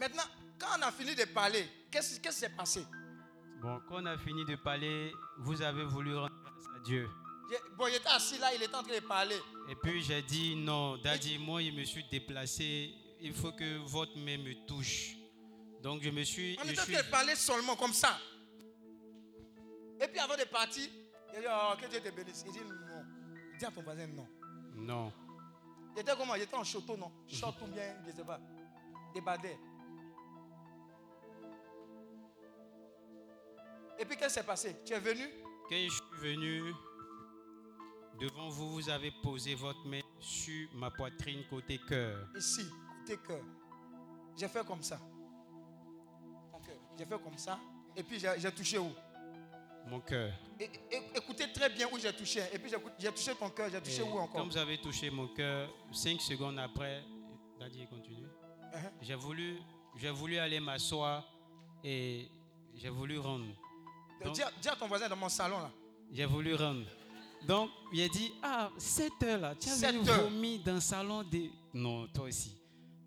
[0.00, 0.22] Maintenant,
[0.58, 2.86] quand on a fini de parler, qu'est-ce qu'est-ce qui s'est passé?
[3.60, 7.10] Bon, quand on a fini de parler, vous avez voulu rendre grâce à Dieu.
[7.76, 9.38] Bon, il était assis là, il était en train de parler.
[9.70, 12.92] Et puis j'ai dit non, Daddy, moi je me suis déplacé.
[13.20, 15.16] Il faut que votre main me touche.
[15.82, 16.56] Donc je me suis.
[16.62, 18.18] On était en train de parler seulement comme ça.
[20.00, 20.88] Et puis, avant de partir,
[21.32, 22.44] il a dit, oh, que Dieu te bénisse.
[22.46, 23.04] Il dit, non.
[23.58, 24.28] Dis à ton voisin, non.
[24.76, 25.12] Non.
[25.96, 26.34] Il était comment?
[26.36, 27.10] Il était en château, non?
[27.26, 28.40] Short ou bien, je ne sais pas.
[29.12, 29.58] Débardé.
[33.98, 34.76] Et puis, qu'est-ce qui s'est passé?
[34.84, 35.28] Tu es venu?
[35.68, 36.72] Quand je suis venu
[38.20, 42.28] devant vous, vous avez posé votre main sur ma poitrine côté cœur.
[42.36, 42.62] ici,
[43.00, 43.42] côté cœur.
[44.36, 44.98] J'ai fait comme ça.
[46.64, 46.76] Cœur.
[46.98, 47.58] J'ai fait comme ça.
[47.96, 48.90] Et puis, j'ai touché où?
[49.86, 50.32] Mon cœur.
[51.14, 52.42] Écoutez très bien où j'ai touché.
[52.52, 53.70] Et puis, j'ai touché ton cœur.
[53.70, 54.40] J'ai touché Et où encore?
[54.40, 57.02] Comme vous avez touché mon cœur, cinq secondes après,
[57.58, 58.26] Daddy continue.
[58.72, 58.90] Uh-huh.
[59.00, 59.58] J'ai voulu,
[59.96, 61.24] j'ai voulu aller m'asseoir
[61.82, 62.28] et
[62.74, 63.46] j'ai voulu rendre.
[64.22, 65.70] Donc- Dis, à- dis à ton voisin dans mon salon là.
[66.12, 66.84] J'ai voulu rendre.
[67.46, 70.22] Donc, il a dit, ah, 7 heures là, tu heures.
[70.24, 71.48] vomi dans le salon de...
[71.72, 72.54] Non, toi aussi.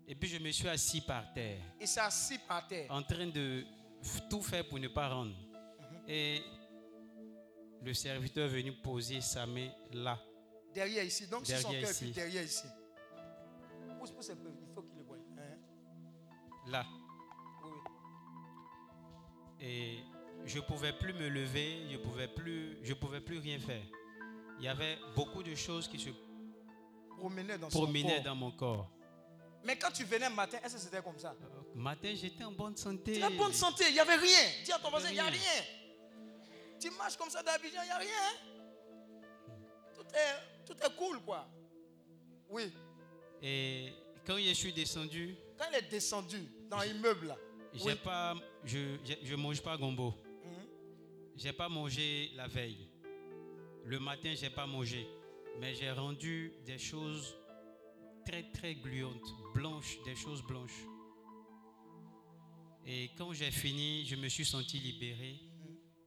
[0.08, 2.90] Et puis, je me suis assis par terre, Il s'est assis par terre.
[2.90, 3.64] en train de
[4.28, 5.30] tout faire pour ne pas rendre.
[5.32, 5.98] Mhm.
[6.08, 6.42] Et
[7.84, 10.18] le serviteur est venu poser sa main là.
[10.74, 11.26] Derrière ici.
[11.28, 12.04] Donc, sur son Derrière cœur, ici.
[12.04, 12.66] puis derrière ici.
[13.98, 14.50] Pousse, pousse un peu.
[14.68, 15.16] Il faut qu'il le voie.
[15.38, 16.70] Hein?
[16.70, 16.84] Là.
[17.64, 19.66] Oui, oui.
[19.66, 19.98] Et
[20.46, 23.82] je ne pouvais plus me lever, je ne pouvais, plus- je pouvais plus rien faire.
[24.62, 26.10] Il y avait beaucoup de choses qui se
[27.18, 28.88] Promenait dans promenaient dans mon corps.
[29.64, 31.34] Mais quand tu venais matin, est-ce que c'était comme ça?
[31.74, 33.14] Matin, j'étais en bonne santé.
[33.14, 34.38] Tu en bonne santé, il n'y avait rien.
[34.64, 35.62] Dis à ton voisin, il n'y a Rien.
[36.80, 38.08] Tu marches comme ça d'Abidjan, il n'y a rien.
[38.22, 39.52] hein?
[39.96, 41.48] Tout est, tout est cool, quoi.
[42.48, 42.72] Oui.
[43.42, 43.92] Et
[44.24, 46.40] quand je suis descendu, Quand il est descendu
[46.70, 47.34] dans l'immeuble,
[47.84, 47.96] Oui.
[47.96, 50.14] pas, je, je mange pas gombo.
[50.44, 50.66] Mhm.
[51.34, 52.88] J'ai pas mangé la veille.
[53.84, 55.06] Le matin, j'ai pas mangé,
[55.58, 57.36] mais j'ai rendu des choses
[58.24, 60.84] très très gluantes, blanches, des choses blanches.
[62.86, 65.40] Et quand j'ai fini, je me suis senti libéré.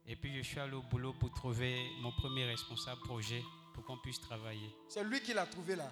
[0.06, 3.42] Et puis je suis allé au boulot pour trouver mon premier responsable projet
[3.74, 4.70] pour qu'on puisse travailler.
[4.88, 5.90] c'est lui qui l'a trouvé là.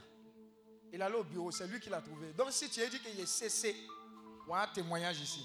[0.93, 2.33] Il allait au bureau, c'est lui qui l'a trouvé.
[2.33, 3.75] Donc si tu as dit qu'il est cessé,
[4.47, 5.45] voilà un témoignage ici.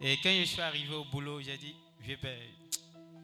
[0.00, 2.38] Et quand je suis arrivé au boulot, j'ai dit, je ben,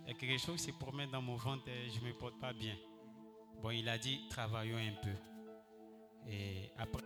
[0.05, 2.13] il y a quelque chose qui se promène dans mon ventre et je ne me
[2.15, 2.77] porte pas bien.
[3.63, 6.31] Bon, il a dit, travaillons un peu.
[6.31, 7.03] Et après,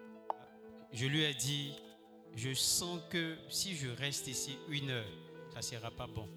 [0.92, 1.72] je lui ai dit,
[2.34, 5.10] je sens que si je reste ici une heure,
[5.50, 6.28] ça ne sera pas bon.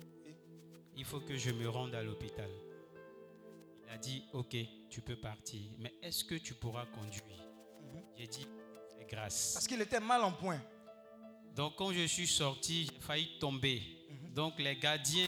[0.95, 2.49] Il faut que je me rende à l'hôpital.
[4.01, 4.55] dit, ok,
[4.89, 7.45] tu peux partir, mais est-ce que tu pourras conduire?
[7.81, 8.03] Mhm.
[8.17, 8.47] J'ai dit,
[9.09, 9.53] grâce.
[9.53, 10.61] Parce qu'il était mal en point.
[11.55, 13.81] Donc quand je suis sorti, j'ai failli tomber.
[14.33, 15.27] Donc les gardiens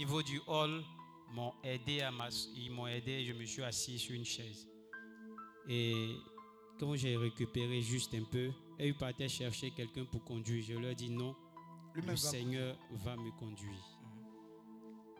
[0.00, 0.82] niveau du hall
[1.34, 2.10] m'ont aidé à
[2.56, 4.66] ils m'ont aidé, je me suis assis sur une chaise.
[5.68, 6.14] Et
[6.78, 10.64] quand j'ai récupéré juste un peu, et ils partaient chercher quelqu'un pour conduire.
[10.66, 11.36] Je leur dis non,
[11.94, 13.84] le Seigneur va me conduire.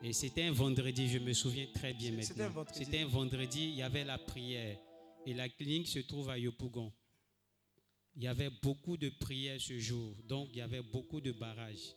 [0.01, 2.73] Et c'était un vendredi, je me souviens très bien C'est- c'était un maintenant.
[2.73, 4.79] C'était un vendredi, il y avait la prière.
[5.27, 6.91] Et la clinique se trouve à Yopougon.
[8.15, 11.95] Il y avait beaucoup de prières ce jour, donc il y avait beaucoup de barrages.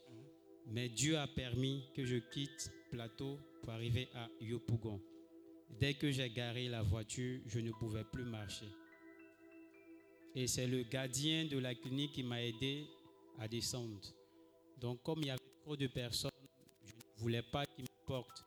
[0.67, 5.01] Mais Dieu a permis que je quitte Plateau pour arriver à Yopougon.
[5.79, 8.69] Dès que j'ai garé la voiture, je ne pouvais plus marcher.
[10.35, 12.85] Et c'est le gardien de la clinique qui m'a aidé
[13.39, 14.01] à descendre.
[14.77, 16.31] Donc comme il y avait trop de personnes,
[16.83, 18.45] je ne voulais pas qu'il me porte.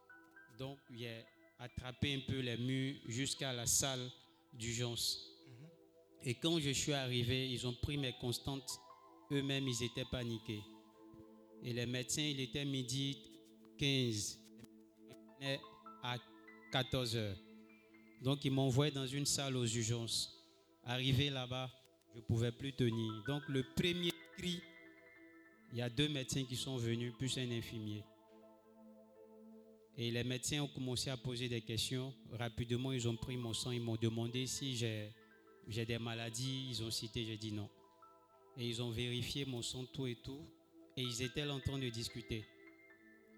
[0.58, 1.24] Donc j'ai
[1.58, 4.10] attrapé un peu les murs jusqu'à la salle
[4.52, 5.28] d'urgence.
[6.24, 8.80] Et quand je suis arrivé, ils ont pris mes constantes.
[9.30, 10.62] Eux-mêmes, ils étaient paniqués.
[11.62, 13.18] Et les médecins, il était midi
[13.78, 14.38] 15.
[15.08, 15.60] Ils venaient
[16.02, 16.16] à
[16.72, 17.36] 14 heures.
[18.22, 20.34] Donc, ils m'envoyaient dans une salle aux urgences.
[20.84, 21.70] Arrivé là-bas,
[22.14, 23.22] je ne pouvais plus tenir.
[23.26, 24.60] Donc, le premier cri,
[25.72, 28.02] il y a deux médecins qui sont venus, plus un infirmier.
[29.96, 32.14] Et les médecins ont commencé à poser des questions.
[32.32, 33.72] Rapidement, ils ont pris mon sang.
[33.72, 36.68] Ils m'ont demandé si j'ai des maladies.
[36.70, 37.68] Ils ont cité, j'ai dit non.
[38.56, 40.40] Et ils ont vérifié mon sang, tout et tout.
[40.98, 42.44] Et ils étaient en train de discuter.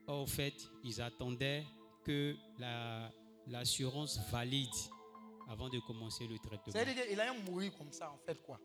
[0.07, 1.63] Or, au fait, ils attendaient
[2.07, 3.13] que la-
[3.47, 4.73] l'assurance valide
[5.47, 6.73] avant de commencer le traitement.
[6.73, 8.59] C'est-à-dire qu'il allait mourir comme ça, en fait, quoi.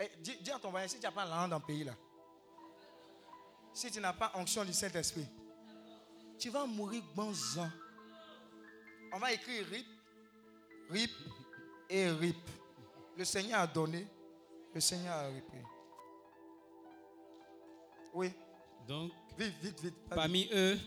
[0.00, 1.94] Eh, dis, dis à ton voisin, si tu n'as pas langue dans le pays, là,
[3.74, 5.26] si tu n'as pas onction du Saint-Esprit,
[6.38, 7.70] tu vas mourir bon ans.
[9.12, 9.86] On va écrire RIP,
[10.88, 11.10] RIP
[11.90, 12.36] et RIP.
[13.14, 14.06] Le Seigneur a donné,
[14.74, 15.58] le Seigneur a repris.
[18.14, 18.30] Oui,
[18.86, 19.94] Donc, vite, vite, vite.
[20.08, 20.14] pas vite.
[20.14, 20.78] parmi eux,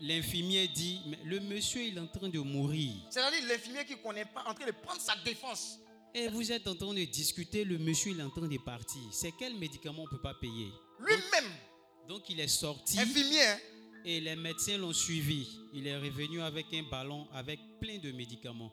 [0.00, 2.92] l'infirmier dit, mais le monsieur, il est en train de mourir.
[3.10, 5.78] C'est-à-dire l'infirmier qui ne connaît pas, en train de prendre sa défense.
[6.14, 9.00] Et vous êtes en train de discuter, le monsieur, il est en train de partir.
[9.12, 10.70] C'est quel médicament on ne peut pas payer?
[11.00, 11.50] Lui-même,
[12.08, 12.98] Donc, il est sorti.
[12.98, 13.58] infirmier, hein,
[14.04, 15.48] Et les médecins l'ont suivi.
[15.72, 18.72] Il est revenu avec un ballon avec plein de médicaments.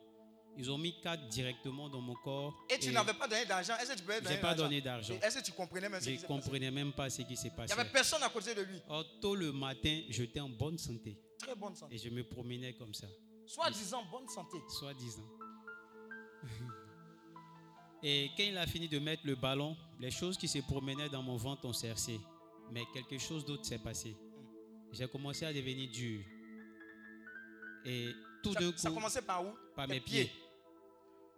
[0.60, 2.54] Ils ont mis quatre directement dans mon corps.
[2.70, 3.74] et tu n'avais pas donné d'argent.
[3.82, 5.14] Est-ce que tu pouvais donner J'ai pas donné d'argent.
[5.22, 6.42] Est-ce que tu comprenais même ce Je qui ne s'est passé?
[6.42, 7.74] comprenais même pas ce qui s'est Il passé.
[7.74, 8.82] n'y avait personne à côté de lui.
[8.90, 11.18] Or, tôt le matin, j'étais en bonne santé.
[11.40, 11.96] Très bonne santé.
[11.96, 13.08] Et je me promenais comme ça,
[13.48, 14.58] Soit disant bonne santé.
[14.68, 15.24] soi-disant.
[18.04, 21.22] Et quand il a fini de mettre le ballon, les choses qui se promenaient dans
[21.24, 22.20] mon ventre ont cessé.
[22.72, 24.16] Mais quelque chose d'autre s'est passé.
[24.94, 26.22] J'ai commencé à devenir dur.
[27.86, 28.10] Et
[28.44, 29.52] tout Ça, coup, ça commençait par où?
[29.76, 30.32] par mes pieds.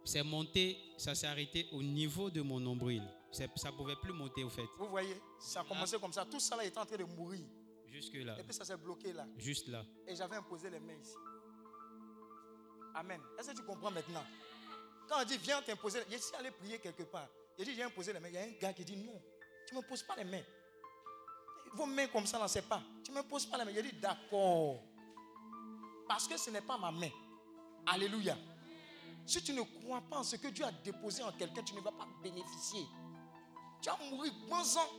[0.04, 3.02] C'est monté, ça s'est arrêté au niveau de mon nombril.
[3.30, 4.66] Ça ne pouvait plus monter au fait.
[4.78, 6.24] Vous voyez, ça a commencé comme ça.
[6.24, 7.44] Tout ça là était en train de mourir.
[7.86, 8.38] Jusque là.
[8.38, 9.26] Et puis ça s'est bloqué là.
[9.38, 9.84] Juste là.
[10.06, 11.14] Et j'avais imposé les mains ici.
[12.94, 13.20] Amen.
[13.38, 14.24] Est-ce que tu comprends maintenant?
[15.08, 17.28] Quand on dit viens t'imposer, je suis allé prier quelque part.
[17.58, 18.28] Il dit viens imposer les mains.
[18.28, 19.20] Il y a un gars qui dit non,
[19.66, 20.42] tu ne me poses pas les mains.
[21.74, 22.82] Vos mains comme ça, là, c'est pas.
[23.04, 23.72] Tu ne me poses pas les mains.
[23.74, 24.82] Il dit d'accord.
[26.06, 27.10] Parce que ce n'est pas ma main.
[27.86, 28.36] Alléluia.
[29.24, 31.80] Si tu ne crois pas en ce que Dieu a déposé en quelqu'un, tu ne
[31.80, 32.84] vas pas bénéficier.
[33.80, 34.90] Tu vas mourir ans.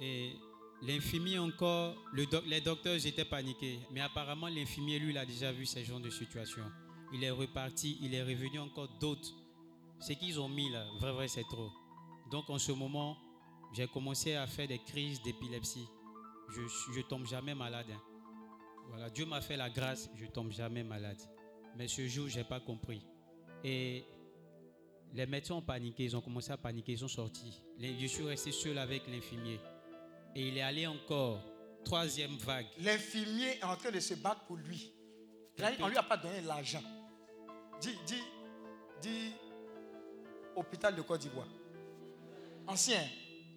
[0.00, 0.36] Et
[0.82, 3.80] l'infirmier encore, les docteurs étaient paniqués.
[3.90, 6.64] Mais apparemment, l'infirmier, lui, il a déjà vu ce genre de situation.
[7.12, 9.32] Il est reparti, il est revenu encore d'autres.
[10.00, 11.70] Ce qu'ils ont mis là, vrai, vrai, c'est trop.
[12.30, 13.16] Donc en ce moment,
[13.72, 15.88] j'ai commencé à faire des crises d'épilepsie.
[16.50, 16.60] Je
[16.96, 17.86] ne tombe jamais malade.
[17.90, 18.00] hein.
[18.88, 21.20] Voilà, Dieu m'a fait la grâce, je ne tombe jamais malade.
[21.78, 23.00] Mais ce jour, je n'ai pas compris.
[23.62, 24.04] Et
[25.14, 27.62] les médecins ont paniqué, ils ont commencé à paniquer, ils sont sortis.
[27.78, 29.60] Je suis resté seul avec l'infirmier.
[30.34, 31.40] Et il est allé encore,
[31.84, 32.66] troisième vague.
[32.80, 34.92] L'infirmier est en train de se battre pour lui.
[35.80, 36.82] On ne lui a pas donné l'argent.
[37.80, 38.22] Dis, dis,
[39.00, 39.32] dis,
[40.56, 41.46] hôpital de Côte d'Ivoire.
[42.66, 43.08] Ancien.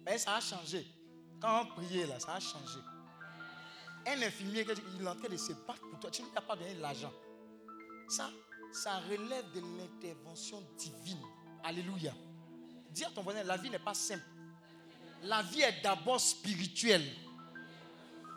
[0.06, 0.86] Mais ça a changé.
[1.40, 2.78] Quand on priait là, ça a changé.
[4.06, 4.64] Un infirmier,
[4.96, 6.10] il est en train de se battre pour toi.
[6.10, 7.12] Tu ne lui as pas donné l'argent.
[8.12, 8.30] Ça,
[8.72, 11.22] ça relève de l'intervention divine.
[11.64, 12.12] Alléluia.
[12.90, 14.22] Dis à ton voisin, la vie n'est pas simple.
[15.22, 17.06] La vie est d'abord spirituelle.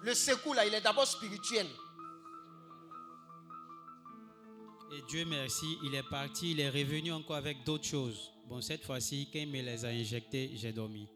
[0.01, 1.67] Le secours là, il est d'abord spirituel.
[4.93, 8.31] Et Dieu merci, il est parti, il est revenu encore avec d'autres choses.
[8.47, 11.09] Bon, cette fois-ci, quand il me les a injectés, j'ai dormi.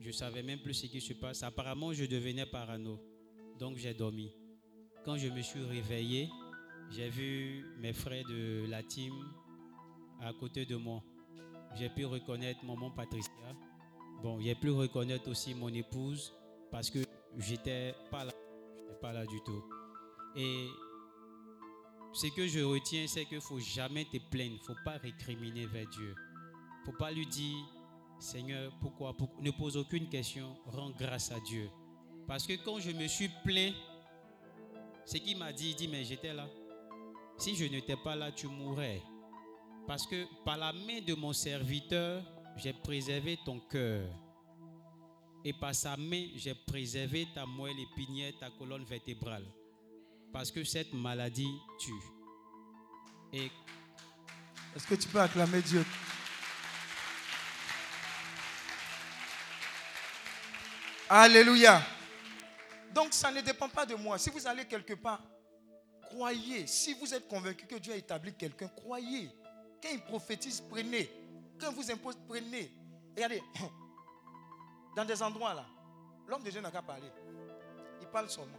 [0.00, 1.42] Je ne savais même plus ce qui se passe.
[1.42, 3.00] Apparemment, je devenais parano.
[3.58, 4.30] Donc, j'ai dormi.
[5.06, 6.28] quand je me suis réveillé,
[6.94, 9.14] j'ai vu mes frères de la team
[10.20, 11.02] à côté de moi.
[11.76, 13.32] J'ai pu reconnaître maman Patricia.
[14.22, 16.32] Bon, j'ai pu reconnaître aussi mon épouse
[16.70, 16.98] parce que
[17.38, 18.32] j'étais pas là.
[19.00, 19.64] Pas là du tout.
[20.36, 20.68] Et
[22.12, 24.52] ce que je retiens, c'est qu'il ne faut jamais te plaindre.
[24.52, 26.14] Il ne faut pas récriminer vers Dieu.
[26.14, 27.64] Il ne faut pas lui dire,
[28.20, 31.68] Seigneur, pourquoi, pourquoi Ne pose aucune question, rends grâce à Dieu.
[32.28, 33.74] Parce que quand je me suis plaint,
[35.04, 36.48] ce qu'il m'a dit, il dit, mais j'étais là.
[37.42, 39.02] Si je n'étais pas là, tu mourrais.
[39.88, 42.22] Parce que par la main de mon serviteur,
[42.56, 44.08] j'ai préservé ton cœur.
[45.44, 49.44] Et par sa main, j'ai préservé ta moelle épinière, ta colonne vertébrale.
[50.32, 51.90] Parce que cette maladie tue.
[54.76, 55.84] Est-ce que tu peux acclamer Dieu?
[61.08, 61.82] Alléluia.
[62.94, 64.16] Donc ça ne dépend pas de moi.
[64.16, 65.20] Si vous allez quelque part,
[66.12, 66.66] croyez.
[66.66, 69.30] Si vous êtes convaincu que Dieu a établi quelqu'un, croyez.
[69.82, 71.10] Quand il prophétise, prenez.
[71.58, 72.72] Quand il vous impose, prenez.
[73.14, 73.42] Regardez,
[74.96, 75.66] dans des endroits là,
[76.28, 77.08] l'homme de Dieu n'a qu'à parler.
[78.00, 78.58] Il parle seulement.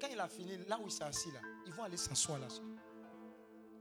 [0.00, 2.48] Quand il a fini, là où il s'est assis là, ils vont aller s'asseoir là.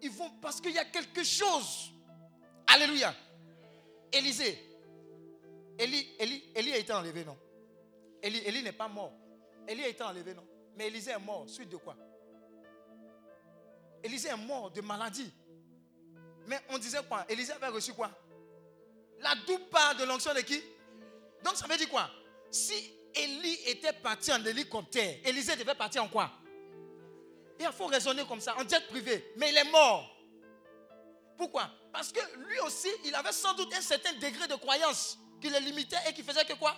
[0.02, 1.92] Ils vont parce qu'il y a quelque chose.
[2.68, 3.14] Alléluia.
[4.12, 4.72] Élisée.
[5.78, 7.38] Élie, a été enlevé, non?
[8.22, 9.14] Élie, Élie n'est pas mort.
[9.68, 10.46] Élie a été enlevé, non?
[10.78, 11.50] Mais Élisée est mort.
[11.50, 11.98] Suite de quoi?
[14.06, 15.34] Élisée est mort de maladie.
[16.48, 17.26] Mais on disait quoi?
[17.28, 18.12] Élisée avait reçu quoi?
[19.20, 20.62] La double part de l'onction de qui?
[21.44, 22.08] Donc ça veut dire quoi?
[22.52, 22.74] Si
[23.16, 26.32] Élie était parti en hélicoptère, Élisée devait partir en quoi?
[27.60, 29.34] Il faut raisonner comme ça, en jet privé.
[29.38, 30.16] Mais il est mort.
[31.38, 31.70] Pourquoi?
[31.92, 35.58] Parce que lui aussi, il avait sans doute un certain degré de croyance qui le
[35.60, 36.76] limitait et qui faisait que quoi?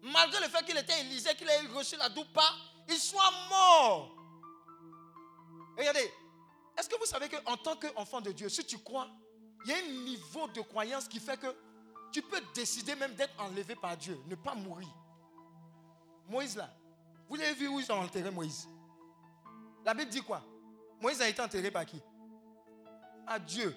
[0.00, 2.56] Malgré le fait qu'il était Élisée, qu'il ait reçu la double part,
[2.88, 4.16] il soit mort.
[5.76, 6.10] Regardez,
[6.78, 9.08] est-ce que vous savez qu'en tant qu'enfant de Dieu, si tu crois,
[9.64, 11.54] il y a un niveau de croyance qui fait que
[12.10, 14.88] tu peux décider même d'être enlevé par Dieu, ne pas mourir.
[16.28, 16.70] Moïse là,
[17.28, 18.68] vous l'avez vu où ils ont enterré Moïse?
[19.84, 20.42] La Bible dit quoi?
[21.00, 22.00] Moïse a été enterré par qui?
[23.26, 23.74] À Dieu.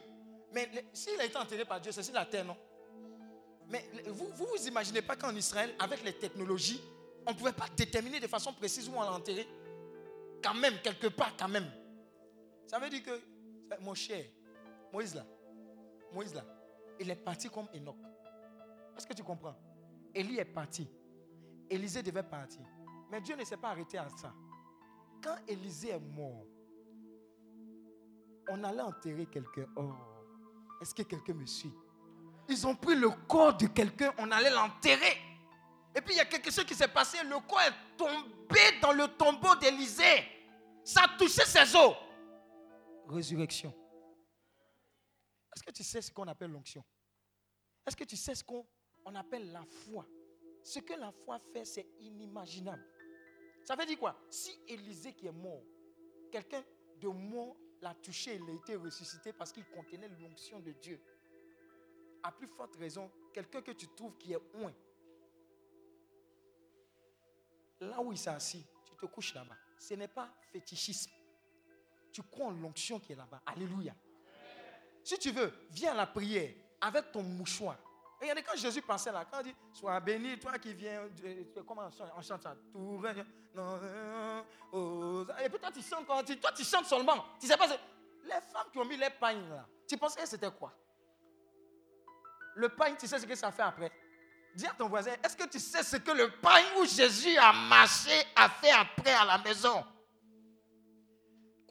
[0.52, 2.58] Mais s'il a été enterré par Dieu, c'est sur la terre, non?
[3.68, 6.82] Mais vous vous, vous imaginez pas qu'en Israël, avec les technologies,
[7.26, 9.48] on ne pouvait pas déterminer de façon précise où on l'a enterré?
[10.44, 11.70] Quand même, quelque part, quand même.
[12.68, 13.22] Ça veut dire que,
[13.82, 14.26] mon cher,
[14.92, 15.26] Moïse là,
[16.12, 16.44] Moïse là,
[17.00, 17.98] il est parti comme Enoch.
[18.98, 19.56] Est-ce que tu comprends?
[20.14, 20.88] Élie est parti.
[21.70, 22.62] Élisée devait partir.
[23.12, 24.34] Mais Dieu ne s'est pas arrêté à ça.
[25.22, 26.46] Quand Élisée est mort,
[28.48, 29.66] on allait enterrer quelqu'un.
[29.76, 29.92] Oh,
[30.82, 31.74] est-ce que quelqu'un me suit?
[32.48, 35.18] Ils ont pris le corps de quelqu'un, on allait l'enterrer.
[35.96, 37.18] Et puis il y a quelque chose qui s'est passé.
[37.24, 40.24] Le corps est tombé dans le tombeau d'Élisée.
[40.84, 41.96] Ça a touché ses os.
[43.08, 43.74] Résurrection.
[45.56, 46.84] Est-ce que tu sais ce qu'on appelle l'onction?
[47.86, 48.66] Est-ce que tu sais ce qu'on
[49.06, 50.06] on appelle la foi?
[50.64, 52.84] Ce que la foi fait, c'est inimaginable.
[53.64, 54.20] Ça veut dire quoi?
[54.30, 55.64] Si Élisée qui est mort,
[56.32, 56.64] quelqu'un
[57.00, 61.00] de mort l'a touché, il a été ressuscité parce qu'il contenait l'onction de Dieu.
[62.24, 64.74] À plus forte raison, quelqu'un que tu trouves qui est loin,
[67.80, 69.58] là où il s'est assis, tu te couches là-bas.
[69.78, 71.12] Ce n'est pas fétichisme.
[72.16, 73.42] Tu crois en l'onction qui est là-bas.
[73.46, 73.94] Alléluia.
[75.04, 77.76] Si tu veux, viens à la prière avec ton mouchoir.
[78.22, 81.10] Regardez, quand Jésus pensait là, quand il dit Sois béni, toi qui viens.
[81.68, 83.02] Comment on chante, on chante ça Tout.
[83.54, 87.26] Non, non, oh, Et puis toi, tu chantes, quand toi, tu chantes seulement.
[87.38, 90.52] Tu sais pas, les femmes qui ont mis les pagnes là, tu pensais que c'était
[90.52, 90.72] quoi?
[92.56, 93.92] Le pagne, tu sais ce que ça fait après?
[94.56, 97.52] Dis à ton voisin Est-ce que tu sais ce que le pagne où Jésus a
[97.52, 99.86] marché a fait après à la maison?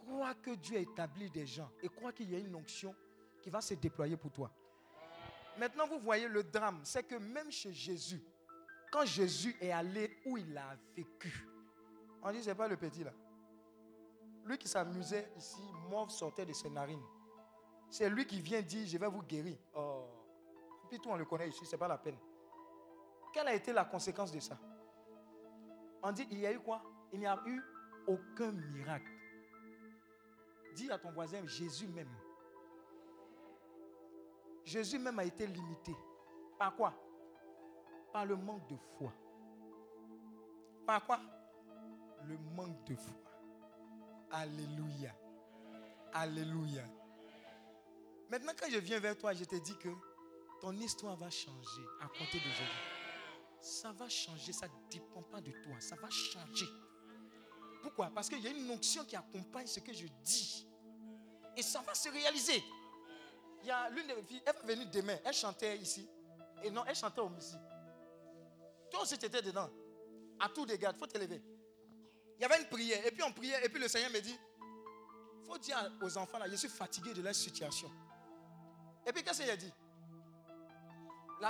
[0.07, 2.95] Crois que Dieu a établi des gens et crois qu'il y a une onction
[3.43, 4.51] qui va se déployer pour toi.
[5.59, 8.23] Maintenant, vous voyez le drame, c'est que même chez Jésus,
[8.91, 11.49] quand Jésus est allé où il a vécu,
[12.23, 13.13] on dit, c'est pas le petit là.
[14.45, 17.03] Lui qui s'amusait ici, mort sortait de ses narines.
[17.91, 19.57] C'est lui qui vient dire, je vais vous guérir.
[19.75, 20.07] Oh.
[20.85, 22.19] Et puis tout, on le connaît ici, c'est pas la peine.
[23.33, 24.59] Quelle a été la conséquence de ça?
[26.03, 26.83] On dit, il y a eu quoi?
[27.13, 27.63] Il n'y a eu
[28.07, 29.14] aucun miracle.
[30.75, 32.11] Dis à ton voisin, Jésus même.
[34.65, 35.95] Jésus même a été limité.
[36.59, 36.95] Par quoi?
[38.13, 39.13] Par le manque de foi.
[40.87, 41.21] Par quoi?
[42.27, 43.15] Le manque de foi.
[44.31, 45.15] Alléluia.
[46.13, 46.85] Alléluia.
[48.31, 49.91] Maintenant, quand je viens vers toi, je te dis que
[50.61, 52.95] ton histoire va changer à compter d'aujourd'hui.
[53.61, 56.67] Ça va changer, ça ne dépend pas de toi, ça va changer.
[57.85, 58.11] Pourquoi?
[58.15, 60.67] Parce qu'il y a une onction qui accompagne ce que je dis.
[61.55, 62.65] Et ça va se réaliser.
[63.61, 65.19] Il y a l'une des filles, elle va venir demain.
[65.23, 66.09] Elle chantait ici.
[66.63, 67.57] Et non, elle chantait au ici.
[68.91, 69.69] Toi aussi, tu étais dedans.
[70.41, 71.43] À tout gardes, il faut te lever.
[72.39, 73.07] Il y avait une prière.
[73.07, 73.63] Et puis on priait.
[73.67, 74.35] Et puis le Seigneur me dit
[75.43, 77.91] il faut dire aux enfants là, je suis fatigué de leur situation.
[79.07, 79.73] Et puis qu'est-ce qu'il a dit?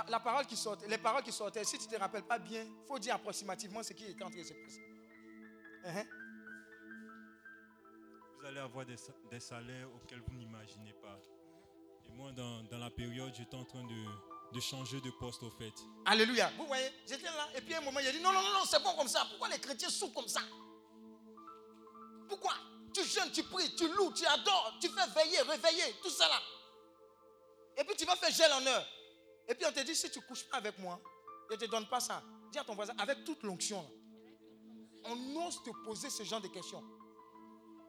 [0.09, 2.63] La, parole qui sortait, les paroles qui sortaient, si tu ne te rappelles pas bien,
[2.63, 4.53] il faut dire approximativement ce qui était en train de se.
[8.45, 11.19] Vous allez avoir des, sa- des salaires auxquels vous n'imaginez pas.
[12.05, 15.73] Et moi, dans, la période, j'étais en train de, changer de poste au fait.
[16.05, 16.51] Alléluia.
[16.55, 17.49] Vous voyez, j'étais là.
[17.55, 19.25] Et puis à un moment, il a dit non, non, non, c'est bon comme ça.
[19.31, 20.41] Pourquoi les chrétiens souffrent comme ça?
[22.29, 22.53] Pourquoi?
[22.93, 26.39] Tu jeûnes, tu pries, tu loues, tu adores, tu fais veiller, réveiller, tout ça là.
[27.77, 28.85] Et puis tu vas faire gel en heure.
[29.47, 31.01] Et puis on te dit si tu ne couches pas avec moi,
[31.49, 32.21] je ne te donne pas ça.
[32.51, 33.89] Dis à ton voisin, avec toute l'onction
[35.05, 36.83] on ose te poser ce genre de questions.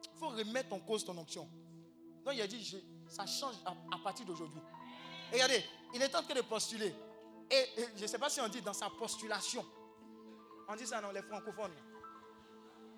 [0.03, 1.47] Il faut remettre en cause ton onction.
[2.25, 4.61] Donc il a dit, ça change à, partir d'aujourd'hui.
[5.31, 5.63] Regardez,
[5.93, 6.93] il est en train de postuler.
[7.49, 7.65] Et,
[7.95, 9.65] je ne sais pas si on dit dans sa postulation.
[10.67, 11.71] On dit ça dans les francophones.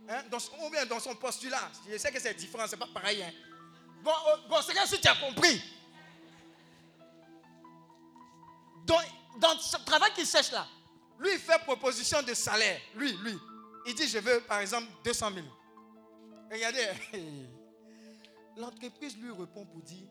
[0.09, 0.23] Hein,
[0.63, 1.69] ou bien dans son postulat.
[1.87, 3.21] Je sais que c'est différent, c'est pas pareil.
[3.21, 3.31] hein.
[4.01, 5.61] Bon, euh, bon c'est si tu as compris.
[8.85, 9.01] Dans,
[9.37, 10.65] dans ce travail qu'il sèche là,
[11.19, 12.79] lui, il fait proposition de salaire.
[12.95, 13.37] Lui, lui.
[13.85, 15.45] Il dit, je veux, par exemple, 200 000.
[16.51, 16.87] Regardez,
[18.57, 20.07] l'entreprise lui répond pour dire,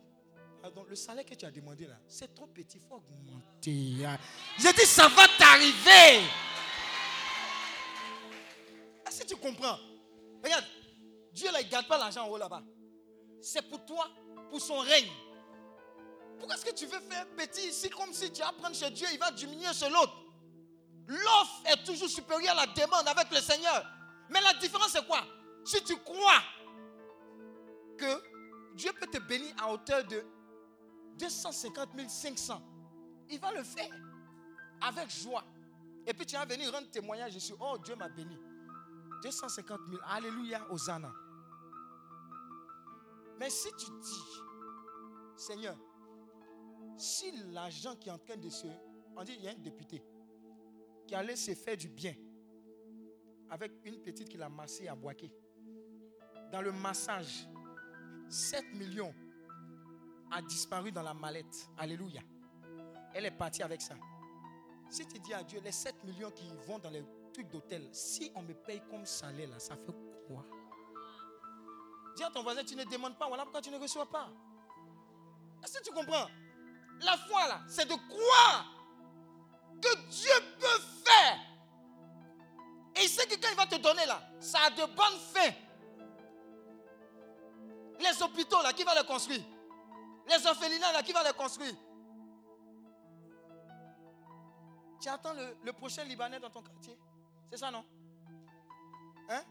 [0.62, 4.05] pardon, le salaire que tu as demandé là, c'est trop petit, il faut augmenter.
[4.06, 4.19] hein.
[4.59, 6.24] J'ai dit, ça va t'arriver.
[9.06, 9.78] Est-ce que tu comprends
[10.44, 10.65] Regarde,
[11.32, 12.62] Dieu il ne garde pas l'argent en haut là-bas.
[13.40, 14.09] C'est pour toi,
[14.51, 15.09] pour son règne.
[16.39, 19.09] Pourquoi est-ce que tu veux faire petit ici comme si tu vas prendre chez Dieu,
[19.12, 20.15] il va diminuer chez l'autre?
[21.09, 23.85] L'offre est toujours supérieure à la demande avec le Seigneur.
[24.31, 25.24] Mais la différence c'est quoi?
[25.69, 26.40] Si tu crois
[27.99, 30.24] que Dieu peut te bénir à hauteur de
[31.19, 32.62] 250 500,
[33.28, 33.90] il va le faire
[34.81, 35.45] avec joie.
[36.07, 37.53] Et puis tu vas venir rendre témoignage ici.
[37.61, 38.35] Oh, Dieu m'a béni.
[39.23, 40.01] 250 000.
[40.07, 41.12] Alléluia, Hosanna.
[43.39, 44.40] Mais si tu dis,
[45.36, 45.77] Seigneur,
[46.97, 48.66] si l'argent qui est en train de se...
[49.19, 50.03] On dit, il y a un député
[51.07, 52.15] qui allait se faire du bien
[53.51, 55.31] avec une petite qu'il a massée à Boaké.
[56.51, 57.47] Dans le massage,
[58.29, 59.15] 7 millions
[60.31, 61.69] a disparu dans la mallette.
[61.77, 62.20] Alléluia.
[63.15, 63.95] Elle est partie avec ça.
[64.91, 68.33] Si tu dis à Dieu, les 7 millions qui vont dans les trucs d'hôtel, si
[68.35, 69.93] on me paye comme salaire, là, ça fait
[70.27, 70.45] quoi?
[72.16, 74.31] Dis à ton voisin, tu ne demandes pas, voilà pourquoi tu ne reçois pas.
[75.62, 76.29] Est-ce que tu comprends?
[77.01, 78.75] La foi, là, c'est de croire
[79.81, 81.39] que Dieu peut faire.
[82.97, 85.55] Et il sait que quand il va te donner, là, ça a de bonnes fins.
[87.99, 89.43] Les hôpitaux, là, qui va les construire?
[90.29, 91.75] Les orphelinats, là, qui va les construire?
[95.01, 96.97] Tu attends le, prochain Libanais dans ton quartier?
[97.51, 97.85] C'est ça, non?
[99.29, 99.43] Hein?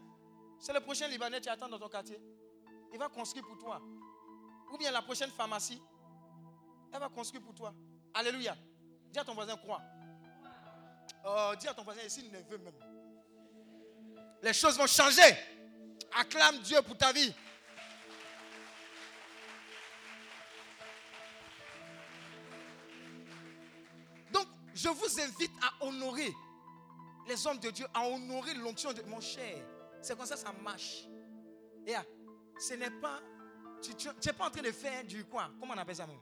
[0.58, 2.20] C'est le prochain Libanais que tu attends dans ton quartier?
[2.92, 3.80] Il va construire pour toi.
[4.72, 5.80] Ou bien la prochaine pharmacie,
[6.92, 7.74] elle va construire pour toi.
[8.14, 8.56] Alléluia.
[9.10, 9.80] Dis à ton voisin, crois.
[11.24, 12.74] Oh, dis à ton voisin, ici, neveu même.
[14.42, 15.36] Les choses vont changer.
[16.18, 17.32] Acclame Dieu pour ta vie.
[24.78, 26.32] Je vous invite à honorer
[27.26, 29.56] les hommes de Dieu, à honorer l'onction de mon cher.
[30.00, 31.08] C'est comme ça ça marche.
[31.84, 31.94] Et
[32.60, 33.20] ce n'est pas.
[33.82, 35.50] Tu n'es pas en train de faire du quoi?
[35.58, 36.20] Comment on appelle ça même?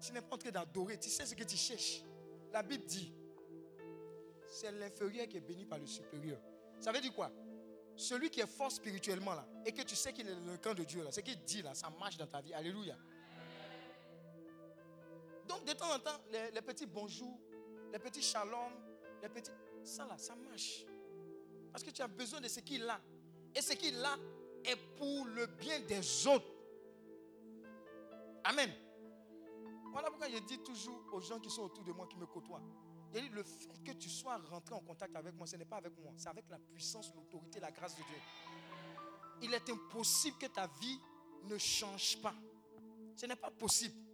[0.00, 0.98] Tu n'es pas en train d'adorer.
[0.98, 2.02] Tu sais ce que tu cherches.
[2.52, 3.12] La Bible dit
[4.50, 6.40] c'est l'inférieur qui est béni par le supérieur.
[6.80, 7.30] Ça veut dire quoi?
[7.96, 10.84] Celui qui est fort spirituellement là, et que tu sais qu'il est le camp de
[10.84, 12.54] Dieu là, ce qu'il dit là, ça marche dans ta vie.
[12.54, 12.96] Alléluia.
[15.48, 17.40] Donc de temps en temps, les, petits bonjours,
[17.90, 18.72] les petits shalom,
[19.22, 19.50] les petits.
[19.82, 20.84] Ça là, ça marche.
[21.72, 23.00] Parce que tu as besoin de ce qu'il a.
[23.54, 24.16] Et ce qu'il a
[24.64, 26.46] est pour le bien des autres.
[28.44, 28.70] Amen.
[29.90, 32.62] Voilà pourquoi je dis toujours aux gens qui sont autour de moi, qui me côtoient.
[33.14, 36.12] Le fait que tu sois rentré en contact avec moi, ce n'est pas avec moi,
[36.16, 38.18] c'est avec la puissance, l'autorité, la grâce de Dieu.
[39.42, 41.00] Il est impossible que ta vie
[41.44, 42.34] ne change pas.
[43.16, 44.07] Ce n'est pas possible.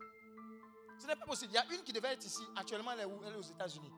[1.05, 1.53] Ce n'est pas possible.
[1.53, 2.43] Il y a une qui devait être ici.
[2.57, 3.21] Actuellement, elle est où?
[3.27, 3.93] Elle est aux États-Unis.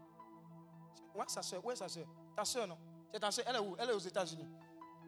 [1.14, 1.64] Ouais, sa soeur.
[1.64, 2.04] Où est sa soeur
[2.34, 2.76] Ta soeur, non?
[3.14, 3.44] C'est ta soeur.
[3.46, 3.76] Elle est où?
[3.78, 4.48] Elle est aux États-Unis.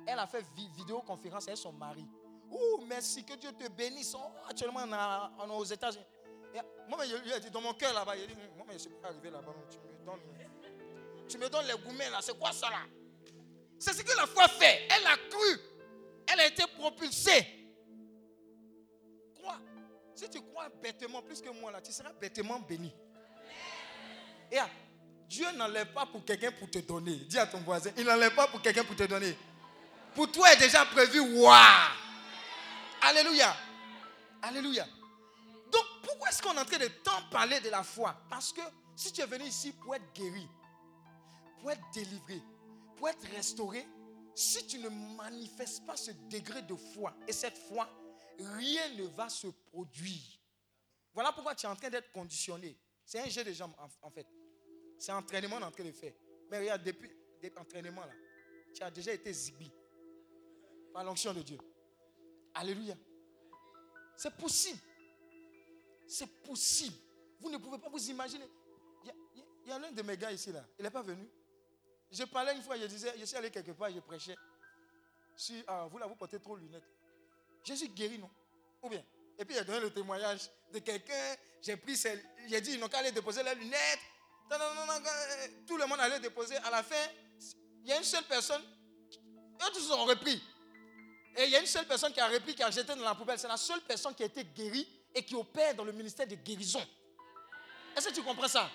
[0.07, 2.07] Elle a fait vi- vidéoconférence avec son mari.
[2.53, 4.15] Ouh, merci, que Dieu te bénisse.
[4.17, 6.05] Oh, actuellement, on, a- est aux États-Unis.
[6.89, 8.79] Moi, je lui ai dit, dans mon cœur là-bas, il a dit, moi, je ne
[8.79, 9.53] suis pas arrivé là-bas.
[9.69, 10.21] Tu me donnes,
[11.29, 12.83] tu me donnes les gourmets là, c'est quoi ça là?
[13.79, 14.87] C'est ce que la foi fait.
[14.89, 15.61] Elle a cru.
[16.29, 17.69] Elle a été propulsée.
[19.39, 19.59] Crois.
[20.19, 22.93] Si tu crois bêtement plus que moi là, tu seras bêtement béni.
[24.51, 24.59] Et
[25.29, 27.15] Dieu n'enlève pas pour quelqu'un pour te donner.
[27.15, 29.39] Dis à ton voisin, il n'enlève pas pour quelqu'un pour te donner.
[30.17, 31.21] Pour toi est déjà prévu.
[31.21, 31.93] Waouh!
[33.03, 33.55] Alléluia.
[34.43, 34.89] Alléluia.
[35.71, 38.21] Donc, pourquoi est-ce qu'on est en train de tant parler de la foi?
[38.29, 38.63] Parce que
[38.97, 40.49] si tu es venu ici pour être guéri,
[41.61, 42.43] pour être délivré,
[42.97, 43.87] pour être restauré,
[44.35, 47.89] si tu ne manifestes pas ce degré de foi et cette foi,
[48.39, 50.39] rien ne va se produire.
[51.13, 52.77] Voilà pourquoi tu es en train d'être conditionné.
[53.05, 54.27] C'est un jeu de jambes en, fait.
[54.99, 56.13] C'est un entraînement en train de faire.
[56.51, 57.11] Mais regarde, depuis,
[57.57, 58.13] l'entraînement là,
[58.75, 59.71] tu as déjà été zibi
[60.93, 61.59] par l'onction de Dieu.
[62.55, 62.97] Alléluia.
[64.17, 64.79] C'est possible.
[66.07, 66.97] C'est possible.
[67.41, 68.47] Vous ne pouvez pas vous imaginer.
[69.05, 69.15] Il y a,
[69.65, 70.65] il y a l'un de mes gars ici là.
[70.79, 71.29] Il n'est pas venu.
[72.11, 74.37] Je parlais une fois, je disais, je suis allé quelque part, je prêchais.
[75.37, 76.98] Si ah, vous là, vous portez trop de lunettes.
[77.69, 78.31] Je suis guéri, non
[78.83, 79.05] Ou bien
[79.39, 81.37] Et puis il a donné le témoignage de quelqu'un.
[81.61, 81.97] J'ai pris
[82.49, 84.01] j'ai dit, ils n'ont qu'à aller déposer les lunettes.
[84.51, 86.57] Euh, tout le monde allait déposer.
[86.57, 86.97] À la fin,
[87.83, 88.63] il y a une seule personne.
[88.63, 90.43] Eux tous ont repris.
[91.37, 93.15] Et il y a une seule personne qui a repris, qui a jeté dans la
[93.15, 93.39] poubelle.
[93.39, 96.37] C'est la seule personne qui a été guérie et qui opère dans le ministère de
[96.37, 96.85] guérison.
[97.95, 98.71] Est-ce que tu comprends ça?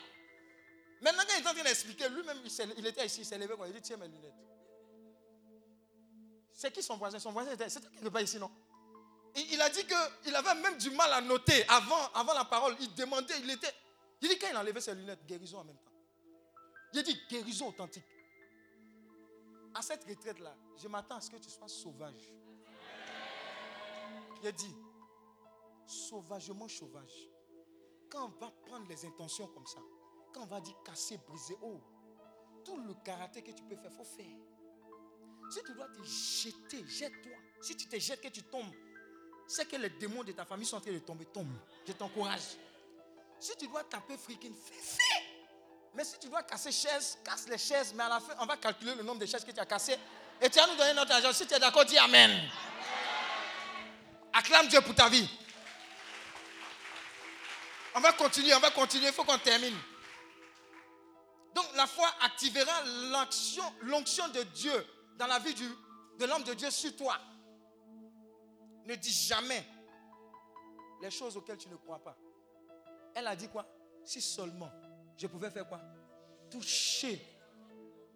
[1.01, 2.37] Maintenant, quand il est en train d'expliquer, lui-même,
[2.77, 4.33] il, était ici, il s'est levé, il dit Tiens mes lunettes.
[6.53, 7.17] C'est qui son voisin?
[7.17, 7.67] Son voisin était.
[7.69, 8.51] C'était quelque part ici, non?
[9.35, 12.75] Il, a dit qu'il avait même du mal à noter avant, avant la parole.
[12.79, 13.73] Il demandait, il était.
[14.21, 15.91] Il dit quand il a enlevé ses lunettes, guérison en même temps.
[16.93, 18.05] Il dit guérison authentique.
[19.73, 22.31] À cette retraite-là, je m'attends à ce que tu sois sauvage.
[24.43, 24.75] Il dit
[25.87, 27.29] sauvagement sauvage.
[28.09, 29.79] Quand on va prendre les intentions comme ça,
[30.33, 31.81] quand on va dire casser, briser, oh,
[32.63, 34.25] tout le karaté que tu peux faire, faut faire.
[35.49, 37.37] Si tu dois te jeter, jette-toi.
[37.61, 38.73] Si tu te jettes, que tu tombes,
[39.47, 41.55] c'est que les démons de ta famille sont en train de tomber, tombe.
[41.87, 42.41] Je t'encourage.
[43.39, 45.23] Si tu dois taper freaking, fais, fais.
[45.93, 48.57] Mais si tu dois casser chaises, casse les chaises, mais à la fin, on va
[48.57, 49.97] calculer le nombre de chaises que tu as cassées.
[50.41, 51.31] Et tu vas nous donner notre argent.
[51.33, 52.49] Si tu es d'accord, dis Amen.
[54.33, 55.29] Acclame Dieu pour ta vie.
[57.95, 59.77] On va continuer, on va continuer, il faut qu'on termine.
[61.53, 62.83] Donc la foi activera
[63.83, 64.87] l'onction de Dieu
[65.17, 65.69] dans la vie du,
[66.17, 67.19] de l'homme de Dieu sur toi.
[68.85, 69.65] Ne dis jamais
[71.01, 72.17] les choses auxquelles tu ne crois pas.
[73.15, 73.65] Elle a dit quoi?
[74.03, 74.71] Si seulement
[75.17, 75.81] je pouvais faire quoi?
[76.49, 77.21] Toucher.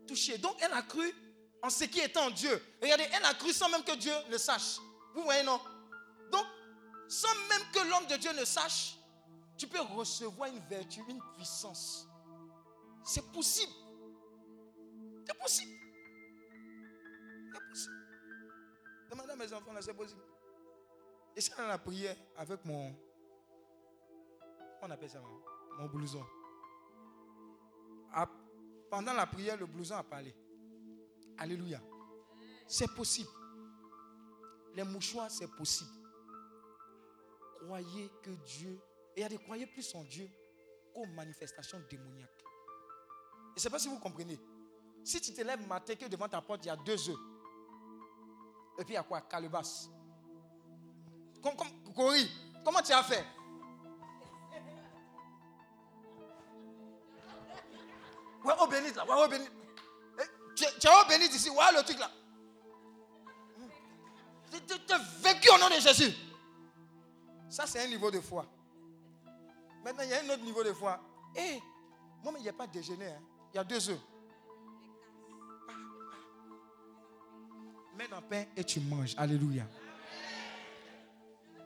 [0.08, 0.38] Toucher.
[0.38, 1.14] Donc elle a cru
[1.62, 2.62] en ce qui est en Dieu.
[2.82, 4.78] Regardez, elle a cru sans même que Dieu le sache.
[5.14, 5.60] Vous voyez, non?
[6.32, 6.46] Donc,
[7.08, 8.98] sans même que l'homme de Dieu ne sache,
[9.58, 12.08] tu peux recevoir une vertu, une puissance.
[13.04, 13.72] C'est possible.
[15.26, 15.72] C'est possible.
[17.54, 17.96] C'est possible.
[19.10, 20.22] Demandez à mes enfants c'est possible.
[21.38, 22.96] Et c'est dans la prière avec mon.
[24.82, 25.22] On appelle ça?
[25.78, 26.26] Mon blouson.
[28.12, 28.28] Ah,
[28.90, 30.36] Pendant la prière, le blouson a parlé.
[31.38, 31.80] Alléluia.
[32.68, 33.30] C'est possible.
[34.74, 35.92] Les mouchoirs, c'est possible.
[37.62, 38.82] Croyez que Dieu.
[39.16, 40.28] Et il y a des croyez plus en Dieu
[40.92, 42.44] qu'aux manifestations démoniaques.
[43.50, 44.40] Je ne sais pas si vous comprenez.
[45.04, 47.20] Si tu te lèves matin que devant ta porte, il y a deux œufs.
[48.80, 49.22] Et puis il y a quoi?
[49.22, 49.92] Calebasse.
[51.42, 53.26] Comment tu as fait?
[58.44, 59.40] Ouais, au bénite là, ouais.
[60.20, 60.24] Eh,
[60.56, 62.10] Tu, tu es au bénite ici, ouais, le truc là.
[64.50, 64.98] Tu es
[65.34, 66.14] vécu au nom de Jésus.
[67.50, 68.46] Ça, c'est un niveau de foi.
[69.84, 71.00] Maintenant, il y a un autre niveau de foi.
[71.36, 71.60] Eh,
[72.24, 73.08] moi, mais il n'y a pas de déjeuner.
[73.08, 73.22] hein.
[73.54, 74.00] Il y a deux œufs.
[77.98, 79.16] Mets dans pain et tu manges.
[79.18, 79.64] Alléluia.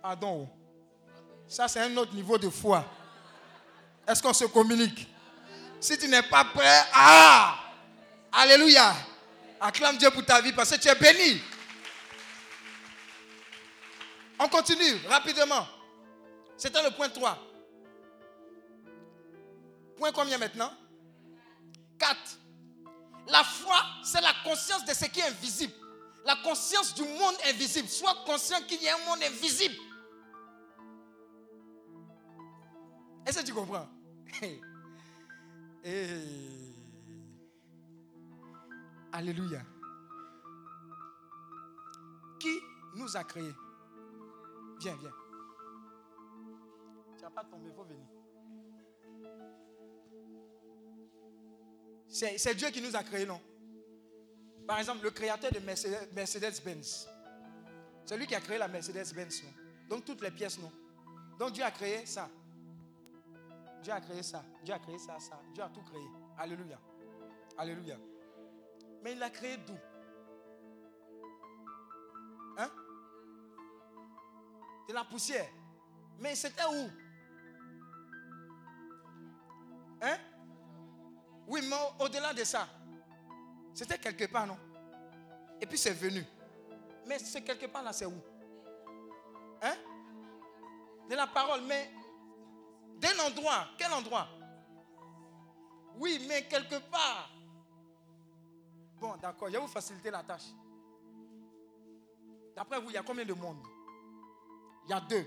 [0.01, 0.49] Pardon.
[1.47, 2.85] Ça, c'est un autre niveau de foi.
[4.07, 5.07] Est-ce qu'on se communique?
[5.79, 7.57] Si tu n'es pas prêt, ah
[8.31, 8.95] Alléluia.
[9.59, 11.41] Acclame Dieu pour ta vie parce que tu es béni.
[14.39, 15.67] On continue rapidement.
[16.57, 17.37] C'était le point 3.
[19.97, 20.71] Point combien maintenant?
[21.99, 22.17] 4.
[23.27, 25.73] La foi, c'est la conscience de ce qui est invisible.
[26.25, 27.87] La conscience du monde invisible.
[27.87, 29.75] Sois conscient qu'il y a un monde invisible.
[33.25, 33.87] Est-ce que tu comprends?
[35.83, 36.21] Eh.
[39.11, 39.61] Alléluia.
[42.39, 42.59] Qui
[42.95, 43.53] nous a créés?
[44.79, 45.11] Viens, viens.
[47.17, 48.05] Tu n'as pas tombé, il faut venir.
[52.07, 53.41] C'est Dieu qui nous a créés, non?
[54.67, 57.07] Par exemple, le créateur de Mercedes- Mercedes-Benz.
[58.05, 59.43] C'est lui qui a créé la Mercedes-Benz.
[59.43, 59.51] non?
[59.89, 60.71] Donc toutes les pièces, non?
[61.39, 62.29] Donc Dieu a créé ça.
[63.81, 64.43] Dieu a créé ça.
[64.63, 65.39] Dieu a créé ça, ça.
[65.53, 66.03] Dieu a tout créé.
[66.37, 66.79] Alléluia.
[67.57, 67.97] Alléluia.
[69.03, 69.75] Mais il l'a créé d'où?
[72.57, 72.69] Hein?
[74.87, 75.49] De la poussière.
[76.19, 76.89] Mais c'était où?
[80.01, 80.17] Hein?
[81.47, 82.67] Oui, mais au- au-delà de ça,
[83.73, 84.57] c'était quelque part, non?
[85.59, 86.23] Et puis c'est venu.
[87.07, 88.21] Mais ce quelque part là, c'est où?
[89.61, 89.75] Hein?
[91.09, 91.91] De la parole, mais
[93.01, 93.67] d'un endroit.
[93.77, 94.27] Quel endroit?
[95.95, 97.29] Oui, mais quelque part.
[98.99, 100.45] Bon, d'accord, je vais vous faciliter la tâche.
[102.55, 103.65] D'après vous, il y a combien de mondes
[104.85, 105.25] Il y a deux.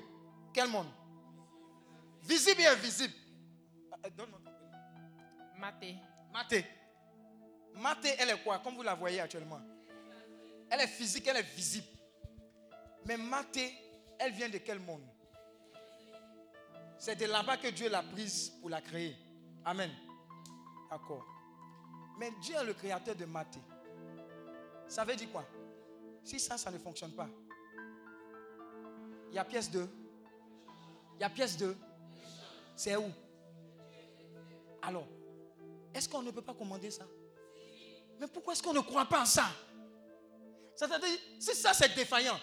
[0.53, 0.87] Quel monde?
[2.23, 3.15] Visible et invisible.
[3.93, 4.41] Ah, ah, Donne-moi.
[5.59, 5.97] Maté.
[6.33, 6.65] Maté.
[7.75, 8.61] Maté, elle est quoi?
[8.61, 9.61] Comme vous la voyez actuellement.
[10.71, 11.87] Elle est physique, elle est visible.
[13.07, 13.75] Mais Maté,
[14.19, 15.05] elle vient de quel monde?
[17.05, 19.15] C'est de là-bas que Dieu l'a prise pour la créer.
[19.63, 19.91] Amen.
[20.91, 21.23] D'accord.
[22.19, 23.59] Mais Dieu est le créateur de Maté.
[24.89, 25.45] Ça veut dire quoi?
[26.23, 27.29] Si ça, ça ne fonctionne pas,
[29.29, 29.87] il y a pièce 2.
[31.17, 31.77] Il y a pièce 2.
[32.75, 33.13] C'est où?
[34.81, 35.07] Alors,
[35.93, 37.05] est-ce qu'on ne peut pas commander ça?
[38.19, 39.45] Mais pourquoi est-ce qu'on ne croit pas en ça?
[40.75, 42.41] C'est-à-dire, si ça c'est défaillant,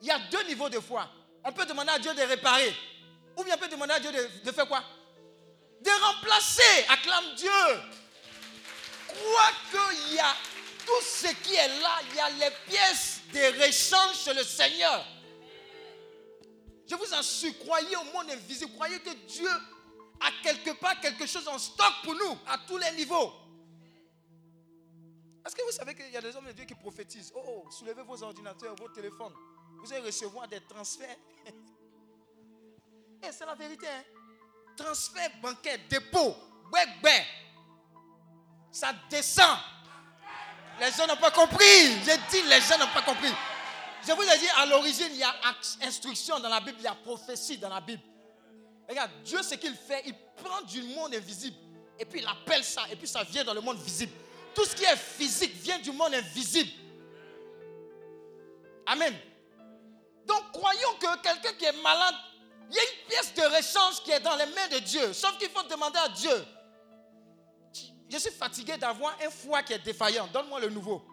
[0.00, 1.08] il y a deux niveaux de foi.
[1.42, 2.72] On peut demander à Dieu de réparer.
[3.36, 4.82] Ou bien peut demander à Dieu de, faire quoi?
[5.80, 6.86] De remplacer.
[6.88, 7.50] Acclame Dieu.
[9.08, 10.34] Crois qu'il y a
[10.84, 15.06] tout ce qui est là, il y a les pièces de rechange chez le Seigneur.
[16.86, 19.48] Je vous assure, croyez au monde invisible, croyez que Dieu
[20.20, 23.32] a quelque part quelque chose en stock pour nous, à tous les niveaux.
[25.46, 27.32] Est-ce que vous savez qu'il y a des hommes de Dieu qui prophétisent?
[27.34, 29.34] Oh, oh, soulevez vos ordinateurs, vos téléphones.
[29.82, 31.16] Vous allez recevoir des transferts.
[33.26, 33.86] Et c'est la vérité.
[33.88, 34.02] Hein?
[34.76, 36.34] Transfert bancaire, dépôt,
[36.72, 37.26] ouais.
[38.70, 39.56] Ça descend.
[40.80, 42.02] Les gens n'ont pas compris.
[42.04, 43.32] J'ai dit, les gens n'ont pas compris.
[44.06, 45.34] Je vous ai dit, à l'origine, il y a
[45.82, 48.02] instruction dans la Bible, il y a prophétie dans la Bible.
[48.88, 51.56] Regarde, Dieu, ce qu'il fait, il prend du monde invisible
[51.98, 54.12] et puis il appelle ça, et puis ça vient dans le monde visible.
[54.54, 56.70] Tout ce qui est physique vient du monde invisible.
[58.86, 59.14] Amen.
[60.26, 62.14] Donc, croyons que quelqu'un qui est malade,
[62.70, 65.12] il y a une pièce de rechange qui est dans les mains de Dieu.
[65.12, 66.44] Sauf qu'il faut demander à Dieu.
[68.08, 70.28] Je suis fatigué d'avoir un foie qui est défaillant.
[70.28, 71.04] Donne-moi le nouveau.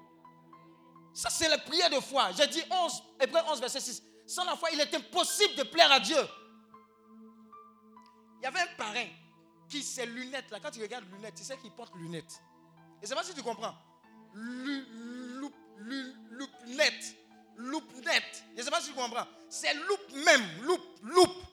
[1.14, 2.32] Ça, c'est la prière de foi.
[2.32, 4.03] J'ai dit 11, Hébreu 11, verset 6.
[4.26, 6.22] Sans la foi, il est impossible de plaire à Dieu.
[8.40, 9.07] Il y avait un parrain
[9.69, 12.41] qui, ses lunettes, là, quand tu regardes lunettes, tu sais qu'il porte lunettes.
[13.02, 13.76] Et c'est pas si tu comprends.
[14.34, 14.86] Lu,
[17.62, 18.44] loupe, net.
[18.54, 19.28] Je ne sais pas si tu comprends.
[19.50, 20.62] C'est loupe même.
[20.64, 21.46] Loupe, loupe.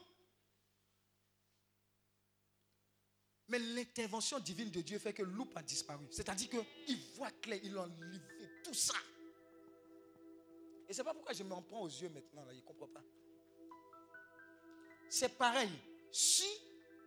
[3.49, 6.07] Mais l'intervention divine de Dieu fait que loupe a disparu.
[6.11, 8.21] C'est-à-dire qu'il voit clair, il a enlevé
[8.63, 8.95] tout ça.
[10.89, 13.03] Et c'est pas pourquoi je m'en prends aux yeux maintenant, là, il ne comprend pas.
[15.09, 15.71] C'est pareil.
[16.13, 16.49] Si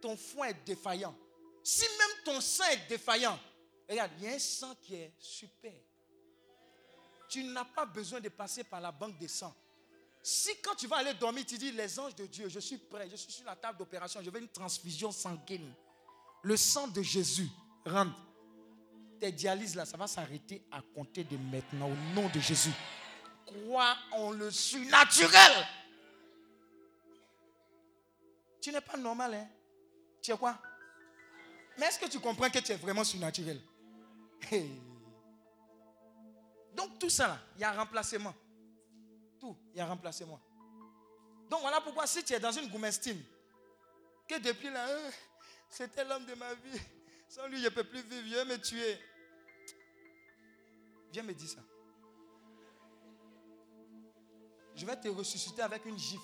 [0.02, 1.16] ton foie est défaillant,
[1.64, 3.40] si même ton sang est défaillant,
[3.88, 5.74] regarde, il y a un sang qui est super.
[7.32, 9.56] Tu n'as pas besoin de passer par la banque de sang.
[10.22, 13.08] Si quand tu vas aller dormir, tu dis, les anges de Dieu, je suis prêt,
[13.10, 15.74] je suis sur la table d'opération, je veux une transfusion sanguine.
[16.44, 17.48] Le sang de Jésus
[17.86, 18.20] rentre.
[19.18, 22.74] Tes dialyses là, ça va s'arrêter à compter de maintenant au nom de Jésus.
[23.46, 25.54] Crois en le surnaturel.
[28.60, 29.48] Tu n'es pas normal, hein?
[30.22, 30.60] Tu es quoi?
[31.78, 33.62] Mais est-ce que tu comprends que tu es vraiment surnaturel?
[36.76, 38.34] Donc tout ça, il y a un remplacement.
[39.40, 40.40] Tout, il y a un remplacement.
[41.50, 43.22] Donc voilà pourquoi si tu es dans une goumestine,
[44.28, 45.12] que depuis là, euh,
[45.70, 46.80] c'était l'homme de ma vie.
[47.28, 48.98] Sans lui, je ne peux plus vivre, viens me tuer.
[51.12, 51.62] Viens me dire ça.
[54.76, 56.24] Je vais te ressusciter avec une gifle.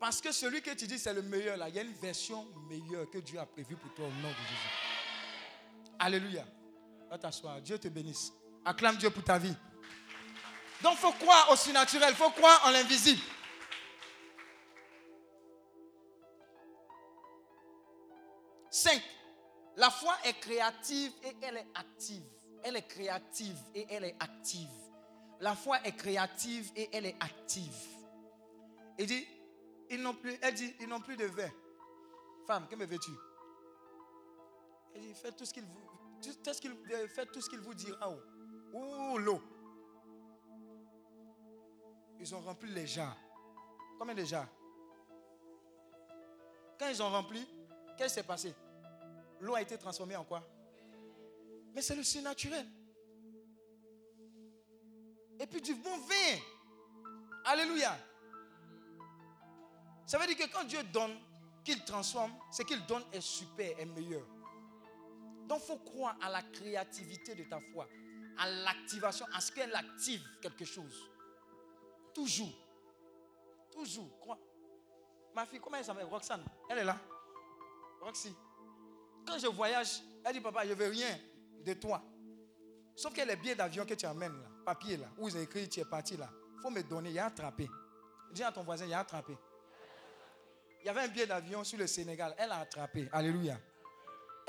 [0.00, 2.46] Parce que celui que tu dis c'est le meilleur, là, il y a une version
[2.68, 5.92] meilleure que Dieu a prévue pour toi au nom de Jésus.
[5.98, 6.46] Alléluia.
[7.10, 7.60] Va t'asseoir.
[7.60, 8.32] Dieu te bénisse.
[8.64, 9.54] Acclame Dieu pour ta vie.
[10.82, 12.10] Donc, il faut croire au surnaturel.
[12.10, 13.20] Il faut croire en l'invisible.
[18.70, 19.02] Cinq.
[19.76, 22.22] La foi est créative et elle est active.
[22.62, 24.68] Elle est créative et elle est active.
[25.40, 27.76] La foi est créative et elle est active.
[28.98, 29.26] Il dit,
[29.90, 31.48] ils n'ont plus, elle dit, ils n'ont plus de vin.
[32.46, 33.12] Femme, que me veux-tu?
[34.94, 35.64] Elle dit, faites tout ce qu'il
[36.26, 38.10] euh, Faites tout ce qu'il vous dira.
[38.10, 38.18] oh.
[38.76, 39.42] Ouh, l'eau.
[42.20, 43.16] Ils ont rempli les jarres.
[43.98, 44.48] Combien de jarres
[46.78, 47.46] Quand ils ont rempli,
[47.96, 48.54] qu'est-ce qui s'est passé?
[49.40, 50.42] L'eau a été transformée en quoi?
[51.74, 52.66] Mais c'est le surnaturel.
[55.38, 56.38] Et puis du bon vin.
[57.44, 57.96] Alléluia.
[60.04, 61.16] Ça veut dire que quand Dieu donne,
[61.64, 64.26] qu'il transforme, ce qu'il donne est super, est meilleur.
[65.48, 67.88] Donc il faut croire à la créativité de ta foi,
[68.36, 71.10] à l'activation, à ce qu'elle active quelque chose.
[72.14, 72.52] Toujours.
[73.72, 74.18] Toujours.
[74.20, 74.38] Crois.
[75.34, 76.04] Ma fille, comment elle s'appelle?
[76.04, 76.44] Roxane.
[76.68, 76.98] Elle est là.
[78.02, 78.34] Roxy.
[79.26, 81.18] Quand je voyage, elle dit Papa, je veux rien
[81.64, 82.02] de toi.
[82.94, 85.80] Sauf que les billets d'avion que tu amènes là, papier là, où ont écrit tu
[85.80, 87.68] es parti là, il faut me donner, il y a attrapé.
[88.32, 89.36] Dis à ton voisin, il y a attrapé.
[90.82, 93.08] Il y avait un billet d'avion sur le Sénégal, elle a attrapé.
[93.12, 93.58] Alléluia.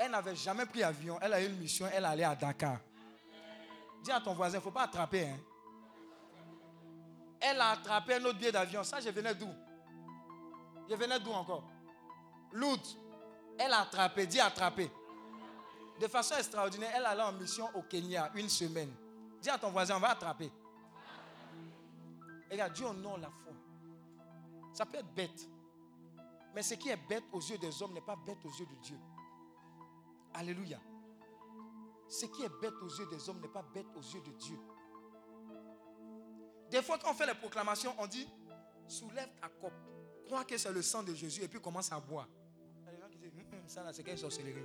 [0.02, 2.78] Elle n'avait jamais pris avion, elle a eu une mission, elle allait à Dakar.
[4.02, 5.28] Dis à ton voisin, il ne faut pas attraper.
[5.28, 5.38] Hein.
[7.38, 8.82] Elle a attrapé un autre billet d'avion.
[8.82, 9.50] Ça, je venais d'où?
[10.88, 11.64] Je venais d'où encore?
[12.52, 12.86] Lourdes.
[13.58, 14.90] Elle a attrapé, dis attrapé.
[16.00, 18.90] De façon extraordinaire, elle allait en mission au Kenya une semaine.
[19.42, 20.50] Dis à ton voisin, on va attraper.
[22.50, 23.52] Regarde, Dieu honore la foi.
[24.72, 25.46] Ça peut être bête.
[26.54, 28.76] Mais ce qui est bête aux yeux des hommes n'est pas bête aux yeux de
[28.82, 28.96] Dieu.
[30.34, 30.78] Alléluia.
[32.08, 34.58] Ce qui est bête aux yeux des hommes n'est pas bête aux yeux de Dieu.
[36.70, 38.28] Des fois, quand on fait les proclamations, on dit
[38.86, 39.72] soulève ta coupe,
[40.26, 42.28] crois que c'est le sang de Jésus et puis commence à boire.
[42.82, 44.64] Il y a des gens qui disent Hum, hum, ça là, c'est quelle sorcellerie.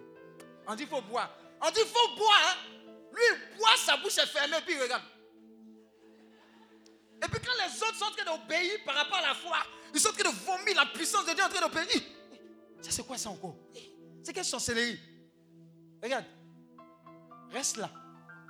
[0.68, 1.32] On dit faut boire.
[1.62, 2.42] On dit faut boire.
[2.44, 2.72] hein.
[3.12, 3.22] Lui,
[3.52, 5.04] il boit, sa bouche est fermée, puis il regarde.
[7.24, 9.58] Et puis quand les autres sont en train d'obéir par rapport à la foi,
[9.94, 12.02] ils sont en train de vomir la puissance de Dieu en train d'obéir.
[12.82, 13.56] Ça c'est quoi ça encore?
[14.24, 15.00] C'est quelle sorcellerie
[16.06, 16.26] Regarde.
[17.52, 17.90] Reste là.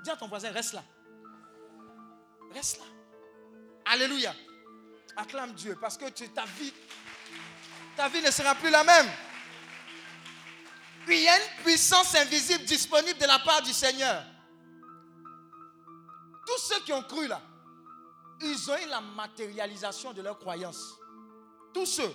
[0.04, 0.84] Dis à ton voisin, reste là.
[2.54, 2.86] Reste là.
[3.86, 4.36] Alléluia.
[5.16, 6.74] Acclame Dieu parce que ta vie,
[7.96, 9.08] ta vie ne sera plus la même.
[11.08, 14.22] Il y a une puissance invisible disponible de la part du Seigneur.
[16.46, 17.42] Tous ceux qui ont cru là,
[18.42, 20.98] ils ont eu la matérialisation de leur croyance.
[21.74, 22.14] Tous ceux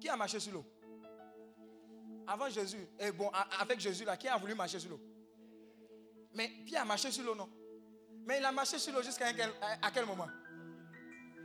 [0.00, 0.64] qui a marché sur l'eau?
[2.32, 3.30] Avant Jésus, et bon,
[3.60, 5.00] avec Jésus là, qui a voulu marcher sur l'eau?
[6.32, 7.46] Mais Pierre a marché sur l'eau, non?
[8.24, 10.28] Mais il a marché sur l'eau jusqu'à quel, moment?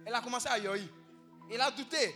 [0.06, 0.88] Il a commencé à yoïr.
[1.52, 2.16] Il a douté.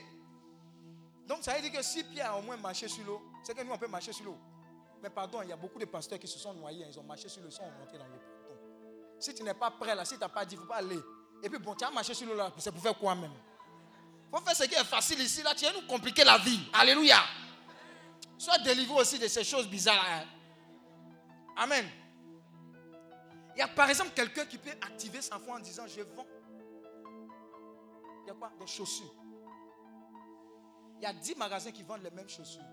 [1.27, 3.61] Donc ça veut dire que si Pierre a au moins marché sur l'eau, c'est que
[3.61, 4.37] nous on peut marcher sur l'eau.
[5.03, 7.27] Mais pardon, il y a beaucoup de pasteurs qui se sont noyés, ils ont marché
[7.27, 8.21] sur l'eau, ils sont dans l'eau.
[8.47, 8.61] Pardon.
[9.19, 10.77] Si tu n'es pas prêt là, si tu n'as pas dit, il ne faut pas
[10.77, 10.99] aller.
[11.43, 13.33] Et puis bon, tu as marché sur l'eau là, c'est pour faire quoi même?
[14.31, 16.61] Faut faire ce qui est facile ici, là, tu viens nous compliquer la vie.
[16.71, 17.17] Alléluia.
[18.41, 20.03] Sois délivré aussi de ces choses bizarres.
[20.03, 20.25] hein.
[21.57, 21.85] Amen.
[23.55, 26.25] Il y a par exemple quelqu'un qui peut activer sa foi en disant Je vends.
[28.23, 28.51] Il y a quoi?
[28.59, 29.13] Des chaussures.
[30.97, 32.65] Il y a 10 magasins qui vendent les mêmes chaussures.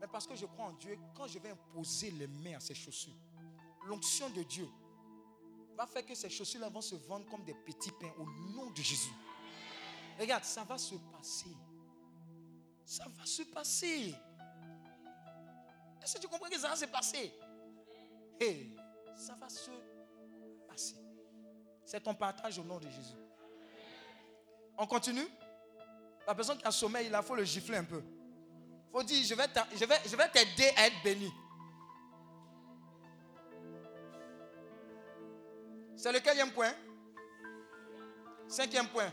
[0.00, 2.74] Mais parce que je crois en Dieu, quand je vais imposer les mains à ces
[2.76, 3.18] chaussures,
[3.86, 4.68] l'onction de Dieu
[5.76, 8.80] va faire que ces chaussures-là vont se vendre comme des petits pains au nom de
[8.80, 9.10] Jésus.
[10.20, 11.50] Regarde, ça va se passer.
[12.84, 14.14] Ça va se passer.
[16.02, 17.32] Est-ce que tu comprends que ça va se passer?
[18.40, 18.74] Hey,
[19.16, 19.70] ça va se
[20.68, 20.96] passer.
[21.84, 23.14] C'est ton partage au nom de Jésus.
[24.78, 25.26] On continue?
[26.26, 28.02] La personne qui a sommeil, il faut le gifler un peu.
[28.02, 31.30] Il faut dire, je vais t'a- je vais, je vais t'aider à être béni.
[35.96, 36.72] C'est le quatrième point?
[38.48, 39.10] Cinquième point.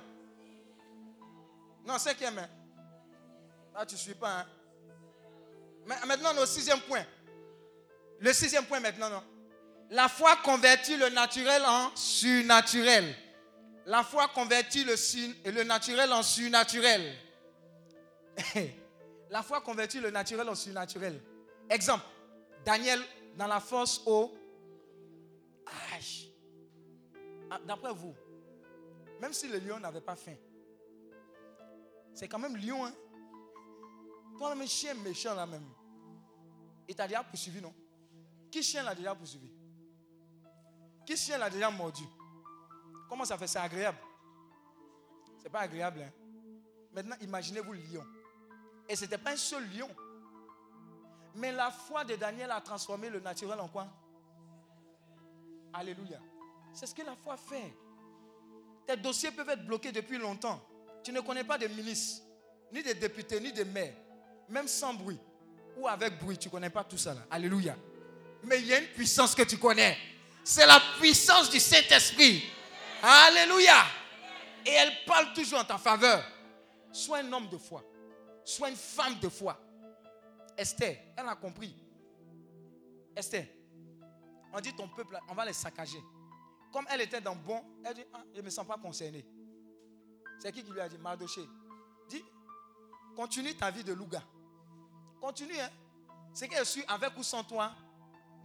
[1.85, 2.37] Non, cinquième.
[2.39, 2.49] Hein.
[3.73, 4.39] Là, tu ne suis pas.
[4.41, 4.45] hein.
[6.05, 7.05] Maintenant, au sixième point.
[8.19, 9.23] Le sixième point maintenant, non.
[9.89, 13.15] La foi convertit le naturel en surnaturel.
[13.85, 17.11] La foi convertit le, sur- le naturel en surnaturel.
[19.31, 21.19] la foi convertit le naturel en surnaturel.
[21.69, 22.03] Exemple,
[22.63, 23.01] Daniel
[23.35, 24.31] dans la force au...
[27.51, 28.15] Ah, D'après vous,
[29.19, 30.35] même si le lion n'avait pas faim,
[32.13, 32.93] c'est quand même lion, hein?
[34.37, 35.65] Toi-même, chien méchant là même.
[36.89, 37.71] Il t'a déjà poursuivi, non?
[38.51, 39.47] Qui chien l'a déjà poursuivi?
[41.05, 42.03] Qui chien l'a déjà mordu?
[43.07, 43.45] Comment ça fait?
[43.45, 43.99] C'est agréable.
[45.37, 46.11] C'est pas agréable, hein?
[46.91, 48.03] Maintenant, imaginez-vous le lion.
[48.89, 49.87] Et ce n'était pas un seul lion.
[51.35, 53.87] Mais la foi de Daniel a transformé le naturel en quoi?
[55.71, 56.19] Alléluia.
[56.73, 57.71] C'est ce que la foi fait.
[58.87, 60.59] Tes dossiers peuvent être bloqués depuis longtemps.
[61.03, 62.23] Tu ne connais pas de ministre,
[62.71, 63.93] ni de député, ni de maire.
[64.49, 65.19] Même sans bruit
[65.79, 67.21] ou avec bruit, tu ne connais pas tout ça là.
[67.31, 67.75] Alléluia.
[68.43, 69.97] Mais il y a une puissance que tu connais.
[70.43, 72.43] C'est la puissance du Saint-Esprit.
[73.01, 73.85] Alléluia.
[74.65, 76.23] Et elle parle toujours en ta faveur.
[76.91, 77.83] Sois un homme de foi.
[78.43, 79.57] Sois une femme de foi.
[80.57, 81.73] Esther, elle a compris.
[83.15, 83.45] Esther,
[84.53, 86.03] on dit ton peuple, on va les saccager.
[86.71, 89.25] Comme elle était dans bon, elle dit, ah, je ne me sens pas concernée.
[90.39, 91.41] C'est qui qui lui a dit, Mardoché,
[92.09, 92.23] dis,
[93.15, 94.23] continue ta vie de louga.
[95.19, 95.69] Continue, hein.
[96.33, 97.73] C'est qu'elle suit avec ou sans toi,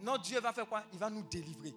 [0.01, 0.83] notre Dieu va faire quoi?
[0.91, 1.73] Il va nous délivrer.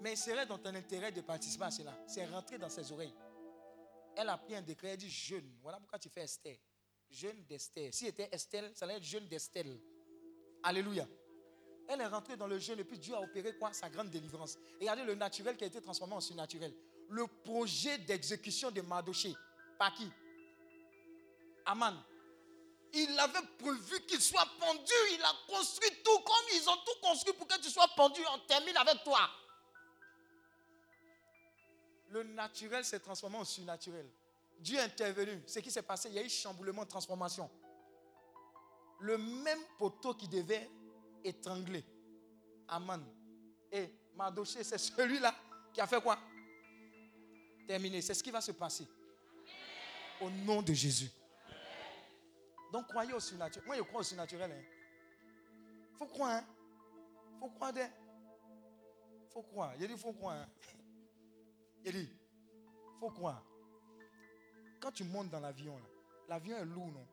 [0.00, 1.96] Mais il serait dans ton intérêt de participer à cela.
[2.06, 3.14] C'est rentrer dans ses oreilles.
[4.16, 5.50] Elle a pris un décret, elle dit jeûne.
[5.62, 6.56] Voilà pourquoi tu fais Esther.
[7.10, 7.92] Jeûne d'Esther.
[7.92, 9.80] Si c'était Estelle, ça allait être jeûne d'Estelle.
[10.62, 11.06] Alléluia.
[11.88, 13.72] Elle est rentrée dans le jeûne et puis Dieu a opéré quoi?
[13.72, 14.56] Sa grande délivrance.
[14.80, 16.72] Et regardez le naturel qui a été transformé en surnaturel.
[17.08, 19.34] Le projet d'exécution de Mardoché.
[19.78, 20.08] Par qui?
[21.66, 21.94] Aman.
[22.92, 24.92] Il avait prévu qu'il soit pendu.
[25.12, 28.20] Il a construit tout comme ils ont tout construit pour que tu sois pendu.
[28.34, 29.30] On termine avec toi.
[32.10, 34.10] Le naturel s'est transformé en surnaturel.
[34.58, 35.42] Dieu est intervenu.
[35.46, 37.48] Ce qui s'est passé, il y a eu chamboulement, transformation.
[38.98, 40.68] Le même poteau qui devait
[41.24, 41.84] étrangler
[42.68, 43.02] Aman
[43.72, 45.34] et Mardoché, c'est celui-là
[45.72, 46.18] qui a fait quoi?
[47.66, 48.02] Terminé.
[48.02, 48.86] C'est ce qui va se passer.
[50.20, 51.10] Au nom de Jésus.
[52.72, 53.66] Donc croyez au surnaturel.
[53.66, 54.52] Moi, je crois au surnaturel.
[55.92, 56.30] Il faut croire.
[56.30, 56.44] Hein?
[57.40, 57.72] faut croire.
[57.76, 59.74] Il faut croire.
[59.78, 60.36] Il dit faut croire.
[60.36, 60.48] Hein?
[63.00, 63.42] Faut croire.
[64.78, 65.80] Quand tu montes dans l'avion,
[66.28, 67.06] l'avion est lourd, non?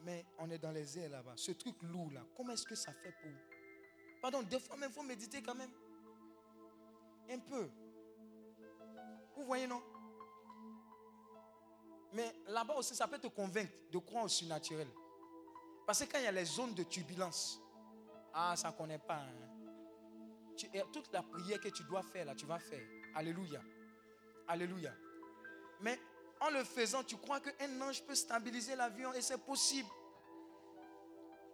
[0.00, 1.32] Mais on est dans les airs là-bas.
[1.36, 3.32] Ce truc lourd là, comment est-ce que ça fait pour.
[4.20, 5.70] Pardon, des fois même, il faut méditer quand même.
[7.30, 7.70] Un peu.
[9.34, 9.82] Vous voyez, non?
[12.12, 14.88] Mais là-bas aussi, ça peut te convaincre de croire au surnaturel.
[15.86, 17.60] Parce que quand il y a les zones de turbulence,
[18.34, 19.18] ah, ça ne connaît pas.
[19.18, 20.82] Hein.
[20.92, 22.82] toute la prière que tu dois faire, là, tu vas faire.
[23.14, 23.60] Alléluia.
[24.48, 24.92] Alléluia.
[25.80, 25.98] Mais
[26.40, 29.88] en le faisant, tu crois qu'un ange peut stabiliser l'avion et c'est possible.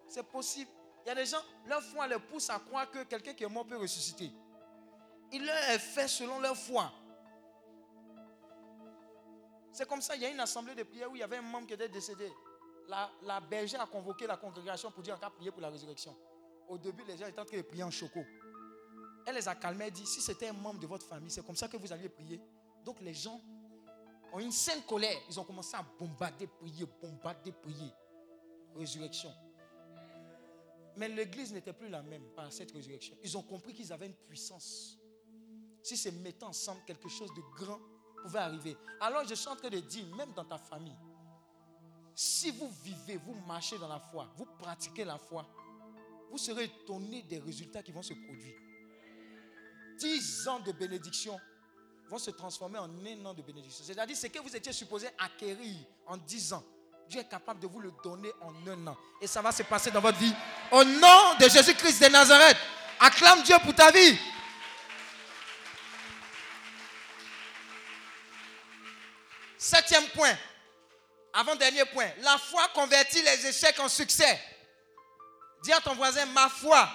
[0.09, 0.71] C'est possible.
[1.05, 3.49] Il y a des gens, leur foi les pousse à croire que quelqu'un qui est
[3.49, 4.31] mort peut ressusciter.
[5.33, 6.93] Il leur est fait selon leur foi.
[9.73, 11.43] C'est comme ça, il y a une assemblée de prière où il y avait un
[11.43, 12.31] membre qui était décédé.
[12.89, 16.15] La, la bergère a convoqué la congrégation pour dire on va prier pour la résurrection.
[16.69, 18.21] Au début, les gens étaient en train de prier en choco.
[19.25, 21.57] Elle les a calmés et dit si c'était un membre de votre famille, c'est comme
[21.57, 22.41] ça que vous alliez prier.
[22.85, 23.41] Donc les gens
[24.33, 25.17] ont une sainte colère.
[25.29, 27.93] Ils ont commencé à bombarder, prier, bombarder, prier.
[28.75, 29.33] Résurrection.
[30.97, 33.17] Mais l'église n'était plus la même par cette résurrection.
[33.23, 34.99] Ils ont compris qu'ils avaient une puissance.
[35.83, 37.81] Si c'est mettant ensemble quelque chose de grand
[38.23, 38.77] pouvait arriver.
[39.01, 40.97] Alors je suis en train de dire, même dans ta famille,
[42.15, 45.47] si vous vivez, vous marchez dans la foi, vous pratiquez la foi,
[46.31, 48.57] vous serez étonné des résultats qui vont se produire.
[49.99, 51.39] Dix ans de bénédiction
[52.09, 53.85] vont se transformer en un an de bénédiction.
[53.85, 55.77] C'est-à-dire ce que vous étiez supposé acquérir
[56.07, 56.65] en dix ans.
[57.09, 58.97] Dieu est capable de vous le donner en un an.
[59.21, 60.35] Et ça va se passer dans votre vie.
[60.71, 62.57] Au nom de Jésus-Christ de Nazareth,
[63.01, 64.19] acclame Dieu pour ta vie.
[69.75, 70.37] Septième point,
[71.33, 74.39] avant-dernier point, la foi convertit les échecs en succès.
[75.63, 76.87] Dis à ton voisin, ma foi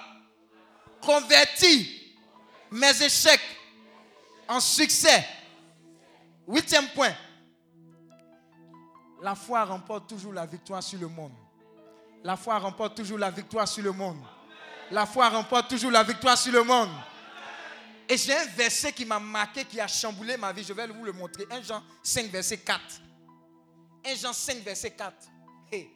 [1.02, 2.16] convertit
[2.70, 3.42] mes échecs
[4.48, 5.28] en succès.
[6.48, 7.16] Huitième point,
[9.24, 11.34] la foi remporte toujours la victoire sur le monde.
[12.24, 14.22] La foi remporte toujours la victoire sur le monde.
[14.92, 16.92] La foi remporte toujours la victoire sur le monde.
[18.10, 20.64] Et j'ai un verset qui m'a marqué, qui a chamboulé ma vie.
[20.64, 21.46] Je vais vous le montrer.
[21.50, 22.82] 1 Jean 5, verset 4.
[24.06, 25.14] 1 Jean 5, verset 4.
[25.72, 25.92] Hey.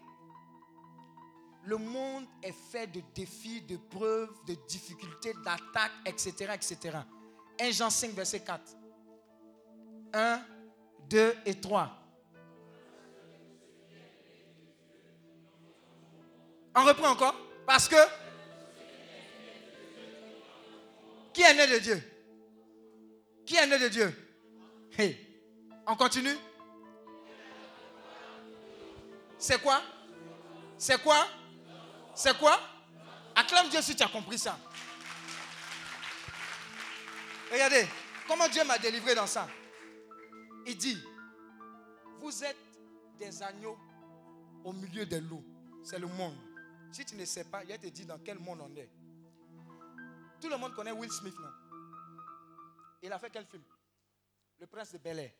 [1.64, 6.98] Le monde est fait de défis, de preuves, de difficultés, d'attaques, etc., etc.
[7.60, 8.62] 1 Jean 5, verset 4.
[10.14, 10.42] 1,
[11.10, 11.98] 2 et 3.
[16.76, 17.36] On reprend encore?
[17.66, 17.96] Parce que
[21.34, 22.03] Qui est né de Dieu?
[23.45, 24.14] Qui est né de Dieu?
[24.98, 25.18] Hey.
[25.88, 26.36] On continue?
[29.38, 29.82] C'est quoi?
[30.78, 31.28] C'est quoi?
[32.14, 32.60] C'est quoi?
[33.36, 34.58] Acclame Dieu si tu as compris ça.
[37.52, 37.88] Regardez,
[38.28, 39.48] comment Dieu m'a délivré dans ça?
[40.66, 41.02] Il dit,
[42.20, 42.58] vous êtes
[43.18, 43.78] des agneaux
[44.64, 45.44] au milieu des loups.
[45.84, 46.38] C'est le monde.
[46.91, 48.90] Si tu ne sais pas, il te dit dans quel monde on est.
[50.41, 51.49] Tout le monde connaît Will Smith, non?
[53.03, 53.61] Il a fait quel film?
[54.59, 55.31] Le Prince de Bel Air.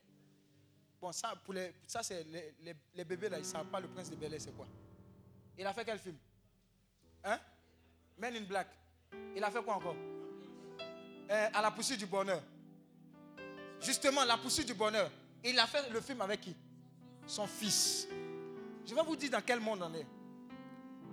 [1.00, 4.10] Bon, ça, pour les, ça c'est les, bébés là, ils ne savent pas le Prince
[4.10, 4.66] de Bel Air, c'est quoi
[5.58, 6.16] Il a fait quel film?
[7.24, 7.38] Hein?
[8.18, 8.68] Men in Black.
[9.34, 9.96] Il a fait quoi encore?
[11.30, 12.42] Euh, À la poursuite du bonheur.
[13.80, 15.10] Justement, la poursuite du bonheur.
[15.42, 16.56] Il a fait le film avec qui?
[17.26, 18.06] Son fils.
[18.86, 20.06] Je vais vous dire dans quel monde on est.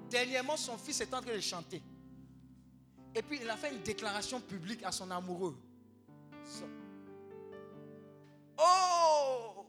[0.10, 1.82] Dernièrement, son fils est en train de chanter.
[3.16, 5.56] Et puis, il a fait une déclaration publique à son amoureux.
[8.58, 9.66] Oh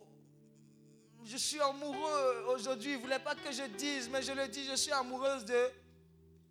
[1.24, 2.92] Je suis amoureux aujourd'hui.
[2.92, 5.70] Il ne voulait pas que je dise, mais je le dis, je suis amoureuse de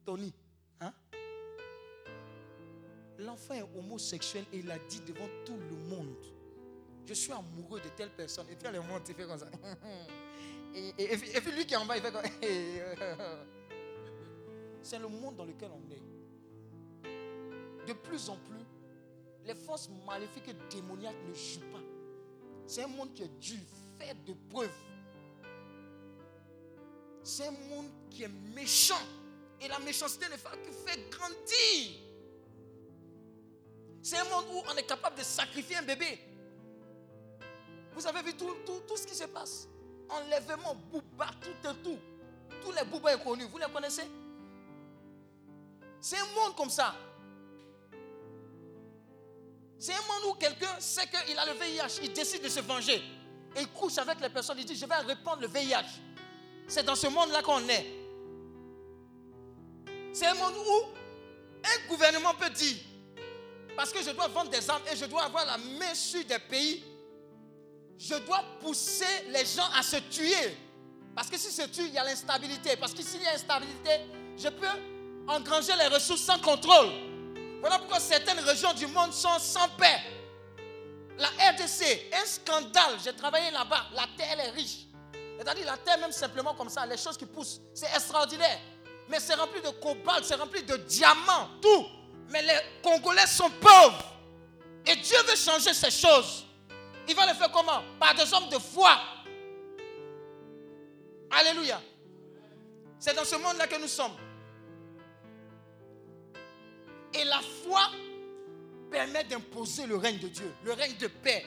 [0.06, 0.34] Tony.
[0.82, 0.94] Hein?
[3.20, 6.16] L'enfant est homosexuel et il a dit devant tout le monde
[7.06, 8.48] Je suis amoureux de telle personne.
[8.50, 9.48] Et puis, elle monte, il fait comme ça.
[10.76, 12.22] Et, et- puis- lui qui est en bas, il fait comme
[14.84, 16.02] C'est le monde dans lequel on est.
[17.90, 18.66] De plus en plus,
[19.46, 21.82] les forces maléfiques et démoniaques ne jouent pas.
[22.68, 23.58] C'est un monde qui est dur,
[23.98, 24.70] fait de preuves.
[27.24, 29.02] C'est un monde qui est méchant.
[29.60, 32.00] Et la méchanceté ne fait que faire grandir.
[34.04, 36.20] C'est un monde où on est capable de sacrifier un bébé.
[37.96, 39.68] Vous avez vu tout, tout- ce qui se passe.
[40.10, 41.98] Enlèvement, bouba, tout et tout.
[42.62, 44.04] Tous les boubas inconnus, vous les connaissez?
[46.00, 46.94] C'est un monde comme ça.
[49.80, 53.02] C'est un monde où quelqu'un sait qu'il a le VIH, il décide de se venger.
[53.56, 56.02] Et il couche avec les personnes, il dit, je vais répandre le VIH.
[56.68, 57.88] C'est dans ce monde-là qu'on est.
[60.12, 60.84] C'est un monde où
[61.64, 62.78] un gouvernement peut dire,
[63.78, 66.40] parce que je dois vendre des armes et je dois avoir la main sur des
[66.40, 66.84] pays,
[67.98, 70.58] je dois pousser les gens à se tuer.
[71.16, 72.78] Parce que si se tue, il y a l'instabilité.
[72.78, 73.92] Parce que s'il y a instabilité,
[74.38, 74.68] je peux
[75.28, 76.90] engranger les ressources sans contrôle.
[77.60, 80.00] Voilà pourquoi certaines régions du monde sont sans paix.
[81.18, 82.98] La RDC, un scandale.
[83.04, 83.88] J'ai travaillé là-bas.
[83.94, 84.86] La terre, elle est riche.
[85.38, 88.60] C'est-à-dire la terre, même simplement comme ça, les choses qui poussent, c'est extraordinaire.
[89.08, 91.86] Mais c'est rempli de cobalt, c'est rempli de diamants, tout.
[92.30, 94.04] Mais les Congolais sont pauvres.
[94.86, 96.46] Et Dieu veut changer ces choses.
[97.08, 97.82] Il va le faire comment?
[98.00, 98.98] Par des hommes de foi.
[101.32, 101.82] Alléluia.
[103.00, 104.16] C'est dans ce monde-là que nous sommes.
[107.14, 107.82] Et la foi
[108.92, 111.46] permet d'imposer le règne de Dieu, le règne de paix,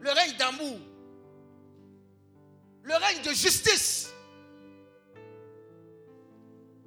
[0.00, 0.78] le règne d'amour,
[2.82, 4.12] le règne de justice.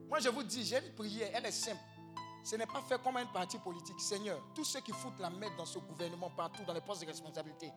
[0.07, 1.81] Moi, je vous dis, j'ai une prière, elle est simple.
[2.43, 3.99] Ce n'est pas fait comme un parti politique.
[3.99, 7.07] Seigneur, tous ceux qui foutent la merde dans ce gouvernement partout, dans les postes de
[7.07, 7.71] responsabilité,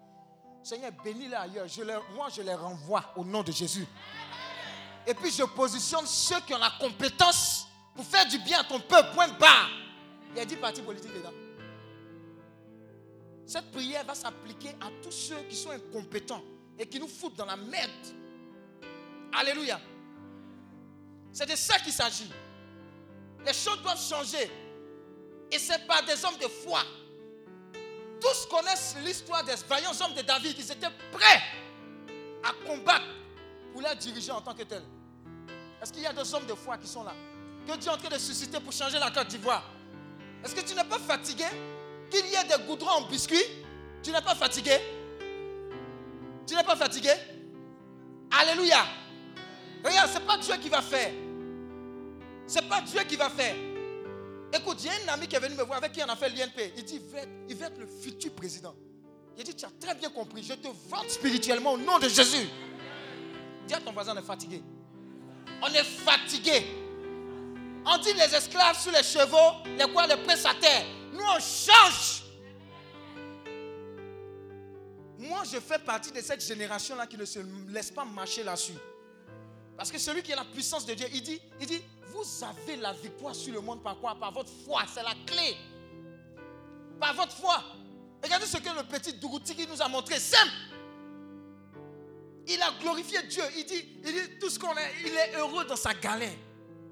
[0.62, 1.66] Seigneur, bénis-les ailleurs.
[2.14, 3.86] Moi, je les renvoie au nom de Jésus.
[5.06, 8.80] Et puis, je positionne ceux qui ont la compétence pour faire du bien à ton
[8.80, 9.14] peuple.
[9.14, 9.70] Point barre.
[10.36, 11.32] Il y a 10 partis politiques dedans.
[13.46, 16.42] Cette prière va s'appliquer à tous ceux qui sont incompétents
[16.78, 17.90] et qui nous foutent dans la merde.
[19.32, 19.80] Alléluia.
[21.32, 22.30] C'est de ça qu'il s'agit.
[23.46, 24.50] Les choses doivent changer.
[25.50, 26.80] Et c'est par des hommes de foi.
[28.20, 30.54] Tous connaissent l'histoire des vaillants hommes de David.
[30.58, 31.42] Ils étaient prêts
[32.44, 33.06] à combattre
[33.72, 34.84] pour les diriger en tant que tels.
[35.80, 37.14] Est-ce qu'il y a des hommes de foi qui sont là?
[37.66, 39.75] Que Dieu est en train de susciter pour changer la Côte d'Ivoire?
[40.46, 41.44] Est-ce que tu n'es pas fatigué
[42.08, 43.42] Qu'il y ait des goudrons en biscuit?
[44.00, 44.78] Tu n'es pas fatigué?
[46.46, 47.10] Tu n'es pas fatigué?
[48.30, 48.86] Alléluia.
[49.84, 51.10] Regarde, ce n'est pas Dieu qui va faire.
[52.46, 53.56] Ce n'est pas Dieu qui va faire.
[54.52, 56.14] Écoute, il y a un ami qui est venu me voir avec qui on a
[56.14, 56.74] fait l'INP.
[56.76, 58.76] Il dit, il être, il veut être le futur président.
[59.36, 60.44] Il dit, tu as très bien compris.
[60.44, 62.46] Je te vante spirituellement au nom de Jésus.
[63.66, 64.62] Dis à ton voisin, on est fatigué.
[65.60, 66.85] On est fatigué.
[67.88, 70.84] On dit les esclaves sur les chevaux, les quoi, les princes à terre.
[71.12, 72.24] Nous, on change.
[75.18, 77.38] Moi, je fais partie de cette génération-là qui ne se
[77.68, 78.74] laisse pas marcher là-dessus.
[79.76, 82.76] Parce que celui qui a la puissance de Dieu, il dit, il dit, vous avez
[82.76, 84.14] la victoire sur le monde par quoi?
[84.14, 85.56] Par votre foi, c'est la clé.
[86.98, 87.62] Par votre foi.
[88.22, 90.50] Regardez ce que le petit Douroutiki nous a montré, simple.
[92.48, 93.42] Il a glorifié Dieu.
[93.56, 96.36] Il dit, il dit tout ce qu'on est, il est heureux dans sa galère.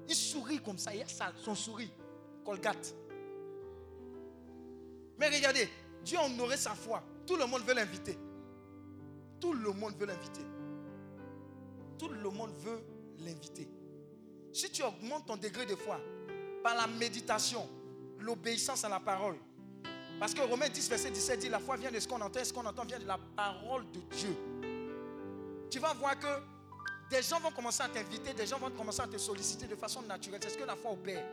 [0.07, 1.05] Il sourit comme ça, il a
[1.37, 1.89] son sourire.
[2.43, 2.93] Colgate.
[5.17, 5.69] Mais regardez,
[6.03, 7.03] Dieu a honoré sa foi.
[7.25, 8.17] Tout le monde veut l'inviter.
[9.39, 10.45] Tout le monde veut l'inviter.
[11.97, 12.79] Tout le monde veut
[13.19, 13.67] l'inviter.
[14.53, 15.99] Si tu augmentes ton degré de foi
[16.63, 17.67] par la méditation,
[18.19, 19.37] l'obéissance à la parole,
[20.19, 22.53] parce que Romains 10, verset 17 dit la foi vient de ce qu'on entend, ce
[22.53, 24.35] qu'on entend vient de la parole de Dieu.
[25.69, 26.27] Tu vas voir que
[27.09, 30.01] des gens vont commencer à t'inviter, des gens vont commencer à te solliciter de façon
[30.01, 30.39] naturelle.
[30.41, 31.23] C'est ce que la foi opère.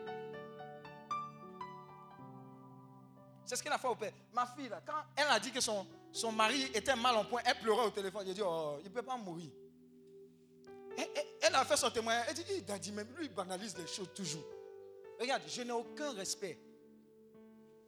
[3.46, 4.12] C'est ce que la foi opère.
[4.32, 7.58] Ma fille, quand elle a dit que son, son mari était mal en point, elle
[7.58, 8.24] pleurait au téléphone.
[8.26, 9.50] J'ai dit, oh, il ne peut pas mourir.
[11.40, 12.26] Elle a fait son témoignage.
[12.28, 14.44] Elle dit, Eh, Daddy, même lui, il banalise les choses toujours.
[15.18, 16.58] Regarde, je n'ai aucun respect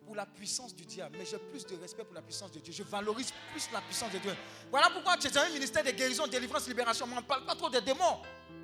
[0.05, 2.73] pour la puissance du diable, mais j'ai plus de respect pour la puissance de Dieu.
[2.73, 4.35] Je valorise plus la puissance de Dieu.
[4.71, 7.07] Voilà pourquoi dans un ministère de guérison, de délivrance, libération.
[7.07, 8.21] Mais on ne parle pas trop des démons.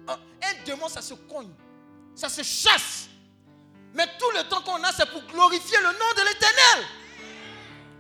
[0.07, 1.51] Un, un démon, ça se cogne.
[2.15, 3.09] Ça se chasse.
[3.95, 6.87] Mais tout le temps qu'on a, c'est pour glorifier le nom de l'éternel.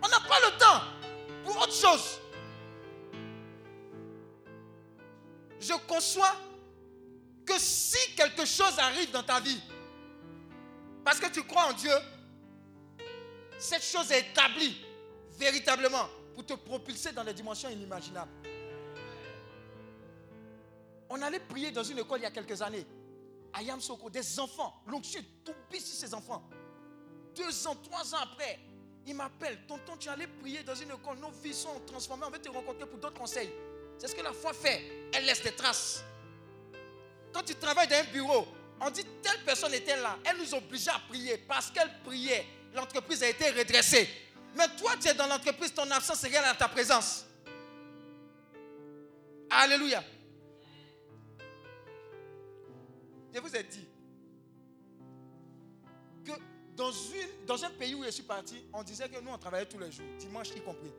[0.02, 0.82] On n'a pas le temps
[1.44, 2.20] pour autre chose.
[5.60, 6.34] Je conçois
[7.44, 9.60] que si quelque chose arrive dans ta vie,
[11.04, 11.92] parce que tu crois en Dieu,
[13.60, 14.76] cette chose est établie
[15.38, 18.30] véritablement pour te propulser dans des dimensions inimaginables.
[21.10, 22.86] On allait prier dans une école il y a quelques années.
[23.52, 24.82] À Yamsoko, des enfants.
[24.86, 26.42] L'onction tout ici, ces enfants.
[27.34, 28.60] Deux ans, trois ans après,
[29.06, 29.58] il m'appelle.
[29.66, 31.18] Tonton, tu allais prier dans une école.
[31.18, 32.24] Nos vies sont transformées.
[32.26, 33.50] On veut te rencontrer pour d'autres conseils.
[33.98, 35.10] C'est ce que la foi fait.
[35.12, 36.04] Elle laisse des traces.
[37.32, 38.46] Quand tu travailles dans un bureau,
[38.80, 40.16] on dit telle personne était là.
[40.24, 41.38] Elle nous obligeait à prier.
[41.38, 44.08] Parce qu'elle priait, l'entreprise a été redressée.
[44.56, 47.26] Mais toi, tu es dans l'entreprise, ton absence est réelle à ta présence.
[49.48, 50.02] Alléluia.
[53.32, 53.86] Je vous ai dit
[56.24, 56.32] que
[56.76, 59.66] dans, une, dans un pays où je suis parti, on disait que nous, on travaillait
[59.66, 60.92] tous les jours, dimanche y compris.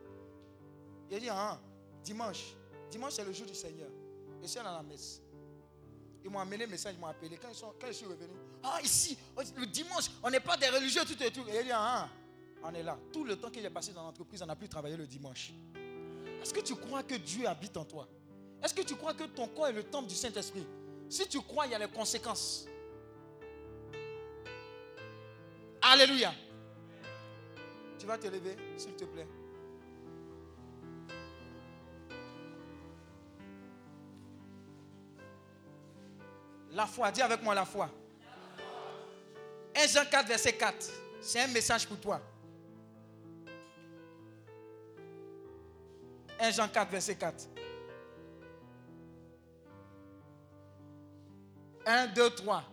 [1.10, 1.58] Il dit, ah,
[2.02, 2.54] dimanche.
[2.90, 3.88] Dimanche, c'est le jour du Seigneur.
[4.42, 5.21] Et c'est dans la messe.
[6.24, 7.36] Ils m'ont amené le message, ils m'ont appelé.
[7.40, 8.32] Quand, ils sont, quand je suis revenu,
[8.62, 9.18] ah, ici,
[9.56, 11.44] le dimanche, on n'est pas des religieux, tout et tout.
[11.48, 12.08] Et il dit, ah,
[12.62, 12.98] on est là.
[13.12, 15.52] Tout le temps qu'il est passé dans l'entreprise, on n'a plus travaillé le dimanche.
[16.40, 18.08] Est-ce que tu crois que Dieu habite en toi?
[18.62, 20.66] Est-ce que tu crois que ton corps est le temple du Saint-Esprit?
[21.08, 22.66] Si tu crois, il y a les conséquences.
[25.80, 26.32] Alléluia.
[27.98, 29.26] Tu vas te lever, s'il te plaît.
[36.72, 37.88] La foi, dis avec moi la foi.
[39.76, 40.90] 1 Jean 4, verset 4.
[41.20, 42.20] C'est un message pour toi.
[46.40, 47.48] 1 Jean 4, verset 4.
[51.86, 52.71] 1, 2, 3.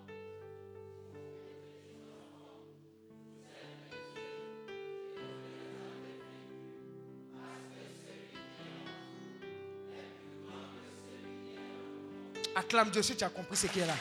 [12.70, 13.96] Acclame Dieu si tu as compris ce qui est là.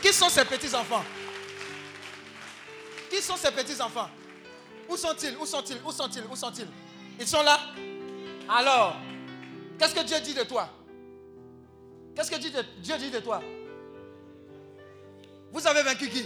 [0.00, 1.04] Qui sont ces petits-enfants
[3.10, 4.08] Qui sont ces petits-enfants
[4.88, 5.36] Où sont-ils?
[5.36, 5.78] Où sont-ils?
[5.84, 6.22] Où sont-ils?
[6.30, 6.68] Où sont-ils?
[7.18, 7.58] Ils sont là.
[8.48, 8.94] Alors,
[9.80, 10.68] qu'est-ce que Dieu dit de toi?
[12.14, 13.42] Qu'est-ce que Dieu dit de toi?
[15.50, 16.24] Vous avez vaincu qui?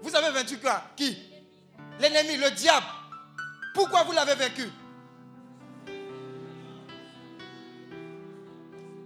[0.00, 0.84] Vous avez vaincu quoi?
[0.96, 1.18] Qui?
[2.00, 2.86] L'ennemi, le diable.
[3.74, 4.70] Pourquoi vous l'avez vaincu?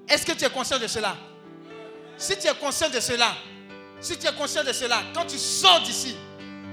[0.08, 1.16] Est-ce que tu es conscient de cela?
[2.16, 3.34] Si tu es conscient de cela,
[4.00, 6.16] si tu es conscient de cela, quand tu sors d'ici,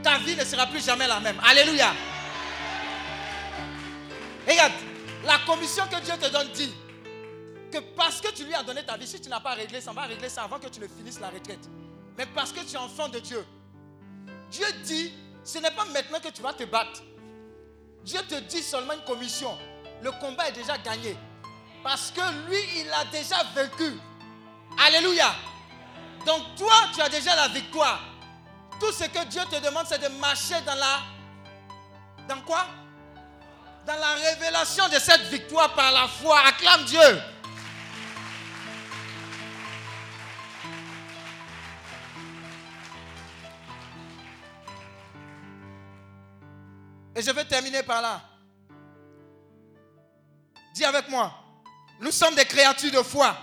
[0.01, 1.39] ta vie ne sera plus jamais la même.
[1.43, 1.93] Alléluia.
[4.47, 4.73] Regarde,
[5.25, 6.71] la commission que Dieu te donne dit
[7.71, 9.91] que parce que tu lui as donné ta vie, si tu n'as pas réglé ça,
[9.91, 11.67] on va régler ça avant que tu ne finisses la retraite.
[12.17, 13.43] Mais parce que tu es enfant de Dieu,
[14.51, 15.11] Dieu dit,
[15.43, 17.03] ce n'est pas maintenant que tu vas te battre.
[18.03, 19.57] Dieu te dit seulement une commission.
[20.01, 21.17] Le combat est déjà gagné.
[21.85, 23.99] Parce que lui, il a déjà vaincu.
[24.87, 25.35] Alléluia.
[26.25, 27.99] Donc toi, tu as déjà la victoire.
[28.79, 31.01] Tout ce que Dieu te demande, c'est de marcher dans la...
[32.27, 32.65] Dans quoi?
[33.85, 36.39] Dans la révélation de cette victoire par la foi.
[36.47, 37.21] Acclame Dieu.
[47.15, 48.21] Et je vais terminer par là.
[50.73, 51.44] Dis avec moi.
[51.99, 53.35] Nous sommes des créatures de foi.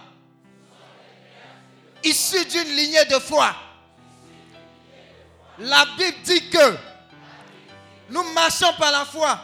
[2.05, 3.55] Issues d'une lignée de foi.
[5.59, 6.77] La Bible dit que
[8.11, 9.39] nous marchons par la foi.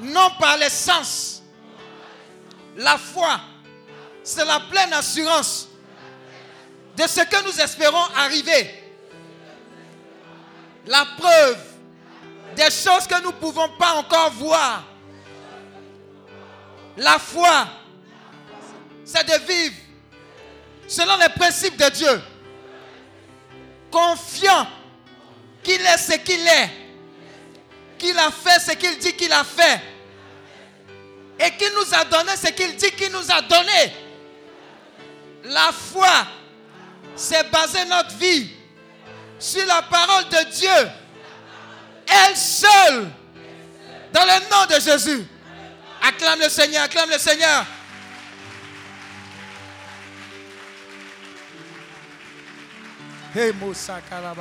[0.00, 1.42] Non par les sens.
[2.76, 3.38] La foi,
[4.22, 5.68] c'est la pleine assurance
[6.96, 8.82] de ce que nous espérons arriver.
[10.86, 11.58] La preuve
[12.56, 14.84] des choses que nous ne pouvons pas encore voir.
[16.96, 17.66] La foi,
[19.04, 19.74] c'est de vivre
[20.86, 22.22] selon les principes de Dieu,
[23.90, 24.66] confiant
[25.62, 26.70] qu'il est ce qu'il est,
[27.98, 29.80] qu'il a fait ce qu'il dit qu'il a fait,
[31.38, 33.92] et qu'il nous a donné ce qu'il dit qu'il nous a donné.
[35.44, 36.26] La foi,
[37.16, 38.50] c'est baser notre vie
[39.38, 40.90] sur la parole de Dieu,
[42.06, 43.10] elle seule,
[44.12, 45.26] dans le nom de Jésus.
[46.02, 47.66] Acclame le Seigneur, acclame le Seigneur.
[53.34, 54.34] Ribo sakata.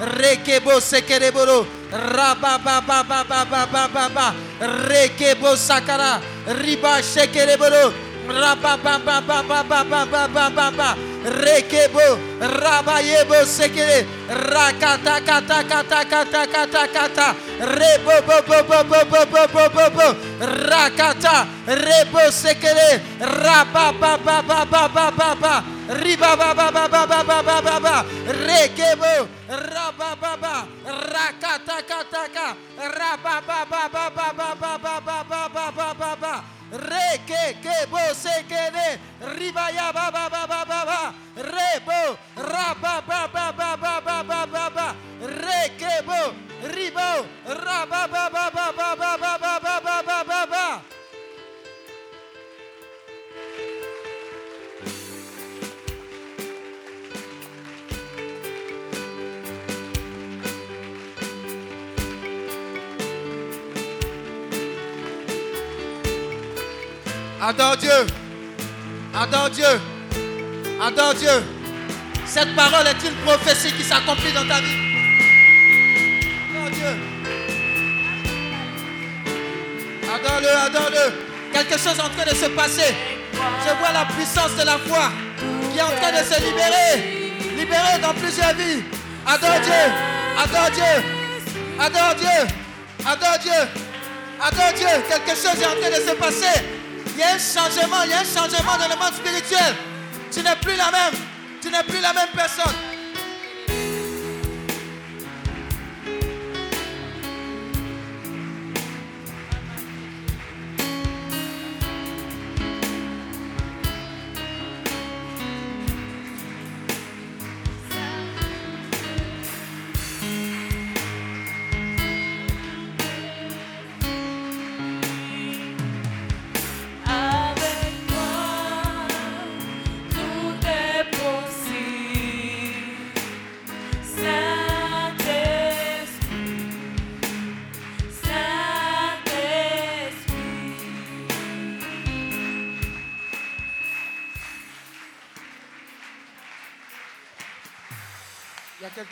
[0.00, 0.80] Rekebo.
[4.70, 5.54] Rekebo.
[6.46, 7.00] Riba.
[11.24, 12.20] Rekebo.
[12.40, 14.04] Rabayebo sekere.
[14.28, 17.28] Rakata kata kata kata kata kata.
[17.64, 20.08] Rebo bo bo bo bo bo bo bo bo bo.
[20.44, 21.48] Rakata.
[21.64, 23.00] Rebo sekere.
[23.20, 25.54] Raba ba ba ba ba ba ba ba.
[25.84, 27.96] Riba ba ba ba ba ba ba ba ba ba.
[28.28, 29.28] Rekebo.
[29.48, 30.56] Raba ba ba.
[30.84, 32.48] Rakata kata ka.
[32.76, 36.34] Raba ba ba ba ba ba ba ba ba ba ba ba ba
[36.74, 36.78] ba.
[36.78, 38.98] Reke ke bo sekere.
[39.38, 41.14] Riba ya ba ba ba ba ba ba.
[41.36, 42.18] Rebo.
[42.36, 44.96] Raba ba ba ba ba ba ba ba ba.
[45.22, 46.34] Reke bo.
[46.74, 47.26] Ribo.
[47.46, 50.82] Ba ba ba ba ba ba ba ba ba ba ba ba.
[67.46, 68.06] Adore Dieu.
[69.14, 69.80] Adore Dieu.
[70.80, 71.42] Adore Dieu.
[72.24, 74.80] Cette parole est une prophétie qui s'accomplit dans ta vie.
[76.48, 76.92] Adore Dieu.
[80.14, 81.12] Adore-le, adore-le.
[81.52, 82.94] Quelque chose est en train de se passer.
[83.34, 85.10] Je vois la puissance de la foi
[85.70, 87.30] qui est en train de se libérer.
[87.58, 88.82] Libérer dans plusieurs vies.
[89.26, 89.84] Adore Dieu.
[90.42, 91.04] Adore Dieu.
[91.78, 92.54] Adore Dieu.
[93.06, 93.68] Adore Dieu.
[94.40, 94.88] Adore Dieu.
[95.10, 96.83] Quelque chose est en train de se passer.
[97.14, 99.74] Il y a un changement, il y a un changement dans le monde spirituel.
[100.32, 101.14] Tu n'es plus la même.
[101.62, 102.93] Tu n'es plus la même personne.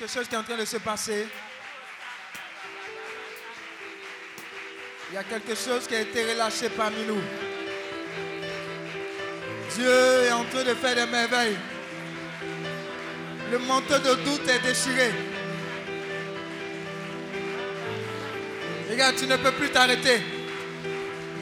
[0.07, 1.27] Chose qui est en train de se passer.
[5.11, 7.21] Il y a quelque chose qui a été relâché parmi nous.
[9.75, 11.57] Dieu est en train de faire des merveilles.
[13.51, 15.11] Le manteau de doute est déchiré.
[18.91, 20.23] Regarde, tu ne peux plus t'arrêter.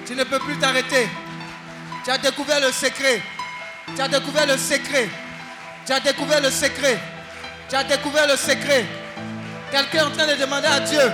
[0.07, 1.09] Tu ne peux plus t'arrêter.
[2.05, 3.23] Tu as découvert le secret.
[3.95, 5.09] Tu as découvert le secret.
[5.87, 6.99] Tu as découvert le secret.
[7.71, 8.85] Tu as découvert le secret.
[9.71, 11.13] Quelqu'un est en train de demander à Dieu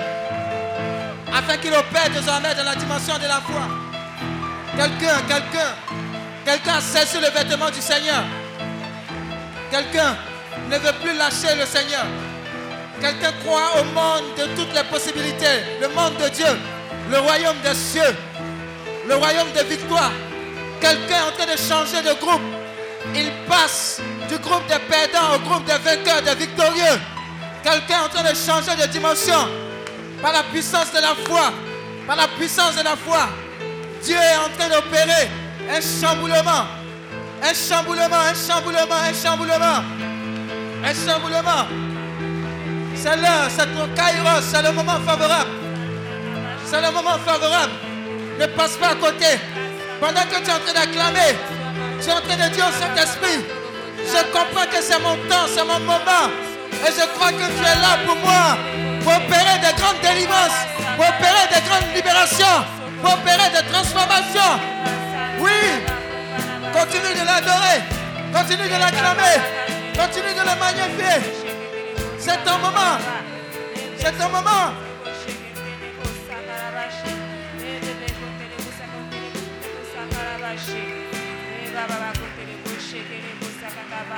[1.30, 3.68] afin qu'il opère désormais dans la dimension de la foi.
[4.74, 5.74] Quelqu'un, quelqu'un,
[6.46, 8.24] quelqu'un a saisi le vêtement du Seigneur.
[9.70, 10.16] Quelqu'un
[10.70, 12.06] ne veut plus lâcher le Seigneur.
[13.02, 16.58] Quelqu'un croit au monde de toutes les possibilités, le monde de Dieu,
[17.10, 18.16] le royaume des cieux,
[19.06, 20.12] le royaume de victoire.
[20.80, 22.40] Quelqu'un est en train de changer de groupe.
[23.14, 27.00] Il passe du groupe des perdants au groupe des vainqueurs, des victorieux.
[27.62, 29.48] Quelqu'un est en train de changer de dimension
[30.22, 31.52] par la puissance de la foi.
[32.06, 33.28] Par la puissance de la foi.
[34.02, 35.28] Dieu est en train d'opérer
[35.70, 36.66] un chamboulement.
[37.42, 39.82] Un chamboulement, un chamboulement, un chamboulement.
[40.84, 41.66] Un chamboulement.
[42.94, 45.50] C'est l'heure, c'est ton kairos, c'est le moment favorable.
[46.64, 47.72] C'est le moment favorable.
[48.40, 49.26] Ne passe pas à côté.
[50.00, 51.36] Pendant que tu es en train d'acclamer,
[52.00, 53.44] tu es en train de dire au Saint-Esprit,
[54.06, 56.26] je comprends que c'est mon temps, c'est mon moment.
[56.86, 58.56] Et je crois que tu es là pour moi,
[59.02, 60.60] pour opérer de grandes délivrances,
[60.96, 62.58] pour opérer de grandes libérations,
[63.02, 64.54] pour opérer de transformations.
[65.40, 65.60] Oui,
[66.72, 67.78] continue de l'adorer,
[68.32, 69.36] continue de l'acclamer,
[69.96, 71.18] continue de le magnifier.
[72.18, 72.98] C'est ton moment,
[73.98, 74.86] c'est ton moment.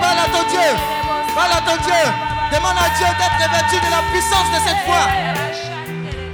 [0.00, 0.68] parle à ton Dieu.
[1.34, 2.04] Parle à ton Dieu.
[2.52, 5.04] Demande à Dieu d'être revêtu de la puissance de cette foi.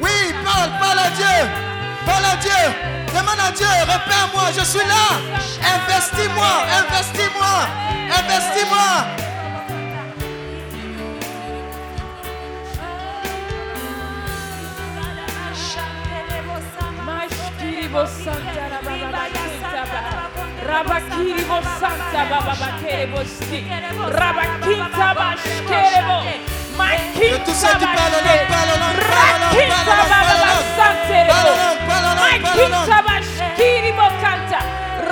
[0.00, 1.36] Oui, parle, parle à Dieu.
[2.06, 2.62] Parle à Dieu.
[3.08, 5.06] Demande à Dieu, repère-moi, je suis là.
[5.74, 7.54] Investis-moi, investis-moi,
[8.18, 9.24] investis-moi.
[20.64, 23.68] Rabakiribo Santa Baba Kerebo Sti
[24.08, 26.18] Rabakinta Bashkerebo
[27.14, 30.00] Que tous ceux qui parlent en langue, parlent en langue, parlent en langue, Rakinta parlent
[30.00, 31.52] en Baba langue, Santerebo
[31.86, 33.04] parlent en langue, parlent en langue, parlent en Makinta langue.
[33.08, 34.60] Bashkiribo Kanta.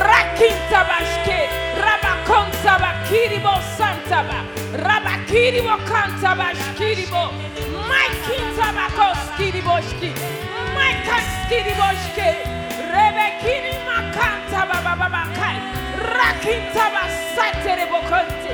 [0.09, 1.39] Rakinta Bashke.
[1.85, 4.39] Rabakonta Bakiribo Santa Ba.
[4.73, 7.23] Rabakiribo Kanta Bashkiribo.
[7.93, 10.11] Makinta Bakoskiribo Shki.
[10.75, 12.62] Maikaskiribo Shke
[12.93, 15.57] Rebekini Makanta Baba Baba Kai.
[16.17, 18.53] Rakinta Basaterebo Konte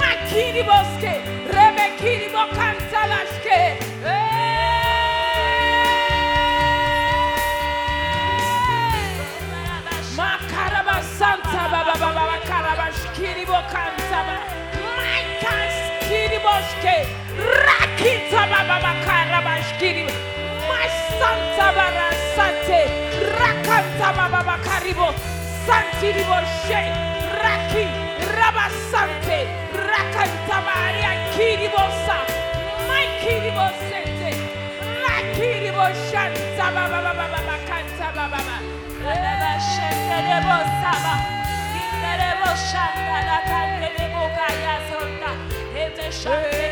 [0.00, 1.12] Makini Boske.
[1.56, 3.60] Rebekini Bokanta Lashke
[4.04, 4.26] eh!
[10.16, 14.20] Makaraba Santa Baba Baba Karaba Shkiri Bokanta
[14.96, 15.74] Maikas
[16.08, 16.96] Kiri Boske.
[17.66, 20.04] Rakita Baba Baba Karaba Shkiri
[20.68, 20.86] my
[21.18, 22.80] Santa Barasante,
[23.38, 25.08] Rakanta Baba Karibo,
[25.66, 26.82] Santi Riboshe,
[27.42, 27.86] Raki,
[28.36, 29.38] Rabasante,
[29.88, 32.18] Rakanta Maria Kiribosa,
[32.88, 34.32] my Kiribosente,
[35.02, 38.56] my Kiriboshanta Baba Baba Kanta Baba.
[46.26, 46.66] Hey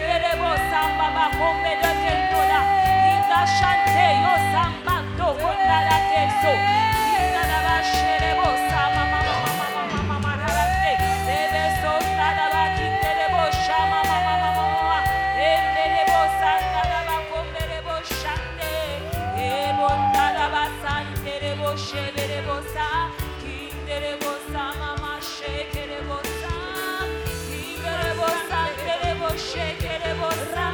[29.54, 30.73] shake it, it was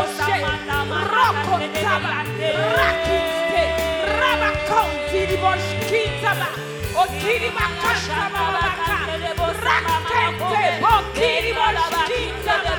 [0.00, 0.40] Rabakoshe,
[1.12, 2.12] Rakotaba,
[2.76, 3.64] Rakite,
[4.18, 6.48] Rabakon, Tiribosh, Kitaba,
[6.96, 9.28] O Tiriba Kashaba, Rakete,
[10.80, 12.74] O Tiribosh, Kitaba,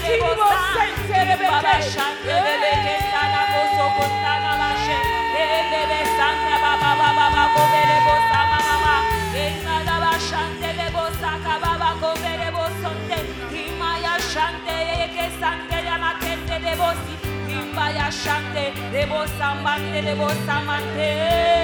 [0.00, 0.80] Tiribosh,
[1.10, 1.76] Terebeke,
[2.24, 4.98] Rebeke, Sana, Boso, Kostana, Bashe,
[5.36, 8.39] Rebebe, Sana, Baba, Baba, Baba, Baba, Baba,
[16.70, 17.14] lebosi,
[17.50, 21.59] imbaya shante, lebo sambante, lebo samante.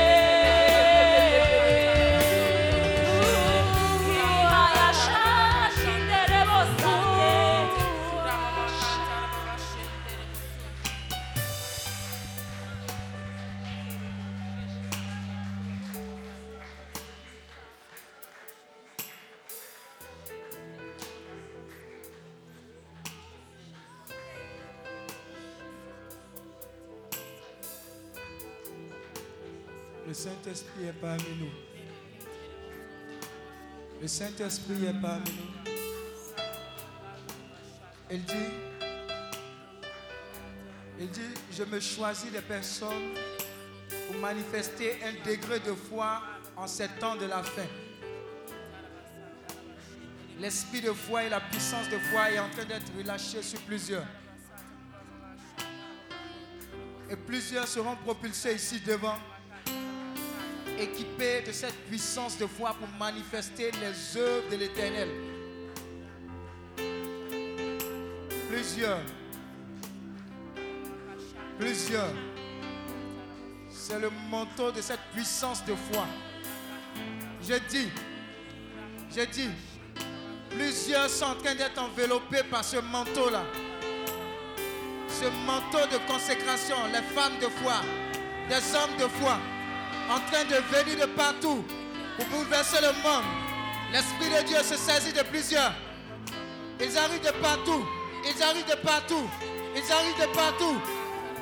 [30.47, 31.50] Saint-Esprit est parmi nous.
[34.00, 35.73] Le Saint-Esprit est parmi nous.
[38.08, 38.34] Il dit,
[41.00, 43.15] il dit, je me choisis des personnes
[44.07, 46.23] pour manifester un degré de foi
[46.57, 47.66] en ces temps de la fin.
[50.39, 54.07] L'esprit de foi et la puissance de foi est en train d'être relâché sur plusieurs.
[57.10, 59.16] Et plusieurs seront propulsés ici devant
[60.78, 65.08] équipés de cette puissance de foi pour manifester les œuvres de l'Éternel.
[68.50, 69.00] Plusieurs.
[71.58, 72.12] Plusieurs.
[73.70, 76.06] C'est le manteau de cette puissance de foi.
[77.42, 77.88] Je dis,
[79.14, 79.50] je dis,
[80.50, 83.44] plusieurs sont en train d'être enveloppés par ce manteau-là.
[85.08, 87.80] ce manteau de consécration, les femmes de foi,
[88.48, 89.38] des hommes de foi,
[90.10, 91.65] en train de venir de partout
[92.17, 93.25] pour bouleverser le monde.
[93.93, 95.73] L'Esprit de Dieu se saisit de plusieurs.
[96.81, 97.85] Ils arrivent de partout.
[98.25, 99.28] Ils arrivent de partout.
[99.75, 100.81] Ils arrivent de partout.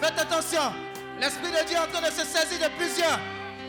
[0.01, 0.73] Faites attention.
[1.21, 3.19] L'Esprit de Dieu est en train de se saisir de plusieurs.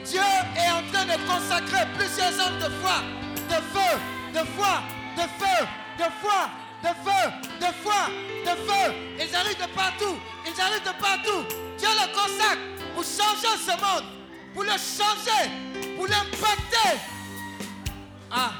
[0.03, 3.01] Dieu est en train de consacrer plusieurs hommes de foi,
[3.49, 3.97] de feu,
[4.33, 4.83] de foi,
[5.15, 5.65] de feu,
[5.97, 6.49] de foi,
[6.83, 8.01] de feu, de foi,
[8.45, 8.93] de feu.
[9.19, 10.17] Ils arrivent de partout.
[10.45, 11.41] Ils arrivent de partout.
[11.77, 12.61] Dieu le consacre
[12.93, 14.05] pour changer ce monde,
[14.55, 15.51] pour le changer,
[15.97, 16.97] pour l'impacter.
[18.31, 18.53] Ah.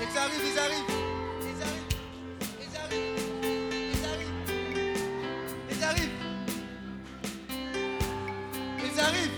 [0.00, 0.84] Ils arrivent, ils arrivent.
[1.42, 1.90] Ils arrivent.
[2.62, 3.16] Ils arrivent.
[3.90, 4.34] Ils arrivent.
[5.68, 6.10] Ils arrivent.
[8.84, 9.30] Ils arrivent.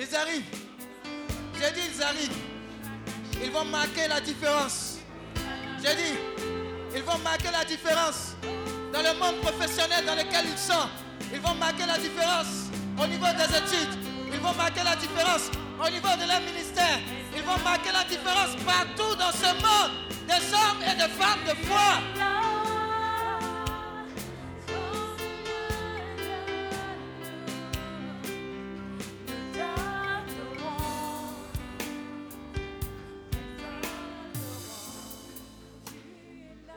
[0.00, 0.44] Ils arrivent.
[1.60, 2.38] J'ai dit ils arrivent.
[3.44, 4.98] Ils vont marquer la différence.
[5.82, 6.18] J'ai dit,
[6.96, 8.34] ils vont marquer la différence
[8.92, 10.88] dans le monde professionnel dans lequel ils sont.
[11.32, 13.98] Ils vont marquer la différence au niveau des études.
[14.32, 16.98] Ils vont marquer la différence au niveau de leur ministère.
[17.36, 19.92] Ils vont marquer la différence partout dans ce monde
[20.26, 22.00] des hommes et des femmes de foi.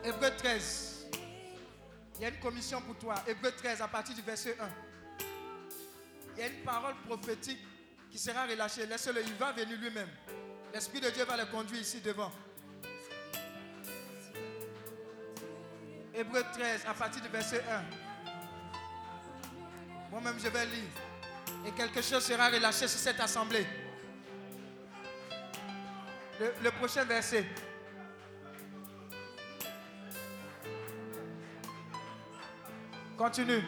[0.04, 0.91] Hébreu 13.
[2.22, 3.16] Il y a une commission pour toi.
[3.26, 4.70] Hébreu 13 à partir du verset 1.
[6.36, 7.58] Il y a une parole prophétique
[8.12, 8.86] qui sera relâchée.
[8.86, 10.08] Laissez-le, il va venir lui-même.
[10.72, 12.32] L'Esprit de Dieu va le conduire ici devant.
[16.14, 17.86] Hébreu 13 à partir du verset 1.
[20.12, 20.92] Moi-même, je vais lire.
[21.66, 23.66] Et quelque chose sera relâché sur cette assemblée.
[26.40, 27.48] Le, le prochain verset.
[33.22, 33.64] Continue.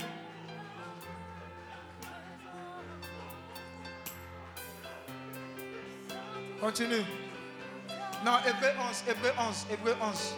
[6.59, 7.05] Continue.
[8.25, 10.35] Non, Hébreu 11, Hébreu 11, Hébreu 11.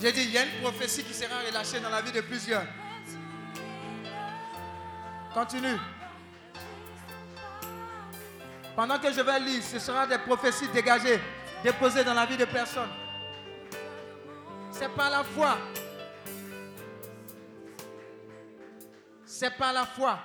[0.00, 2.64] J'ai dit, il y a une prophétie qui sera relâchée dans la vie de plusieurs.
[5.32, 5.78] Continue.
[8.74, 11.20] Pendant que je vais lire, ce sera des prophéties dégagées,
[11.62, 12.90] déposées dans la vie de personnes.
[14.72, 15.58] C'est par la foi.
[19.34, 20.18] C'est par la foi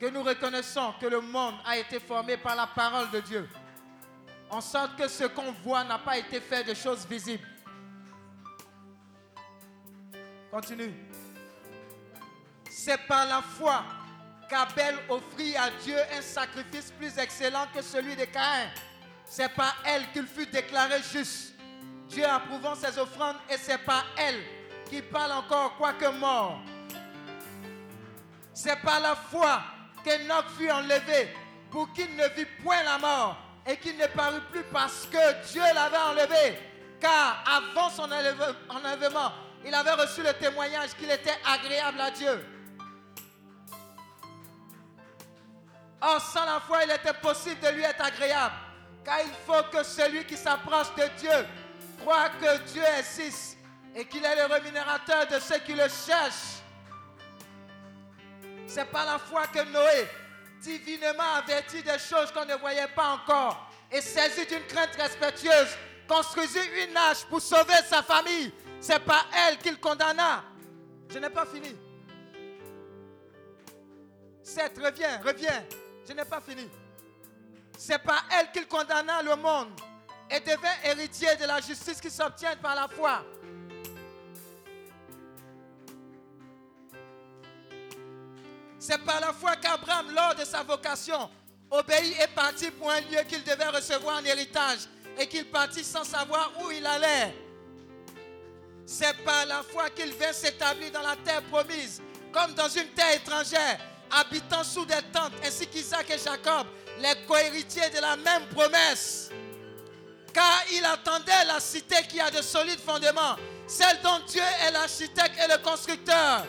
[0.00, 3.46] que nous reconnaissons que le monde a été formé par la parole de Dieu.
[4.48, 7.46] En sorte que ce qu'on voit n'a pas été fait de choses visibles.
[10.50, 10.94] Continue.
[12.70, 13.84] C'est par la foi
[14.48, 18.70] qu'Abel offrit à Dieu un sacrifice plus excellent que celui de Caïn.
[19.26, 21.52] C'est par elle qu'il fut déclaré juste.
[22.08, 24.42] Dieu approuvant ses offrandes et c'est par elle
[24.88, 26.58] qu'il parle encore quoique mort.
[28.54, 29.62] C'est par la foi
[30.04, 31.34] qu'Enoch fut enlevé
[31.70, 35.62] pour qu'il ne vit point la mort et qu'il ne parut plus parce que Dieu
[35.74, 36.58] l'avait enlevé.
[37.00, 39.32] Car avant son enlève- enlèvement,
[39.64, 42.46] il avait reçu le témoignage qu'il était agréable à Dieu.
[46.00, 48.54] Or, sans la foi, il était possible de lui être agréable.
[49.04, 51.46] Car il faut que celui qui s'approche de Dieu
[52.00, 53.56] croit que Dieu existe
[53.94, 56.61] et qu'il est le rémunérateur de ceux qui le cherchent.
[58.66, 60.08] C'est par la foi que Noé,
[60.60, 65.76] divinement averti des choses qu'on ne voyait pas encore, et saisi d'une crainte respectueuse,
[66.08, 68.52] construisit une arche pour sauver sa famille.
[68.80, 70.44] C'est par elle qu'il condamna.
[71.08, 71.76] Je n'ai pas fini.
[74.42, 75.64] Seth, reviens, reviens.
[76.08, 76.68] Je n'ai pas fini.
[77.78, 79.68] C'est par elle qu'il condamna le monde
[80.30, 83.24] et devint héritier de la justice qui s'obtient par la foi.
[88.84, 91.30] C'est par la foi qu'Abraham, lors de sa vocation,
[91.70, 94.80] obéit et partit pour un lieu qu'il devait recevoir en héritage
[95.16, 97.32] et qu'il partit sans savoir où il allait.
[98.84, 102.02] C'est par la foi qu'il vint s'établir dans la terre promise,
[102.32, 103.78] comme dans une terre étrangère,
[104.10, 106.66] habitant sous des tentes, ainsi qu'Isaac et Jacob,
[106.98, 109.30] les cohéritiers de la même promesse.
[110.34, 113.36] Car il attendait la cité qui a de solides fondements,
[113.68, 116.44] celle dont Dieu est l'architecte et le constructeur.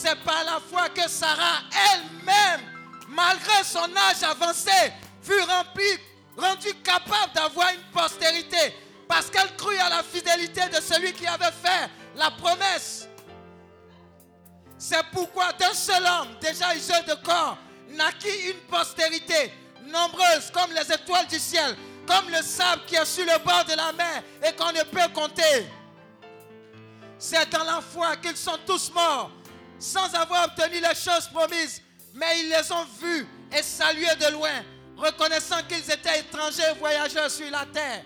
[0.00, 1.58] C'est par la foi que Sarah
[1.92, 2.60] elle-même,
[3.08, 5.98] malgré son âge avancé, fut remplie,
[6.36, 8.76] rendue capable d'avoir une postérité.
[9.08, 13.08] Parce qu'elle crut à la fidélité de celui qui avait fait la promesse.
[14.78, 19.52] C'est pourquoi d'un seul homme, déjà usé de corps, naquit une postérité
[19.82, 23.74] nombreuse comme les étoiles du ciel, comme le sable qui est sur le bord de
[23.74, 25.66] la mer et qu'on ne peut compter.
[27.18, 29.32] C'est dans la foi qu'ils sont tous morts,
[29.78, 31.82] sans avoir obtenu les choses promises,
[32.14, 33.26] mais ils les ont vus
[33.56, 34.62] et salués de loin,
[34.96, 38.02] reconnaissant qu'ils étaient étrangers voyageurs sur la terre.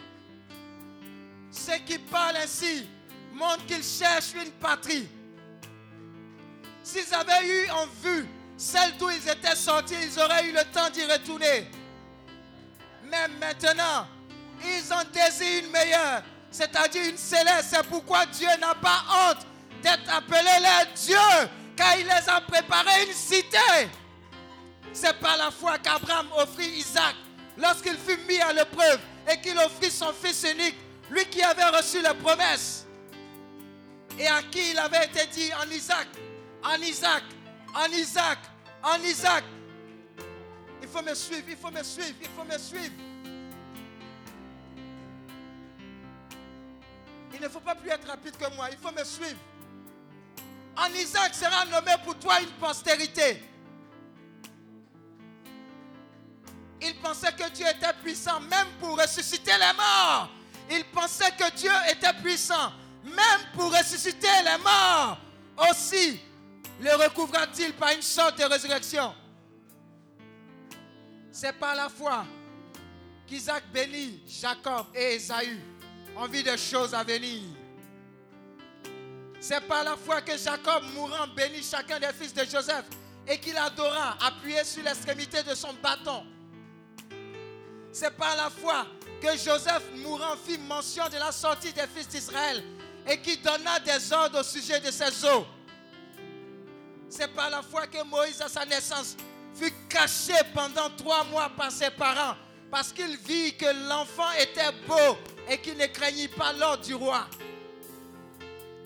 [1.51, 2.86] Ceux qui parlent ainsi
[3.33, 5.09] montrent qu'ils cherchent une patrie.
[6.83, 8.26] S'ils avaient eu en vue
[8.57, 11.68] celle d'où ils étaient sortis, ils auraient eu le temps d'y retourner.
[13.05, 14.07] Mais maintenant,
[14.65, 17.68] ils ont désiré une meilleure, c'est-à-dire une céleste.
[17.70, 19.47] C'est pourquoi Dieu n'a pas honte
[19.83, 21.49] d'être appelé leur Dieu,
[21.99, 23.59] il les a préparé une cité.
[24.93, 27.15] C'est par la foi qu'Abraham offrit Isaac
[27.57, 30.77] lorsqu'il fut mis à l'épreuve et qu'il offrit son fils unique,
[31.11, 32.86] lui qui avait reçu les promesses
[34.19, 36.09] et à qui il avait été dit en Isaac,
[36.65, 37.23] en Isaac,
[37.75, 38.39] en Isaac,
[38.83, 39.44] en Isaac.
[40.83, 42.94] Il faut me suivre, il faut me suivre, il faut me suivre.
[47.35, 49.39] Il ne faut pas plus être rapide que moi, il faut me suivre.
[50.76, 53.42] En Isaac sera nommé pour toi une postérité.
[56.81, 60.28] Il pensait que Dieu était puissant même pour ressusciter les morts.
[60.70, 62.73] Il pensait que Dieu était puissant
[63.05, 65.18] même pour ressusciter les morts.
[65.70, 66.20] Aussi,
[66.81, 69.15] le recouvra-t-il par une sorte de résurrection.
[71.31, 72.25] C'est par la foi
[73.26, 75.60] qu'Isaac bénit Jacob et Esaü
[76.17, 77.42] en vue des choses à venir.
[79.43, 82.85] C'est par la foi que Jacob, mourant, bénit chacun des fils de Joseph
[83.27, 86.25] et qu'il adora, appuyé sur l'extrémité de son bâton.
[87.91, 88.87] C'est par la foi
[89.21, 92.62] que Joseph, mourant, fit mention de la sortie des fils d'Israël
[93.05, 95.45] et qui donna des ordres au sujet de ses eaux.
[97.09, 99.17] C'est par la foi que Moïse, à sa naissance,
[99.57, 102.37] fut caché pendant trois mois par ses parents
[102.71, 105.19] parce qu'il vit que l'enfant était beau
[105.51, 107.27] et qu'il ne craignit pas l'ordre du roi.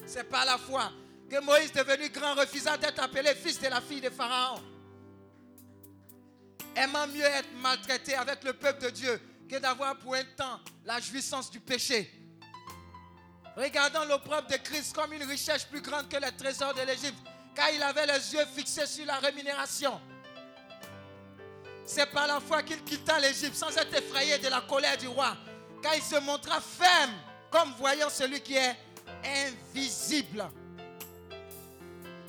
[0.07, 0.93] C'est par la foi
[1.29, 4.63] que Moïse, devenu grand, refusa d'être appelé fils de la fille de Pharaon.
[6.77, 11.01] Aimant mieux être maltraité avec le peuple de Dieu que d'avoir pour un temps la
[11.01, 12.11] jouissance du péché.
[13.57, 17.19] Regardant l'opprobre de Christ comme une richesse plus grande que les trésors de l'Égypte,
[17.55, 19.99] car il avait les yeux fixés sur la rémunération.
[21.85, 25.37] C'est par la foi qu'il quitta l'Égypte sans être effrayé de la colère du roi,
[25.83, 27.15] car il se montra ferme
[27.51, 28.77] comme voyant celui qui est
[29.25, 30.49] invisible.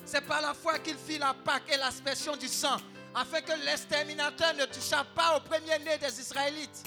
[0.05, 2.77] C'est par la foi qu'il fit la Pâque et l'aspersion du sang,
[3.13, 6.83] afin que l'exterminateur ne touchât pas au premier-né des Israélites.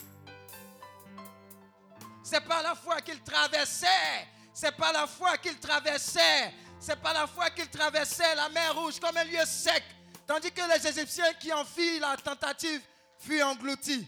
[2.23, 4.29] C'est par la foi qu'il traversait.
[4.55, 6.55] C'est par la foi qu'il traversait.
[6.79, 9.83] C'est par la foi qu'il traversait la mer rouge comme un lieu sec.
[10.27, 12.81] Tandis que les Égyptiens qui en firent la tentative
[13.19, 14.07] furent engloutis.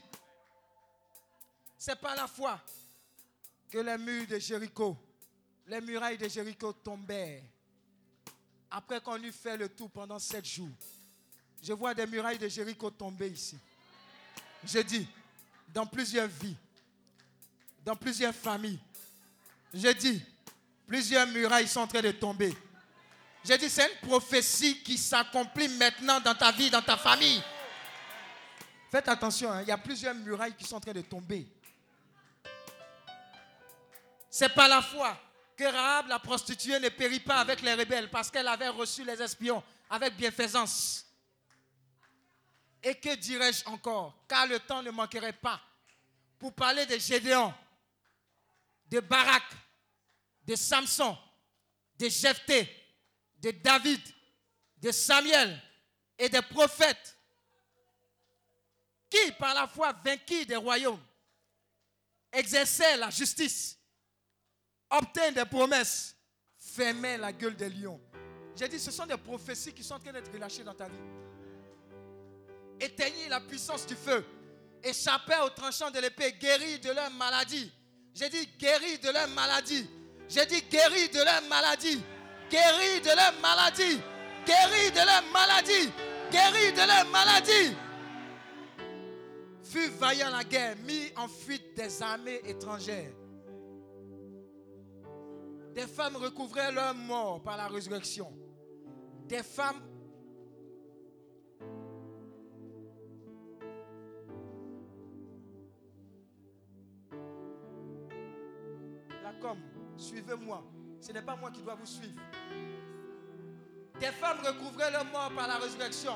[1.76, 2.60] C'est par la foi
[3.68, 4.96] que les murs de Jéricho,
[5.66, 7.42] les murailles de Jéricho tombèrent.
[8.70, 10.70] Après qu'on eut fait le tour pendant sept jours,
[11.62, 13.58] je vois des murailles de Jéricho tomber ici.
[14.64, 15.06] Je dis,
[15.68, 16.56] dans plusieurs vies,
[17.84, 18.80] dans plusieurs familles.
[19.72, 20.24] J'ai dit,
[20.86, 22.56] plusieurs murailles sont en train de tomber.
[23.44, 27.42] J'ai dit, c'est une prophétie qui s'accomplit maintenant dans ta vie, dans ta famille.
[28.90, 31.46] Faites attention, hein, il y a plusieurs murailles qui sont en train de tomber.
[34.30, 35.18] C'est par la foi
[35.70, 40.16] la prostituée, ne périt pas avec les rebelles parce qu'elle avait reçu les espions avec
[40.16, 41.06] bienfaisance.
[42.82, 44.24] Et que dirais-je encore?
[44.28, 45.60] Car le temps ne manquerait pas
[46.38, 47.54] pour parler de Gédéon,
[48.88, 49.44] de Barak,
[50.44, 51.16] de Samson,
[51.98, 52.68] de Jephthé,
[53.38, 54.00] de David,
[54.78, 55.60] de Samuel
[56.18, 57.16] et des prophètes
[59.08, 61.02] qui, par la foi, vainquis des royaumes,
[62.32, 63.78] exerçaient la justice,
[64.92, 66.16] obtinrent des promesses,
[66.56, 68.00] fermaient la gueule des lions.
[68.54, 70.94] J'ai dit, ce sont des prophéties qui sont en train d'être relâchées dans ta vie.
[72.80, 74.24] Éteignez la puissance du feu,
[74.82, 77.72] échappez aux tranchants de l'épée, guéris de leur maladie.
[78.14, 79.88] J'ai dit, guéris de leur maladie.
[80.28, 82.02] J'ai dit, guéris de leur maladie.
[82.50, 84.00] Guéris de leur maladie.
[84.46, 85.90] Guéris de leur maladie.
[86.30, 87.76] Guéris de leur maladie.
[89.64, 93.12] Fut vaillant la guerre, mis en fuite des armées étrangères.
[95.74, 98.32] Des femmes recouvraient leur mort par la résurrection.
[99.26, 99.80] Des femmes
[109.22, 109.58] La com,
[109.96, 110.62] suivez-moi.
[111.00, 112.20] Ce n'est pas moi qui dois vous suivre.
[113.98, 116.12] Des femmes recouvraient leur mort par la résurrection.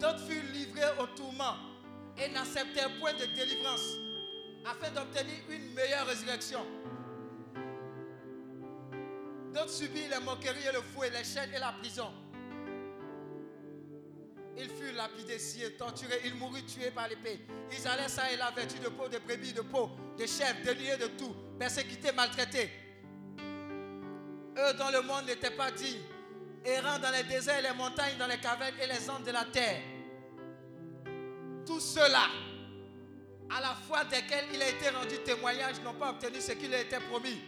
[0.00, 1.56] D'autres furent livrées au tourment
[2.16, 3.96] et n'acceptèrent point de délivrance.
[4.64, 6.60] afin d'obtenir une meilleure résurrection.
[9.52, 12.10] D'autres subirent les moqueries et le fouet, les chaînes et la prison.
[14.56, 17.40] Il fut lapidé, scié, torturé, il mourut tué par l'épée.
[17.70, 20.96] Ils allaient ça et là vêtus de peau, de brebis, de peau, de chèvres, déliés
[20.96, 22.70] de tout, persécutés, maltraités.
[24.58, 26.00] Eux dont le monde n'était pas digne,
[26.64, 29.80] errant dans les déserts, les montagnes, dans les cavernes et les ondes de la terre.
[31.66, 32.26] Tout cela,
[33.50, 36.80] à la foi desquels il a été rendu témoignage, n'ont pas obtenu ce qui leur
[36.80, 37.40] était promis.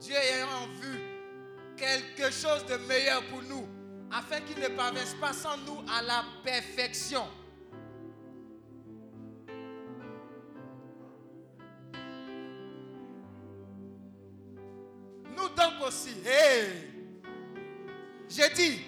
[0.00, 1.00] Dieu ayant vu
[1.76, 3.66] quelque chose de meilleur pour nous,
[4.12, 7.26] afin qu'il ne parvienne pas sans nous à la perfection.
[15.36, 16.68] Nous donc aussi, hey,
[18.28, 18.80] j'ai dit,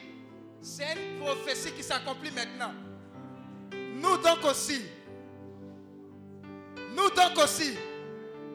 [0.60, 2.72] c'est une prophétie qui s'accomplit maintenant.
[3.72, 4.82] Nous donc aussi,
[6.97, 7.76] nous donc aussi,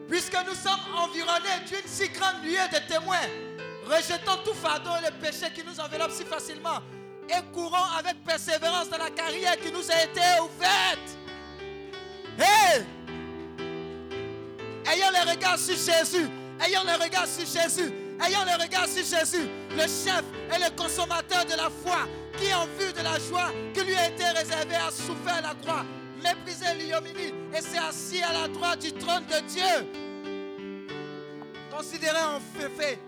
[0.08, 3.26] puisque nous sommes environnés d'une si grande nuée de témoins,
[3.84, 6.80] rejetons tout fardeau et le péché qui nous enveloppe si facilement
[7.28, 11.16] et courons avec persévérance dans la carrière qui nous a été ouverte.
[12.38, 12.84] Hey!
[14.92, 16.28] Ayons les regards sur Jésus.
[16.64, 17.92] Ayons les regards sur Jésus.
[18.24, 20.22] Ayons les regards sur Jésus, le chef
[20.54, 24.08] et le consommateur de la foi, qui en vue de la joie qui lui a
[24.08, 25.84] été réservée a souffert la croix,
[26.22, 29.86] méprisé l'ignominie et s'est assis à la droite du trône de Dieu.
[31.70, 32.98] Considérez en fait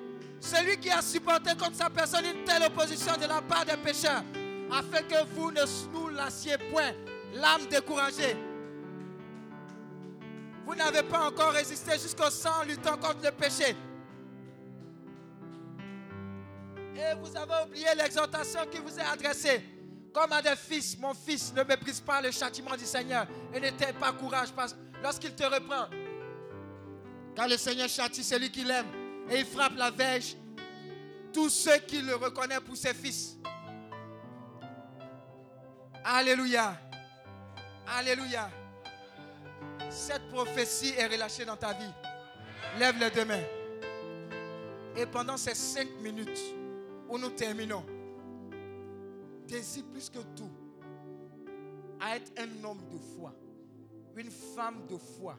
[0.40, 4.22] celui qui a supporté contre sa personne une telle opposition de la part des pécheurs,
[4.70, 5.62] afin que vous ne
[5.92, 6.92] nous lassiez point
[7.34, 8.36] l'âme découragée.
[10.64, 13.74] Vous n'avez pas encore résisté jusqu'au sang luttant contre le péché.
[16.94, 19.77] Et vous avez oublié l'exhortation qui vous est adressée.
[20.12, 23.70] Comme à des fils, mon fils, ne méprise pas le châtiment du Seigneur et ne
[23.70, 24.48] t'aie pas courage
[25.02, 25.86] lorsqu'il te reprend.
[27.34, 28.86] Car le Seigneur châtie celui qui l'aime
[29.30, 30.36] et il frappe la verge
[31.32, 33.36] tous ceux qui le reconnaissent pour ses fils.
[36.04, 36.76] Alléluia.
[37.86, 38.50] Alléluia.
[39.90, 41.92] Cette prophétie est relâchée dans ta vie.
[42.78, 43.44] Lève les deux mains.
[44.96, 46.40] Et pendant ces cinq minutes
[47.08, 47.84] où nous terminons,
[49.48, 50.50] désire plus que tout
[52.00, 53.34] à être un homme de foi,
[54.16, 55.36] une femme de foi,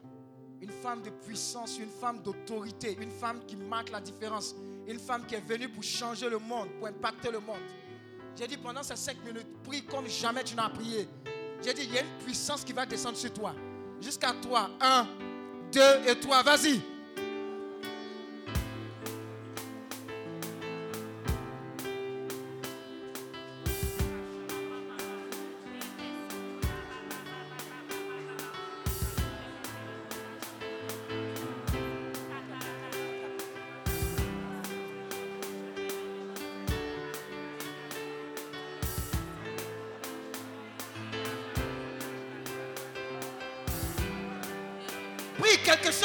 [0.60, 4.54] une femme de puissance, une femme d'autorité, une femme qui marque la différence,
[4.86, 7.60] une femme qui est venue pour changer le monde, pour impacter le monde?
[8.36, 11.08] J'ai dit pendant ces cinq minutes, prie comme jamais tu n'as prié.
[11.62, 13.54] J'ai dit, il y a une puissance qui va descendre sur toi.
[14.00, 14.70] Jusqu'à toi.
[14.80, 15.06] Un,
[15.72, 16.42] deux et trois.
[16.42, 16.80] Vas-y.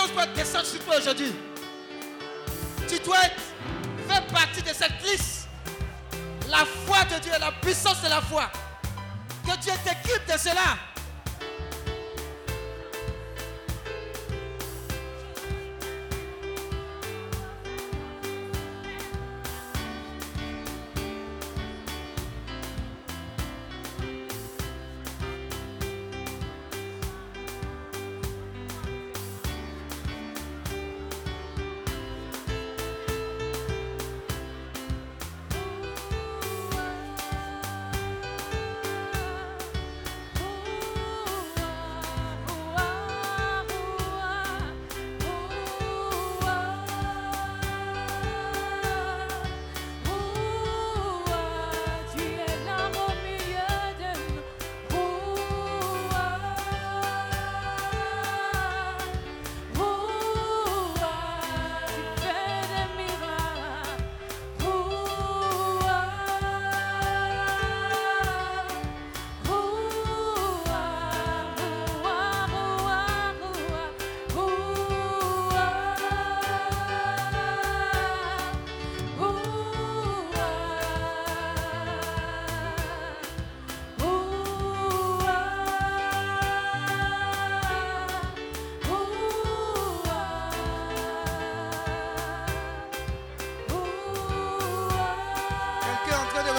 [0.06, 1.34] Chose doit descendre sur toi aujourd'hui.
[2.88, 3.18] Tu dois
[4.08, 5.48] faire partie de cette liste.
[6.50, 8.52] La foi de Dieu, la puissance de la foi.
[9.46, 10.78] Que Dieu t'équipe de cela.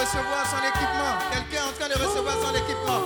[0.07, 1.13] Recevoir son équipement.
[1.31, 3.01] Quelqu'un en train de recevoir son équipement.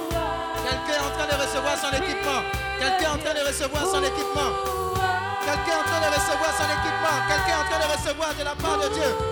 [0.62, 2.42] Quelqu'un est en train de recevoir son équipement.
[2.78, 4.50] Quelqu'un est en train de recevoir son équipement.
[5.42, 7.18] Quelqu'un est en train de recevoir son équipement.
[7.28, 9.31] Quelqu'un est en train de recevoir de la part de Dieu.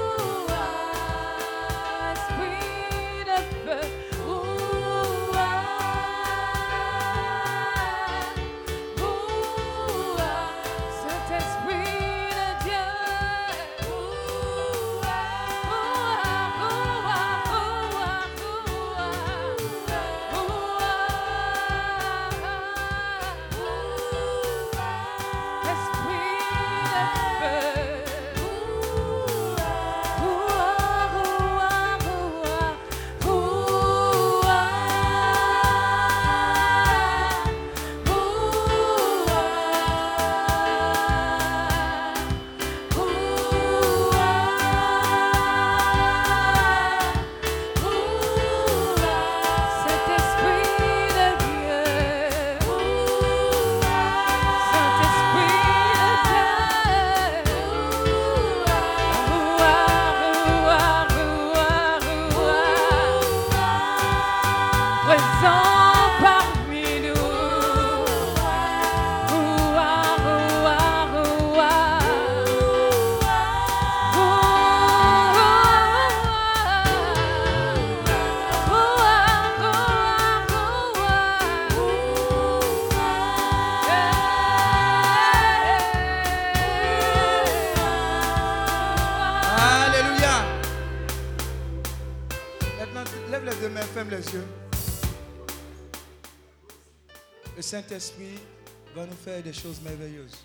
[99.41, 100.37] Des choses merveilleuses.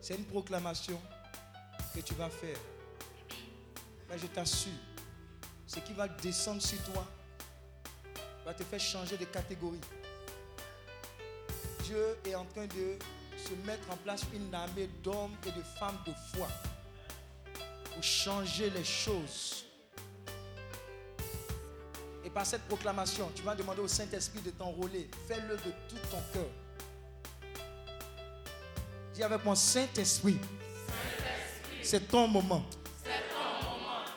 [0.00, 1.00] C'est une proclamation
[1.94, 2.58] que tu vas faire.
[4.08, 4.72] Mais je t'assure,
[5.66, 7.06] ce qui va descendre sur toi
[8.44, 9.80] va te faire changer de catégorie.
[11.82, 12.98] Dieu est en train de
[13.36, 16.48] se mettre en place une armée d'hommes et de femmes de foi
[17.92, 19.64] pour changer les choses.
[22.24, 25.08] Et par cette proclamation, tu vas demander au Saint-Esprit de t'enrôler.
[25.28, 26.50] Fais-le de tout ton cœur.
[29.16, 30.38] Dis avec mon Saint-Esprit,
[31.82, 32.62] c'est ton moment.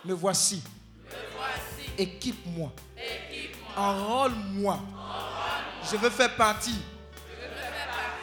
[0.04, 0.62] Me voici.
[1.98, 2.70] Équipe-moi.
[3.78, 4.78] Enrôle-moi.
[5.90, 6.76] Je veux faire partie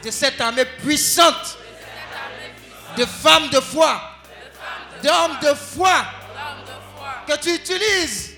[0.05, 1.57] de cette armée puissante.
[2.99, 3.99] de femmes de foi,
[5.03, 6.05] d'hommes de foi.
[7.27, 8.35] Que tu utilises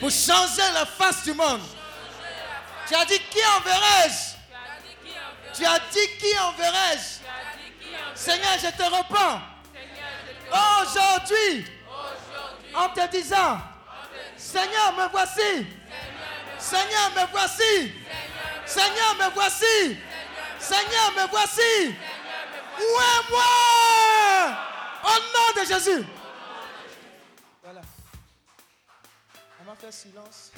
[0.00, 1.60] pour changer la face du monde.
[2.88, 4.32] Tu as dit qui enverrai-je?
[5.54, 7.22] Tu as dit qui enverrai-je?
[8.14, 9.40] Seigneur, je te repens.
[10.82, 11.64] Aujourd'hui,
[12.74, 13.58] en te disant,
[14.36, 15.66] Seigneur, me voici.
[16.58, 17.92] Seigneur, me voici.
[18.66, 19.96] Seigneur, me voici.
[20.58, 21.96] Seigneur, me voici.
[22.78, 24.58] Où est moi?
[25.04, 26.06] Au nom de Jésus.
[27.62, 27.80] Voilà.
[29.60, 30.52] On va faire silence.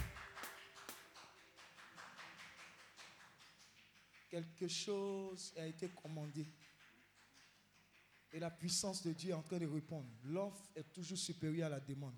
[4.31, 6.47] Quelque chose a été commandé.
[8.35, 10.09] Et la puissance de Dieu est en train de répondre.
[10.25, 12.17] L'offre est toujours supérieure à la demande.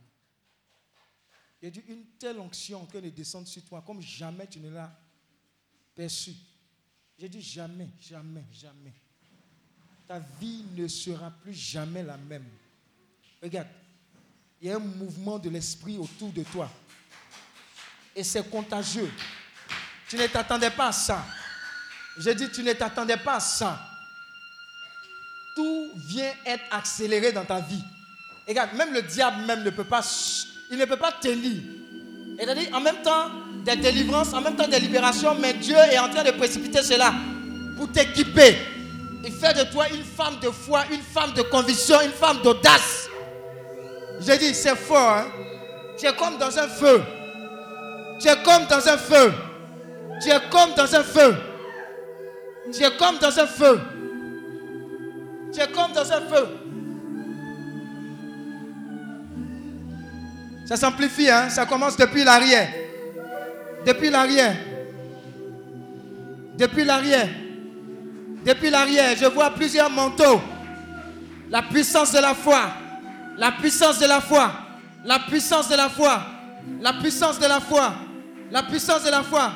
[1.61, 4.47] Il y a dit une telle onction en train de descendre sur toi comme jamais
[4.47, 4.99] tu ne l'as
[5.95, 6.33] perçu.
[7.19, 8.95] J'ai dit jamais, jamais, jamais.
[10.09, 12.49] Ta vie ne sera plus jamais la même.
[13.43, 13.69] Regarde,
[14.63, 16.71] il y a un mouvement de l'esprit autour de toi.
[18.15, 19.13] Et c'est contagieux.
[20.09, 21.27] Tu ne t'attendais pas à ça.
[22.17, 23.96] J'ai dit, tu ne t'attendais pas à ça.
[25.57, 27.83] Tout vient être accéléré dans ta vie.
[28.47, 30.03] Regarde, même le diable même ne peut pas,
[30.71, 31.63] il ne peut pas tenir.
[32.39, 33.31] C'est-à-dire, en même temps,
[33.65, 37.13] des délivrances, en même temps des libérations, mais Dieu est en train de précipiter cela
[37.77, 38.57] pour t'équiper
[39.25, 43.09] et faire de toi une femme de foi, une femme de conviction, une femme d'audace.
[44.21, 45.11] J'ai dit, c'est fort.
[45.11, 45.27] Hein?
[45.99, 47.03] Tu es comme dans un feu.
[48.21, 49.33] Tu es comme dans un feu.
[50.23, 51.35] Tu es comme dans un feu.
[52.73, 53.81] Tu es comme dans un feu.
[55.57, 56.49] Tu es comme dans un feu.
[60.67, 61.49] Ça s'amplifie, hein?
[61.49, 62.69] ça commence depuis l'arrière.
[63.87, 64.55] Depuis l'arrière.
[66.59, 67.29] Depuis l'arrière.
[68.45, 70.43] Depuis l'arrière, je vois plusieurs manteaux.
[71.49, 72.61] La puissance de la foi.
[73.39, 74.53] La puissance de la foi.
[75.07, 76.23] La puissance de la foi.
[76.83, 77.95] La puissance de la foi.
[78.51, 79.53] La puissance de la foi.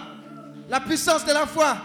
[0.71, 1.77] La puissance de la foi.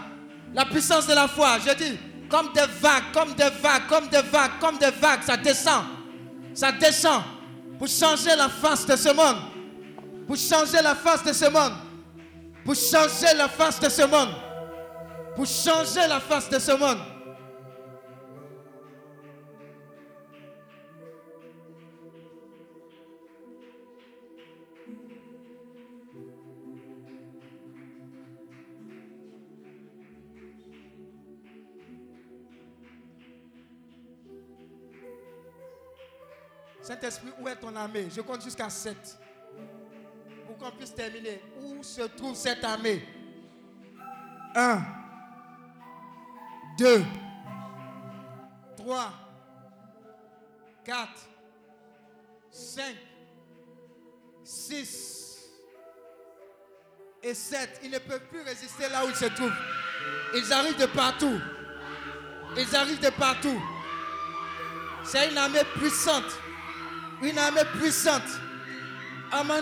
[0.54, 1.58] La puissance de la foi.
[1.58, 1.98] Je dis,
[2.28, 5.84] comme des vagues, comme des vagues, comme des vagues, comme des vagues, ça descend.
[6.54, 7.22] Ça descend
[7.78, 9.36] pour changer la face de ce monde.
[10.26, 11.72] Pour changer la face de ce monde.
[12.64, 14.30] pour changer la face de ce monde.
[15.36, 16.98] Pour changer la face de ce monde.
[36.86, 38.06] Saint-Esprit, où est ton armée?
[38.14, 39.18] Je compte jusqu'à 7.
[40.46, 41.42] Pour qu'on puisse terminer.
[41.60, 43.04] Où se trouve cette armée?
[44.54, 44.82] 1,
[46.78, 47.04] 2,
[48.76, 49.12] 3,
[50.84, 51.08] 4,
[52.52, 52.96] 5,
[54.44, 55.50] 6
[57.20, 57.80] et 7.
[57.82, 59.50] Ils ne peuvent plus résister là où ils se trouvent.
[60.36, 61.40] Ils arrivent de partout.
[62.56, 63.60] Ils arrivent de partout.
[65.02, 66.38] C'est une armée puissante.
[67.22, 68.22] Une armée puissante.
[69.32, 69.54] À mon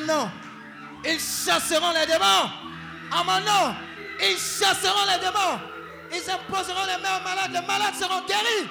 [1.05, 2.51] ils chasseront les démons.
[3.13, 3.75] À mon
[4.21, 5.61] ils chasseront les démons.
[6.13, 7.53] Ils imposeront les mains aux malades.
[7.53, 8.69] Les malades seront guéris.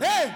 [0.00, 0.32] Hey!